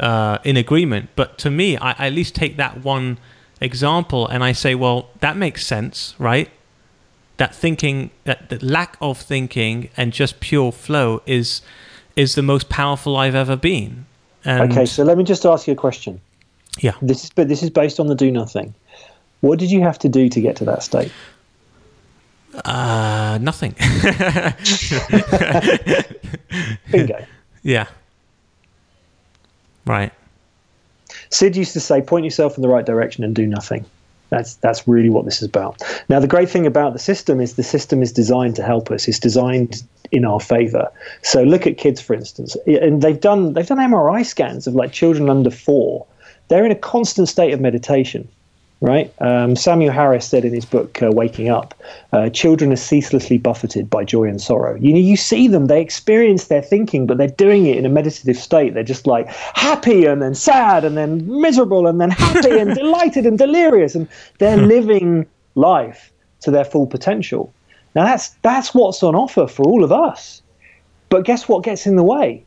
uh, 0.01 0.39
in 0.45 0.57
agreement. 0.57 1.11
But 1.15 1.39
to 1.39 1.51
me, 1.51 1.77
I, 1.77 1.93
I 1.93 2.07
at 2.07 2.13
least 2.13 2.35
take 2.35 2.57
that 2.57 2.83
one 2.83 3.19
example 3.61 4.27
and 4.27 4.43
I 4.43 4.53
say, 4.53 4.75
well, 4.75 5.11
that 5.21 5.37
makes 5.37 5.65
sense, 5.65 6.15
right? 6.19 6.51
That 7.37 7.55
thinking, 7.55 8.11
that, 8.25 8.49
that 8.49 8.63
lack 8.63 8.97
of 9.01 9.19
thinking 9.19 9.91
and 9.97 10.13
just 10.13 10.41
pure 10.41 10.73
flow 10.73 11.23
is 11.27 11.63
is 12.17 12.35
the 12.35 12.43
most 12.43 12.69
powerful 12.69 13.17
I've 13.17 13.37
ever 13.37 13.57
been. 13.57 14.05
And 14.45 14.73
okay, 14.73 14.85
so 14.85 15.05
let 15.05 15.17
me 15.17 15.25
just 15.25 15.47
ask 15.47 15.67
you 15.67 15.75
a 15.75 15.77
question. 15.77 16.21
Yeah. 16.81 16.95
This 17.01 17.25
is 17.25 17.31
but 17.31 17.49
this 17.49 17.63
is 17.63 17.71
based 17.71 18.01
on 18.01 18.09
the 18.09 18.15
do 18.15 18.31
nothing. 18.31 18.75
What 19.41 19.59
did 19.59 19.71
you 19.71 19.81
have 19.83 19.99
to 20.01 20.09
do 20.09 20.29
to 20.29 20.41
get 20.41 20.57
to 20.57 20.65
that 20.67 20.83
state? 20.83 21.13
Uh, 22.65 23.39
nothing. 23.41 23.73
Bingo. 26.91 27.25
Yeah. 27.63 27.87
Right. 29.91 30.13
Syd 31.31 31.57
used 31.57 31.73
to 31.73 31.81
say, 31.81 32.01
point 32.01 32.25
yourself 32.25 32.57
in 32.57 32.63
the 32.63 32.69
right 32.69 32.87
direction 32.87 33.25
and 33.25 33.35
do 33.35 33.47
nothing. 33.47 33.85
That's 34.29 34.55
that's 34.57 34.87
really 34.87 35.11
what 35.11 35.25
this 35.25 35.43
is 35.43 35.49
about. 35.49 35.83
Now, 36.09 36.21
the 36.21 36.29
great 36.29 36.49
thing 36.49 36.65
about 36.65 36.93
the 36.93 37.01
system 37.01 37.41
is 37.41 37.57
the 37.57 37.65
system 37.65 38.01
is 38.01 38.13
designed 38.13 38.55
to 38.57 38.63
help 38.63 38.93
us. 38.93 39.09
It's 39.09 39.19
designed 39.19 39.83
in 40.13 40.25
our 40.25 40.39
favor. 40.39 40.89
So 41.23 41.43
look 41.43 41.67
at 41.67 41.77
kids, 41.77 42.01
for 42.01 42.15
instance, 42.15 42.57
and 42.67 43.03
they've 43.03 43.21
done 43.21 43.55
they've 43.55 43.67
done 43.67 43.79
MRI 43.79 44.25
scans 44.25 44.69
of 44.69 44.77
like 44.77 44.93
children 44.93 45.29
under 45.29 45.51
four. 45.51 46.07
They're 46.47 46.65
in 46.65 46.71
a 46.71 46.77
constant 46.77 47.29
state 47.29 47.53
of 47.53 47.61
meditation. 47.61 48.29
Right? 48.81 49.13
Um, 49.21 49.57
Samuel 49.57 49.93
Harris 49.93 50.27
said 50.27 50.45
in 50.45 50.55
his 50.55 50.65
book 50.65 51.03
uh, 51.03 51.11
Waking 51.11 51.51
Up, 51.51 51.75
uh, 52.13 52.31
children 52.31 52.73
are 52.73 52.77
ceaselessly 52.77 53.39
buffeted 53.39 53.91
by 53.91 54.05
joy 54.05 54.25
and 54.25 54.41
sorrow. 54.41 54.75
You 54.77 54.93
know, 54.93 54.99
you 54.99 55.17
see 55.17 55.49
them, 55.49 55.67
they 55.67 55.83
experience 55.83 56.47
their 56.47 56.63
thinking, 56.63 57.07
but 57.07 57.19
they're 57.19 57.29
doing 57.29 57.67
it 57.67 57.77
in 57.77 57.85
a 57.85 57.91
meditative 57.91 58.37
state. 58.37 58.75
They're 58.75 58.83
just 58.83 59.07
like 59.07 59.29
happy 59.29 60.07
and 60.07 60.23
then 60.23 60.35
sad 60.35 60.85
and 60.85 60.97
then 60.97 61.41
miserable 61.41 61.87
and 61.87 62.01
then 62.01 62.11
happy 62.11 62.59
and 62.59 62.75
delighted 62.75 63.27
and 63.27 63.39
delirious, 63.39 63.95
and 63.95 64.09
they're 64.39 64.57
living 64.57 65.27
life 65.55 66.11
to 66.41 66.51
their 66.51 66.65
full 66.65 66.87
potential. 66.87 67.53
Now 67.95 68.05
that's 68.05 68.31
that's 68.43 68.75
what's 68.75 69.03
on 69.03 69.15
offer 69.15 69.47
for 69.47 69.65
all 69.65 69.85
of 69.85 69.93
us. 69.93 70.43
But 71.09 71.25
guess 71.25 71.49
what 71.49 71.65
gets 71.65 71.87
in 71.87 71.97
the 71.97 72.05
way? 72.05 72.45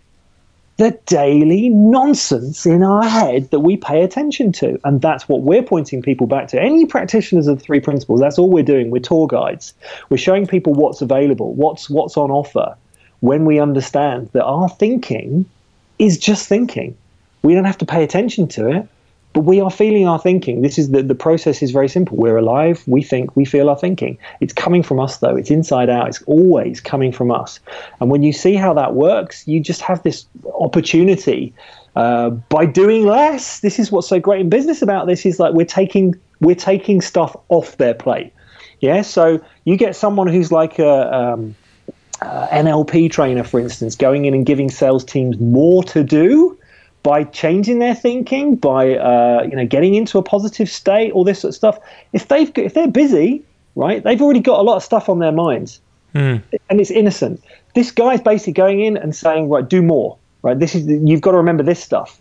The 0.78 0.98
daily 1.06 1.70
nonsense 1.70 2.66
in 2.66 2.84
our 2.84 3.04
head 3.04 3.50
that 3.52 3.60
we 3.60 3.78
pay 3.78 4.04
attention 4.04 4.52
to. 4.54 4.80
And 4.84 5.02
that's 5.02 5.30
what 5.30 5.42
we're 5.42 5.64
pointing 5.64 6.02
people 6.02 6.28
back 6.28 6.48
to. 6.50 6.62
Any 6.62 6.86
practitioners 6.86 7.48
of 7.48 7.60
the 7.60 7.64
three 7.64 7.80
principles, 7.80 8.20
that's 8.20 8.40
all 8.40 8.50
we're 8.50 8.64
doing. 8.64 8.90
We're 8.90 9.00
tour 9.00 9.28
guides. 9.28 9.74
We're 10.10 10.18
showing 10.18 10.48
people 10.48 10.74
what's 10.74 11.02
available, 11.02 11.54
what's 11.54 11.90
what's 11.90 12.18
on 12.18 12.32
offer 12.32 12.76
when 13.20 13.46
we 13.46 13.60
understand 13.60 14.30
that 14.34 14.44
our 14.44 14.68
thinking 14.68 15.46
is 16.00 16.18
just 16.18 16.48
thinking. 16.48 16.98
We 17.44 17.54
don't 17.54 17.66
have 17.66 17.78
to 17.80 17.86
pay 17.86 18.04
attention 18.04 18.48
to 18.50 18.70
it 18.70 18.88
but 19.34 19.42
we 19.42 19.60
are 19.60 19.72
feeling 19.72 20.08
our 20.08 20.20
thinking. 20.20 20.62
This 20.62 20.78
is 20.78 20.92
the, 20.92 21.02
the 21.02 21.16
process 21.16 21.62
is 21.64 21.72
very 21.72 21.90
simple. 21.90 22.16
We're 22.16 22.38
alive, 22.38 22.84
we 22.88 23.02
think, 23.02 23.36
we 23.36 23.46
feel 23.46 23.70
our 23.70 23.78
thinking. 23.78 24.18
It's 24.40 24.54
coming 24.54 24.84
from 24.84 25.00
us 25.00 25.18
though. 25.18 25.36
It's 25.36 25.50
inside 25.50 25.90
out. 25.90 26.08
It's 26.08 26.22
always 26.24 26.80
coming 26.80 27.12
from 27.12 27.32
us. 27.32 27.60
And 28.00 28.12
when 28.12 28.22
you 28.22 28.32
see 28.32 28.54
how 28.54 28.74
that 28.76 28.94
works, 28.94 29.48
you 29.48 29.60
just 29.60 29.82
have 29.82 30.04
this 30.04 30.26
opportunity 30.60 31.54
uh, 31.96 32.30
by 32.30 32.66
doing 32.66 33.06
less. 33.06 33.60
This 33.60 33.80
is 33.80 33.92
what's 33.92 34.08
so 34.08 34.20
great 34.20 34.42
in 34.42 34.50
business 34.50 34.82
about 34.82 35.08
this 35.08 35.26
is 35.26 35.40
like 35.40 35.54
we're 35.54 35.66
taking 35.66 36.16
we're 36.40 36.56
taking 36.56 37.02
stuff 37.02 37.36
off 37.50 37.78
their 37.78 37.94
plate. 37.94 38.34
Yeah. 38.82 39.02
So 39.02 39.40
you 39.66 39.78
get 39.78 39.96
someone 39.96 40.28
who's 40.28 40.52
like 40.52 40.78
a 40.78 41.16
um, 41.16 41.56
uh, 42.22 42.48
NLP 42.50 43.12
trainer, 43.12 43.44
for 43.44 43.60
instance, 43.60 43.96
going 43.96 44.26
in 44.26 44.34
and 44.34 44.46
giving 44.46 44.70
sales 44.70 45.04
teams 45.04 45.40
more 45.40 45.84
to 45.86 46.04
do 46.04 46.58
by 47.04 47.26
changing 47.26 47.80
their 47.80 47.94
thinking, 47.94 48.56
by 48.56 48.96
uh, 48.96 49.44
you 49.44 49.56
know 49.56 49.66
getting 49.66 49.96
into 49.96 50.18
a 50.18 50.24
positive 50.24 50.70
state, 50.70 51.12
all 51.12 51.24
this 51.24 51.42
sort 51.42 51.50
of 51.50 51.56
stuff. 51.56 51.80
If 52.14 52.30
they've 52.30 52.52
if 52.58 52.74
they're 52.74 52.88
busy, 52.88 53.44
right, 53.76 54.02
they've 54.04 54.22
already 54.22 54.40
got 54.40 54.60
a 54.60 54.64
lot 54.64 54.78
of 54.78 54.84
stuff 54.84 55.10
on 55.10 55.20
their 55.20 55.34
minds, 55.34 55.82
mm. 56.16 56.42
and 56.70 56.82
it's 56.82 56.92
innocent. 56.92 57.44
This 57.76 57.92
guy's 57.92 58.22
basically 58.22 58.54
going 58.54 58.80
in 58.80 58.98
and 58.98 59.16
saying, 59.16 59.50
right, 59.50 59.68
do 59.68 59.82
more, 59.82 60.18
right. 60.42 60.58
This 60.58 60.74
is 60.76 60.88
you've 60.88 61.22
got 61.22 61.32
to 61.32 61.38
remember 61.38 61.64
this 61.64 61.84
stuff. 61.84 62.20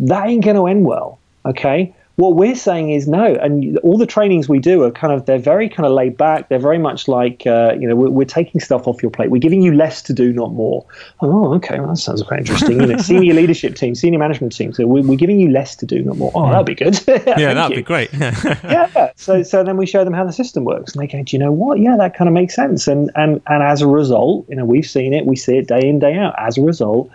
That 0.00 0.28
ain't 0.28 0.44
going 0.44 0.56
to 0.56 0.66
end 0.66 0.84
well. 0.84 1.18
Okay, 1.46 1.94
what 2.16 2.34
we're 2.34 2.54
saying 2.54 2.90
is 2.90 3.06
no, 3.06 3.34
and 3.34 3.78
all 3.78 3.98
the 3.98 4.06
trainings 4.06 4.48
we 4.48 4.58
do 4.58 4.82
are 4.82 4.90
kind 4.90 5.12
of 5.12 5.26
they're 5.26 5.38
very 5.38 5.68
kind 5.68 5.86
of 5.86 5.92
laid 5.92 6.16
back. 6.16 6.48
They're 6.48 6.58
very 6.58 6.78
much 6.78 7.08
like 7.08 7.46
uh, 7.46 7.74
you 7.78 7.86
know 7.86 7.94
we're, 7.94 8.08
we're, 8.08 8.24
taking 8.24 8.58
stuff 8.60 8.88
off 8.88 9.02
your 9.02 9.10
plate. 9.10 9.30
We're 9.30 9.40
giving 9.40 9.60
you 9.60 9.74
less 9.74 10.00
to 10.02 10.14
do, 10.14 10.32
not 10.32 10.52
more. 10.52 10.84
Oh, 11.20 11.54
okay, 11.56 11.78
well, 11.78 11.90
that 11.90 11.98
sounds 11.98 12.22
quite 12.22 12.40
interesting. 12.40 12.80
You 12.80 12.86
know, 12.88 12.96
senior 12.98 13.34
leadership 13.34 13.76
team, 13.76 13.94
senior 13.94 14.18
management 14.18 14.56
team. 14.56 14.72
So 14.72 14.86
we're, 14.86 15.02
we're, 15.02 15.16
giving 15.16 15.38
you 15.38 15.50
less 15.50 15.76
to 15.76 15.86
do, 15.86 16.02
not 16.02 16.16
more. 16.16 16.32
Oh, 16.34 16.50
that'd 16.50 16.66
be 16.66 16.74
good. 16.74 16.98
yeah, 17.06 17.52
that'd 17.52 17.70
you. 17.70 17.76
be 17.76 17.82
great. 17.82 18.10
yeah. 18.14 19.12
So 19.16 19.42
so 19.42 19.62
then 19.62 19.76
we 19.76 19.84
show 19.84 20.02
them 20.02 20.14
how 20.14 20.24
the 20.24 20.32
system 20.32 20.64
works, 20.64 20.94
and 20.94 21.02
they 21.02 21.06
go, 21.06 21.22
do 21.22 21.36
you 21.36 21.38
know 21.38 21.52
what? 21.52 21.78
Yeah, 21.78 21.96
that 21.98 22.16
kind 22.16 22.28
of 22.28 22.34
makes 22.34 22.54
sense. 22.54 22.88
And 22.88 23.10
and 23.14 23.42
and 23.46 23.62
as 23.62 23.82
a 23.82 23.86
result, 23.86 24.46
you 24.48 24.56
know, 24.56 24.64
we've 24.64 24.88
seen 24.88 25.12
it. 25.12 25.26
We 25.26 25.36
see 25.36 25.58
it 25.58 25.68
day 25.68 25.86
in 25.86 25.98
day 25.98 26.14
out. 26.14 26.34
As 26.38 26.56
a 26.56 26.62
result 26.62 27.10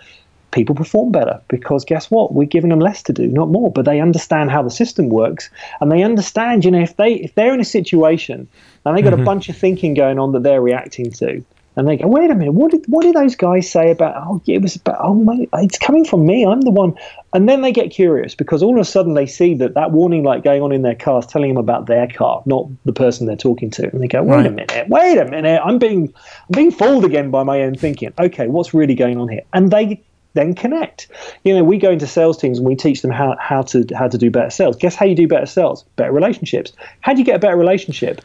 people 0.52 0.76
perform 0.76 1.12
better 1.12 1.42
because 1.48 1.86
guess 1.86 2.12
what? 2.12 2.34
We're 2.34 2.48
giving 2.48 2.70
them 2.70 2.80
less 2.80 3.04
to 3.04 3.14
do 3.14 3.28
not 3.28 3.50
more. 3.50 3.72
But 3.72 3.86
they 3.86 4.02
understand 4.02 4.52
how 4.52 4.62
the 4.62 4.70
system 4.70 5.10
works 5.10 5.50
and 5.80 5.92
they 5.92 6.04
understand 6.04 6.66
you 6.66 6.72
know 6.72 6.82
if 6.82 6.98
they 6.98 7.14
if 7.14 7.36
they're 7.36 7.54
in 7.54 7.60
a 7.60 7.66
situation 7.66 8.48
and 8.86 8.98
they 8.98 9.02
got 9.02 9.14
mm-hmm. 9.14 9.22
a 9.22 9.26
bunch 9.26 9.50
of 9.50 9.58
thinking 9.58 9.94
going 9.94 10.20
on 10.20 10.32
that 10.34 10.44
they're 10.44 10.62
reacting 10.62 11.12
to 11.12 11.44
and 11.76 11.88
they 11.88 11.98
go 11.98 12.08
wait 12.08 12.30
a 12.30 12.36
minute 12.36 12.52
what 12.52 12.72
did 12.72 12.84
what 12.88 13.04
did 13.04 13.16
those 13.16 13.36
guys 13.36 13.70
say 13.70 13.92
about 13.92 14.16
oh 14.28 14.42
it 14.46 14.62
was 14.62 14.76
about 14.76 14.98
oh 15.00 15.14
my 15.14 15.48
it's 15.54 15.78
coming 15.78 16.04
from 16.06 16.26
me 16.26 16.46
i'm 16.46 16.62
the 16.62 16.72
one. 16.72 16.96
And 17.34 17.48
then 17.48 17.62
they 17.62 17.72
get 17.72 17.92
curious 17.92 18.36
because 18.36 18.62
all 18.62 18.74
of 18.76 18.82
a 18.82 18.84
sudden 18.84 19.14
they 19.14 19.26
see 19.26 19.54
that 19.56 19.74
that 19.76 19.92
warning 19.92 20.24
light 20.24 20.44
going 20.44 20.62
on 20.62 20.74
in 20.74 20.82
their 20.82 20.96
car 20.96 21.20
is 21.20 21.26
telling 21.26 21.48
them 21.48 21.58
about 21.58 21.86
their 21.86 22.08
car 22.08 22.44
not 22.46 22.68
the 22.84 22.92
person 22.92 23.26
they're 23.26 23.38
talking 23.38 23.70
to. 23.72 23.90
And 23.90 24.02
they 24.02 24.08
go 24.10 24.22
wait 24.22 24.36
right. 24.36 24.46
a 24.48 24.52
minute 24.52 24.90
wait 24.90 25.18
a 25.18 25.26
minute 25.26 25.62
i'm 25.64 25.80
being 25.80 26.14
i'm 26.14 26.52
being 26.54 26.72
fooled 26.72 27.06
again 27.06 27.32
by 27.32 27.44
my 27.44 27.62
own 27.62 27.76
thinking. 27.76 28.12
Okay 28.20 28.48
what's 28.48 28.74
really 28.74 28.96
going 28.96 29.18
on 29.18 29.30
here? 29.30 29.44
And 29.54 29.72
they 29.72 30.02
then 30.34 30.54
connect. 30.54 31.08
You 31.44 31.54
know, 31.54 31.64
we 31.64 31.78
go 31.78 31.92
into 31.92 32.08
sales 32.08 32.38
teams 32.38 32.58
and 32.58 32.68
we 32.68 32.76
teach 32.76 33.02
them 33.02 33.12
how, 33.12 33.36
how 33.40 33.62
to 33.64 33.86
how 33.96 34.08
to 34.08 34.18
do 34.18 34.32
better 34.32 34.50
sales. 34.50 34.76
Guess 34.76 34.96
how 34.96 35.06
you 35.06 35.16
do 35.16 35.28
better 35.28 35.46
sales? 35.46 35.84
Better 35.96 36.12
relationships. 36.12 36.74
How 37.02 37.14
do 37.14 37.20
you 37.20 37.26
get 37.26 37.36
a 37.36 37.40
better 37.40 37.58
relationship? 37.58 38.22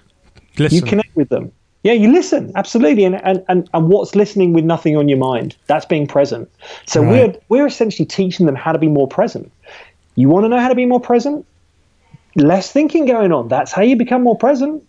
Listen. 0.59 0.77
You 0.77 0.83
connect 0.83 1.15
with 1.17 1.29
them. 1.29 1.53
Yeah, 1.83 1.93
you 1.93 2.11
listen, 2.11 2.51
absolutely. 2.57 3.05
And, 3.05 3.15
and, 3.25 3.45
and, 3.49 3.71
and 3.73 3.89
what's 3.89 4.17
listening 4.17 4.53
with 4.53 4.65
nothing 4.65 4.97
on 4.97 5.09
your 5.09 5.19
mind? 5.19 5.57
That's 5.69 5.85
being 5.85 6.09
present. 6.09 6.51
So 6.87 7.01
right. 7.01 7.11
we're 7.11 7.41
we're 7.49 7.67
essentially 7.67 8.07
teaching 8.07 8.47
them 8.47 8.57
how 8.57 8.73
to 8.73 8.79
be 8.79 8.89
more 8.89 9.07
present. 9.07 9.53
You 10.17 10.29
want 10.29 10.45
to 10.45 10.49
know 10.49 10.59
how 10.59 10.69
to 10.69 10.75
be 10.75 10.87
more 10.87 11.01
present? 11.01 11.47
Less 12.35 12.73
thinking 12.73 13.07
going 13.07 13.33
on. 13.33 13.49
That's 13.49 13.73
how 13.73 13.83
you 13.83 13.97
become 13.97 14.23
more 14.23 14.37
present. 14.37 14.83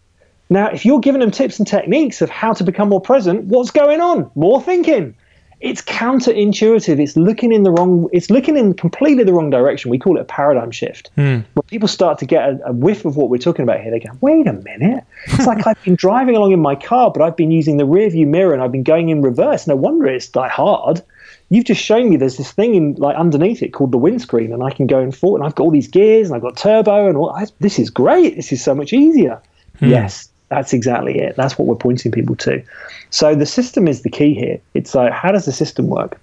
Now, 0.50 0.70
if 0.70 0.86
you're 0.86 1.00
giving 1.00 1.22
them 1.22 1.32
tips 1.32 1.60
and 1.60 1.68
techniques 1.68 2.22
of 2.22 2.30
how 2.30 2.54
to 2.54 2.64
become 2.64 2.90
more 2.90 3.02
present, 3.02 3.46
what's 3.46 3.72
going 3.72 4.02
on? 4.02 4.32
More 4.36 4.62
thinking 4.62 5.14
it's 5.60 5.82
counterintuitive. 5.82 7.00
It's 7.00 7.18
looking 7.18 7.52
in 7.52 7.64
the 7.64 7.72
wrong. 7.72 8.08
It's 8.14 8.30
looking 8.30 8.58
in 8.58 8.76
completely 8.76 9.24
the 9.24 9.34
wrong 9.34 9.50
direction. 9.50 9.90
We 9.90 9.98
call 9.98 10.18
it 10.18 10.22
a 10.22 10.26
paradigm 10.26 10.70
shift. 10.70 11.10
Mm. 11.18 11.44
When 11.54 11.64
people 11.68 11.88
start 11.88 12.20
to 12.20 12.26
get 12.26 12.48
a, 12.48 12.68
a, 12.68 12.72
whiff 12.72 13.06
of 13.06 13.18
what 13.18 13.30
we're 13.30 13.40
talking 13.40 13.64
about 13.64 13.82
here, 13.82 13.90
they 13.90 14.00
go, 14.00 14.12
"Wait 14.22 14.46
a 14.46 14.54
minute! 14.54 15.04
It's 15.26 15.48
like 15.48 15.66
I've 15.66 15.82
been 15.84 15.96
driving 15.96 16.36
along 16.36 16.52
in 16.52 16.60
my 16.60 16.76
car, 16.76 17.12
but 17.12 17.24
I've 17.24 17.36
been 17.36 17.52
using 17.52 17.78
the 17.78 17.86
rear 17.86 18.10
view 18.10 18.28
mirror 18.28 18.54
and 18.54 18.62
I've 18.62 18.72
been 18.72 18.84
going 18.84 19.10
in 19.10 19.24
reverse. 19.24 19.66
No 19.66 19.76
wonder 19.76 20.06
it's 20.06 20.28
die 20.28 20.48
hard. 20.48 21.02
You've 21.50 21.66
just 21.66 21.82
shown 21.82 22.10
me 22.10 22.18
there's 22.18 22.38
this 22.38 22.52
thing 22.52 22.76
in 22.76 22.96
like 22.96 23.16
underneath 23.16 23.64
it 23.64 23.70
called 23.70 23.92
the 23.92 23.98
windscreen, 23.98 24.54
and 24.54 24.62
I 24.62 24.70
can 24.70 24.86
go 24.86 25.00
in 25.00 25.12
forward, 25.12 25.40
and 25.40 25.48
I've 25.48 25.56
got 25.56 25.64
all 25.64 25.72
these 25.72 25.88
gears, 25.88 26.28
and 26.28 26.36
I've 26.36 26.44
got 26.44 26.56
turbo, 26.56 27.08
and 27.08 27.18
all. 27.18 27.32
I, 27.32 27.46
this 27.60 27.80
is 27.80 27.90
great. 27.90 28.36
This 28.36 28.52
is 28.52 28.64
so 28.64 28.76
much 28.76 28.94
easier. 28.94 29.42
Mm. 29.82 29.90
Yes, 29.90 30.27
that's 30.50 30.74
exactly 30.74 31.20
it. 31.20 31.36
That's 31.36 31.58
what 31.58 31.68
we're 31.68 31.76
pointing 31.76 32.12
people 32.12 32.36
to. 32.38 32.64
So 33.10 33.36
the 33.36 33.46
system 33.46 33.88
is 33.88 34.02
the 34.02 34.10
key 34.10 34.34
here. 34.34 34.60
It's 34.74 34.96
like 34.96 35.12
how 35.12 35.32
does 35.32 35.46
the 35.46 35.52
system 35.52 35.88
work? 35.88 36.20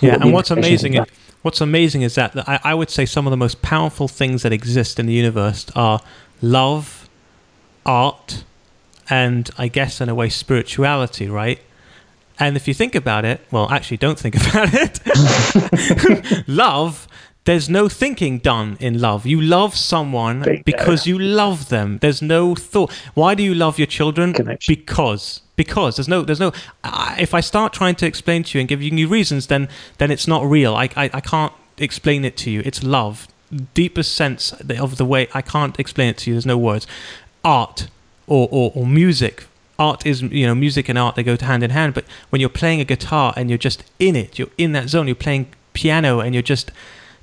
Yeah, 0.00 0.18
and 0.20 0.32
what's 0.32 0.50
amazing 0.50 0.94
is, 0.94 1.06
what's 1.42 1.60
amazing 1.60 2.02
is 2.02 2.14
that, 2.14 2.32
that 2.34 2.48
I, 2.48 2.60
I 2.64 2.74
would 2.74 2.90
say 2.90 3.06
some 3.06 3.26
of 3.26 3.30
the 3.30 3.36
most 3.36 3.62
powerful 3.62 4.08
things 4.08 4.42
that 4.42 4.52
exist 4.52 4.98
in 4.98 5.06
the 5.06 5.12
universe 5.12 5.66
are 5.74 6.00
love, 6.40 7.08
art, 7.84 8.44
and 9.10 9.50
I 9.58 9.68
guess 9.68 10.00
in 10.00 10.08
a 10.08 10.14
way 10.14 10.28
spirituality, 10.28 11.28
right? 11.28 11.60
And 12.38 12.56
if 12.56 12.66
you 12.66 12.74
think 12.74 12.94
about 12.94 13.24
it, 13.24 13.40
well, 13.50 13.70
actually, 13.70 13.98
don't 13.98 14.18
think 14.18 14.36
about 14.48 14.70
it. 14.72 15.00
love 16.48 17.08
there's 17.44 17.68
no 17.68 17.88
thinking 17.88 18.38
done 18.38 18.76
in 18.80 19.00
love. 19.00 19.26
You 19.26 19.40
love 19.40 19.76
someone 19.76 20.62
because 20.64 21.06
you 21.06 21.18
love 21.18 21.68
them. 21.68 21.98
There's 21.98 22.22
no 22.22 22.54
thought. 22.54 22.92
Why 23.14 23.34
do 23.34 23.42
you 23.42 23.54
love 23.54 23.78
your 23.78 23.86
children? 23.86 24.32
Connection. 24.32 24.74
Because 24.74 25.42
because 25.56 25.96
there's 25.96 26.08
no 26.08 26.22
there's 26.22 26.40
no. 26.40 26.52
Uh, 26.82 27.16
if 27.18 27.34
I 27.34 27.40
start 27.40 27.72
trying 27.72 27.96
to 27.96 28.06
explain 28.06 28.44
to 28.44 28.58
you 28.58 28.60
and 28.60 28.68
give 28.68 28.82
you 28.82 29.08
reasons, 29.08 29.48
then 29.48 29.68
then 29.98 30.10
it's 30.10 30.26
not 30.26 30.44
real. 30.44 30.74
I, 30.74 30.88
I 30.96 31.10
I 31.12 31.20
can't 31.20 31.52
explain 31.76 32.24
it 32.24 32.36
to 32.38 32.50
you. 32.50 32.62
It's 32.64 32.82
love, 32.82 33.28
deepest 33.74 34.14
sense 34.14 34.52
of 34.52 34.96
the 34.96 35.04
way. 35.04 35.28
I 35.34 35.42
can't 35.42 35.78
explain 35.78 36.08
it 36.08 36.18
to 36.18 36.30
you. 36.30 36.34
There's 36.34 36.46
no 36.46 36.58
words. 36.58 36.86
Art 37.44 37.88
or 38.26 38.48
or, 38.50 38.72
or 38.74 38.86
music 38.86 39.46
art 39.76 40.06
is 40.06 40.22
you 40.22 40.46
know 40.46 40.54
music 40.54 40.88
and 40.88 40.96
art 40.96 41.16
they 41.16 41.22
go 41.24 41.36
hand 41.36 41.62
in 41.64 41.70
hand 41.70 41.92
but 41.92 42.04
when 42.30 42.40
you're 42.40 42.48
playing 42.48 42.80
a 42.80 42.84
guitar 42.84 43.34
and 43.36 43.50
you're 43.50 43.58
just 43.58 43.82
in 43.98 44.14
it 44.14 44.38
you're 44.38 44.48
in 44.56 44.70
that 44.70 44.88
zone 44.88 45.08
you're 45.08 45.16
playing 45.16 45.48
piano 45.72 46.20
and 46.20 46.32
you're 46.32 46.42
just 46.42 46.70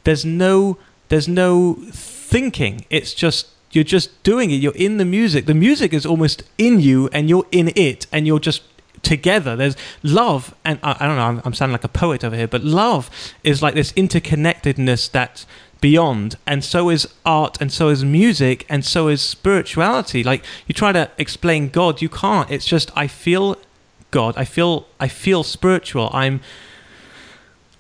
there's 0.03 0.25
no 0.25 0.77
there's 1.09 1.27
no 1.27 1.77
thinking. 1.91 2.85
It's 2.89 3.13
just 3.13 3.47
you're 3.71 3.83
just 3.83 4.21
doing 4.23 4.51
it. 4.51 4.55
You're 4.55 4.75
in 4.75 4.97
the 4.97 5.05
music. 5.05 5.45
The 5.45 5.53
music 5.53 5.93
is 5.93 6.05
almost 6.05 6.43
in 6.57 6.79
you, 6.79 7.09
and 7.13 7.29
you're 7.29 7.47
in 7.51 7.71
it, 7.75 8.07
and 8.11 8.27
you're 8.27 8.39
just 8.39 8.63
together. 9.01 9.55
There's 9.55 9.75
love, 10.03 10.53
and 10.65 10.79
I, 10.83 10.97
I 10.99 11.07
don't 11.07 11.15
know. 11.15 11.23
I'm, 11.23 11.41
I'm, 11.45 11.53
sounding 11.53 11.73
like 11.73 11.83
a 11.83 11.89
poet 11.89 12.23
over 12.23 12.35
here, 12.35 12.47
but 12.47 12.63
love 12.63 13.09
is 13.43 13.61
like 13.61 13.73
this 13.73 13.91
interconnectedness 13.93 15.11
that's 15.11 15.45
beyond, 15.79 16.37
and 16.45 16.63
so 16.63 16.89
is 16.89 17.07
art, 17.25 17.59
and 17.61 17.71
so 17.71 17.89
is 17.89 18.03
music, 18.03 18.65
and 18.69 18.85
so 18.85 19.07
is 19.07 19.21
spirituality. 19.21 20.23
Like 20.23 20.43
you 20.67 20.73
try 20.73 20.91
to 20.91 21.09
explain 21.17 21.69
God, 21.69 22.01
you 22.01 22.09
can't. 22.09 22.49
It's 22.51 22.65
just 22.65 22.91
I 22.95 23.07
feel 23.07 23.57
God. 24.11 24.35
I 24.37 24.45
feel 24.45 24.87
I 24.99 25.07
feel 25.07 25.43
spiritual. 25.43 26.09
I'm 26.13 26.41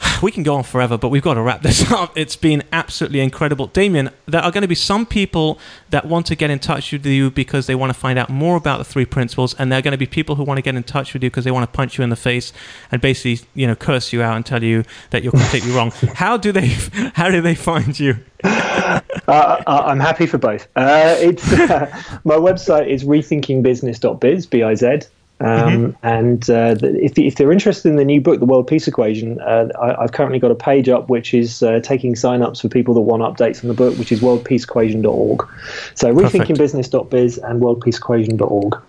we 0.21 0.31
can 0.31 0.43
go 0.43 0.55
on 0.55 0.63
forever, 0.63 0.97
but 0.97 1.09
we've 1.09 1.21
got 1.21 1.35
to 1.35 1.41
wrap 1.41 1.61
this 1.63 1.91
up. 1.91 2.17
It's 2.17 2.35
been 2.35 2.63
absolutely 2.71 3.19
incredible. 3.19 3.67
Damian, 3.67 4.09
there 4.25 4.41
are 4.41 4.51
going 4.51 4.61
to 4.61 4.67
be 4.67 4.75
some 4.75 5.05
people 5.05 5.59
that 5.89 6.05
want 6.05 6.25
to 6.27 6.35
get 6.35 6.49
in 6.49 6.59
touch 6.59 6.91
with 6.91 7.05
you 7.05 7.31
because 7.31 7.67
they 7.67 7.75
want 7.75 7.93
to 7.93 7.99
find 7.99 8.17
out 8.17 8.29
more 8.29 8.55
about 8.55 8.77
the 8.77 8.83
three 8.83 9.05
principles, 9.05 9.53
and 9.55 9.71
there 9.71 9.79
are 9.79 9.81
going 9.81 9.91
to 9.91 9.97
be 9.97 10.05
people 10.05 10.35
who 10.35 10.43
want 10.43 10.57
to 10.57 10.61
get 10.61 10.75
in 10.75 10.83
touch 10.83 11.13
with 11.13 11.23
you 11.23 11.29
because 11.29 11.45
they 11.45 11.51
want 11.51 11.69
to 11.69 11.75
punch 11.75 11.97
you 11.97 12.03
in 12.03 12.09
the 12.09 12.15
face 12.15 12.53
and 12.91 13.01
basically, 13.01 13.47
you 13.53 13.67
know, 13.67 13.75
curse 13.75 14.13
you 14.13 14.21
out 14.21 14.35
and 14.35 14.45
tell 14.45 14.63
you 14.63 14.83
that 15.11 15.23
you're 15.23 15.31
completely 15.31 15.71
wrong. 15.71 15.91
How 16.15 16.37
do 16.37 16.51
they 16.51 16.71
how 17.13 17.29
do 17.29 17.41
they 17.41 17.55
find 17.55 17.99
you? 17.99 18.17
uh, 18.43 19.01
I'm 19.27 19.99
happy 19.99 20.25
for 20.25 20.37
both. 20.37 20.67
Uh, 20.75 21.15
it's 21.19 21.51
uh, 21.53 22.19
my 22.23 22.35
website 22.35 22.87
is 22.87 23.03
rethinkingbusiness.biz, 23.03 24.45
B-I-Z. 24.47 25.01
Um, 25.41 25.93
mm-hmm. 25.93 26.05
And 26.05 26.49
uh, 26.51 26.75
if, 26.81 27.17
if 27.17 27.35
they're 27.35 27.51
interested 27.51 27.89
in 27.89 27.95
the 27.95 28.05
new 28.05 28.21
book, 28.21 28.39
The 28.39 28.45
World 28.45 28.67
Peace 28.67 28.87
Equation, 28.87 29.41
uh, 29.41 29.69
I, 29.81 30.01
have 30.01 30.11
currently 30.11 30.37
got 30.37 30.51
a 30.51 30.55
page 30.55 30.87
up 30.87 31.09
which 31.09 31.33
is 31.33 31.63
uh, 31.63 31.79
taking 31.79 32.15
sign-ups 32.15 32.61
for 32.61 32.69
people 32.69 32.93
that 32.93 33.01
want 33.01 33.23
updates 33.23 33.63
on 33.63 33.67
the 33.67 33.73
book, 33.73 33.97
which 33.97 34.11
is 34.11 34.21
worldpeaceequation.org. 34.21 35.47
So 35.95 36.13
rethinkingbusiness.biz 36.13 37.39
and 37.39 37.59
worldpeaceequation.org. 37.59 38.81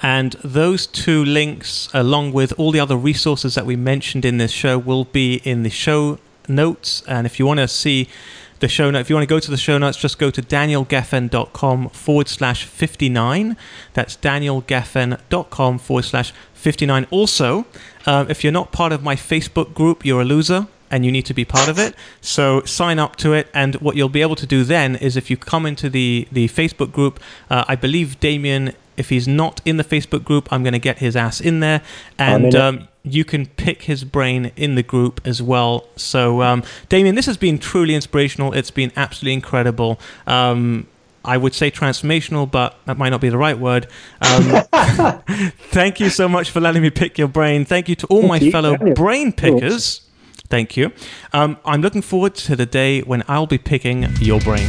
And 0.00 0.32
those 0.42 0.86
two 0.86 1.24
links, 1.24 1.90
along 1.92 2.32
with 2.32 2.52
all 2.58 2.72
the 2.72 2.80
other 2.80 2.96
resources 2.96 3.54
that 3.54 3.66
we 3.66 3.76
mentioned 3.76 4.24
in 4.24 4.38
this 4.38 4.50
show, 4.50 4.78
will 4.78 5.04
be 5.04 5.42
in 5.44 5.62
the 5.62 5.70
show 5.70 6.18
notes. 6.48 7.02
And 7.06 7.26
if 7.26 7.38
you 7.38 7.44
want 7.44 7.58
to 7.58 7.68
see 7.68 8.08
the 8.60 8.68
show 8.68 8.90
notes. 8.90 9.06
If 9.06 9.10
you 9.10 9.16
want 9.16 9.28
to 9.28 9.34
go 9.34 9.40
to 9.40 9.50
the 9.50 9.56
show 9.56 9.78
notes, 9.78 9.96
just 9.96 10.18
go 10.18 10.30
to 10.30 10.42
danielgeffen.com 10.42 11.90
forward 11.90 12.28
slash 12.28 12.64
59. 12.64 13.56
That's 13.94 14.16
danielgeffen.com 14.16 15.78
forward 15.78 16.04
slash 16.04 16.32
59. 16.54 17.06
Also, 17.10 17.66
um, 18.06 18.30
if 18.30 18.42
you're 18.42 18.52
not 18.52 18.72
part 18.72 18.92
of 18.92 19.02
my 19.02 19.16
Facebook 19.16 19.74
group, 19.74 20.04
you're 20.04 20.22
a 20.22 20.24
loser 20.24 20.66
and 20.90 21.04
you 21.04 21.12
need 21.12 21.26
to 21.26 21.34
be 21.34 21.44
part 21.44 21.68
of 21.68 21.78
it. 21.78 21.94
So 22.20 22.62
sign 22.62 22.98
up 22.98 23.16
to 23.16 23.32
it. 23.32 23.48
And 23.52 23.74
what 23.76 23.96
you'll 23.96 24.08
be 24.08 24.22
able 24.22 24.36
to 24.36 24.46
do 24.46 24.64
then 24.64 24.96
is 24.96 25.16
if 25.16 25.30
you 25.30 25.36
come 25.36 25.66
into 25.66 25.90
the, 25.90 26.26
the 26.32 26.48
Facebook 26.48 26.92
group, 26.92 27.20
uh, 27.50 27.64
I 27.68 27.76
believe 27.76 28.18
Damian, 28.20 28.74
if 28.98 29.08
he's 29.08 29.28
not 29.28 29.60
in 29.64 29.76
the 29.76 29.84
Facebook 29.84 30.24
group, 30.24 30.52
I'm 30.52 30.62
going 30.62 30.72
to 30.72 30.78
get 30.78 30.98
his 30.98 31.16
ass 31.16 31.40
in 31.40 31.60
there. 31.60 31.82
And 32.18 32.54
um, 32.54 32.88
you 33.04 33.24
can 33.24 33.46
pick 33.46 33.82
his 33.82 34.04
brain 34.04 34.52
in 34.56 34.74
the 34.74 34.82
group 34.82 35.20
as 35.24 35.40
well. 35.40 35.86
So, 35.96 36.42
um, 36.42 36.62
Damian, 36.88 37.14
this 37.14 37.26
has 37.26 37.36
been 37.36 37.58
truly 37.58 37.94
inspirational. 37.94 38.52
It's 38.52 38.70
been 38.70 38.92
absolutely 38.96 39.34
incredible. 39.34 39.98
Um, 40.26 40.86
I 41.24 41.36
would 41.36 41.54
say 41.54 41.70
transformational, 41.70 42.50
but 42.50 42.78
that 42.86 42.96
might 42.96 43.10
not 43.10 43.20
be 43.20 43.28
the 43.28 43.38
right 43.38 43.58
word. 43.58 43.86
Um, 44.20 44.62
thank 45.70 46.00
you 46.00 46.10
so 46.10 46.28
much 46.28 46.50
for 46.50 46.60
letting 46.60 46.82
me 46.82 46.90
pick 46.90 47.18
your 47.18 47.28
brain. 47.28 47.64
Thank 47.64 47.88
you 47.88 47.94
to 47.96 48.06
all 48.06 48.22
my 48.22 48.38
fellow 48.50 48.76
brain 48.94 49.32
pickers. 49.32 50.02
Thank 50.48 50.76
you. 50.76 50.92
Um, 51.32 51.58
I'm 51.64 51.82
looking 51.82 52.02
forward 52.02 52.34
to 52.36 52.56
the 52.56 52.66
day 52.66 53.00
when 53.02 53.22
I'll 53.28 53.46
be 53.46 53.58
picking 53.58 54.06
your 54.20 54.40
brain. 54.40 54.68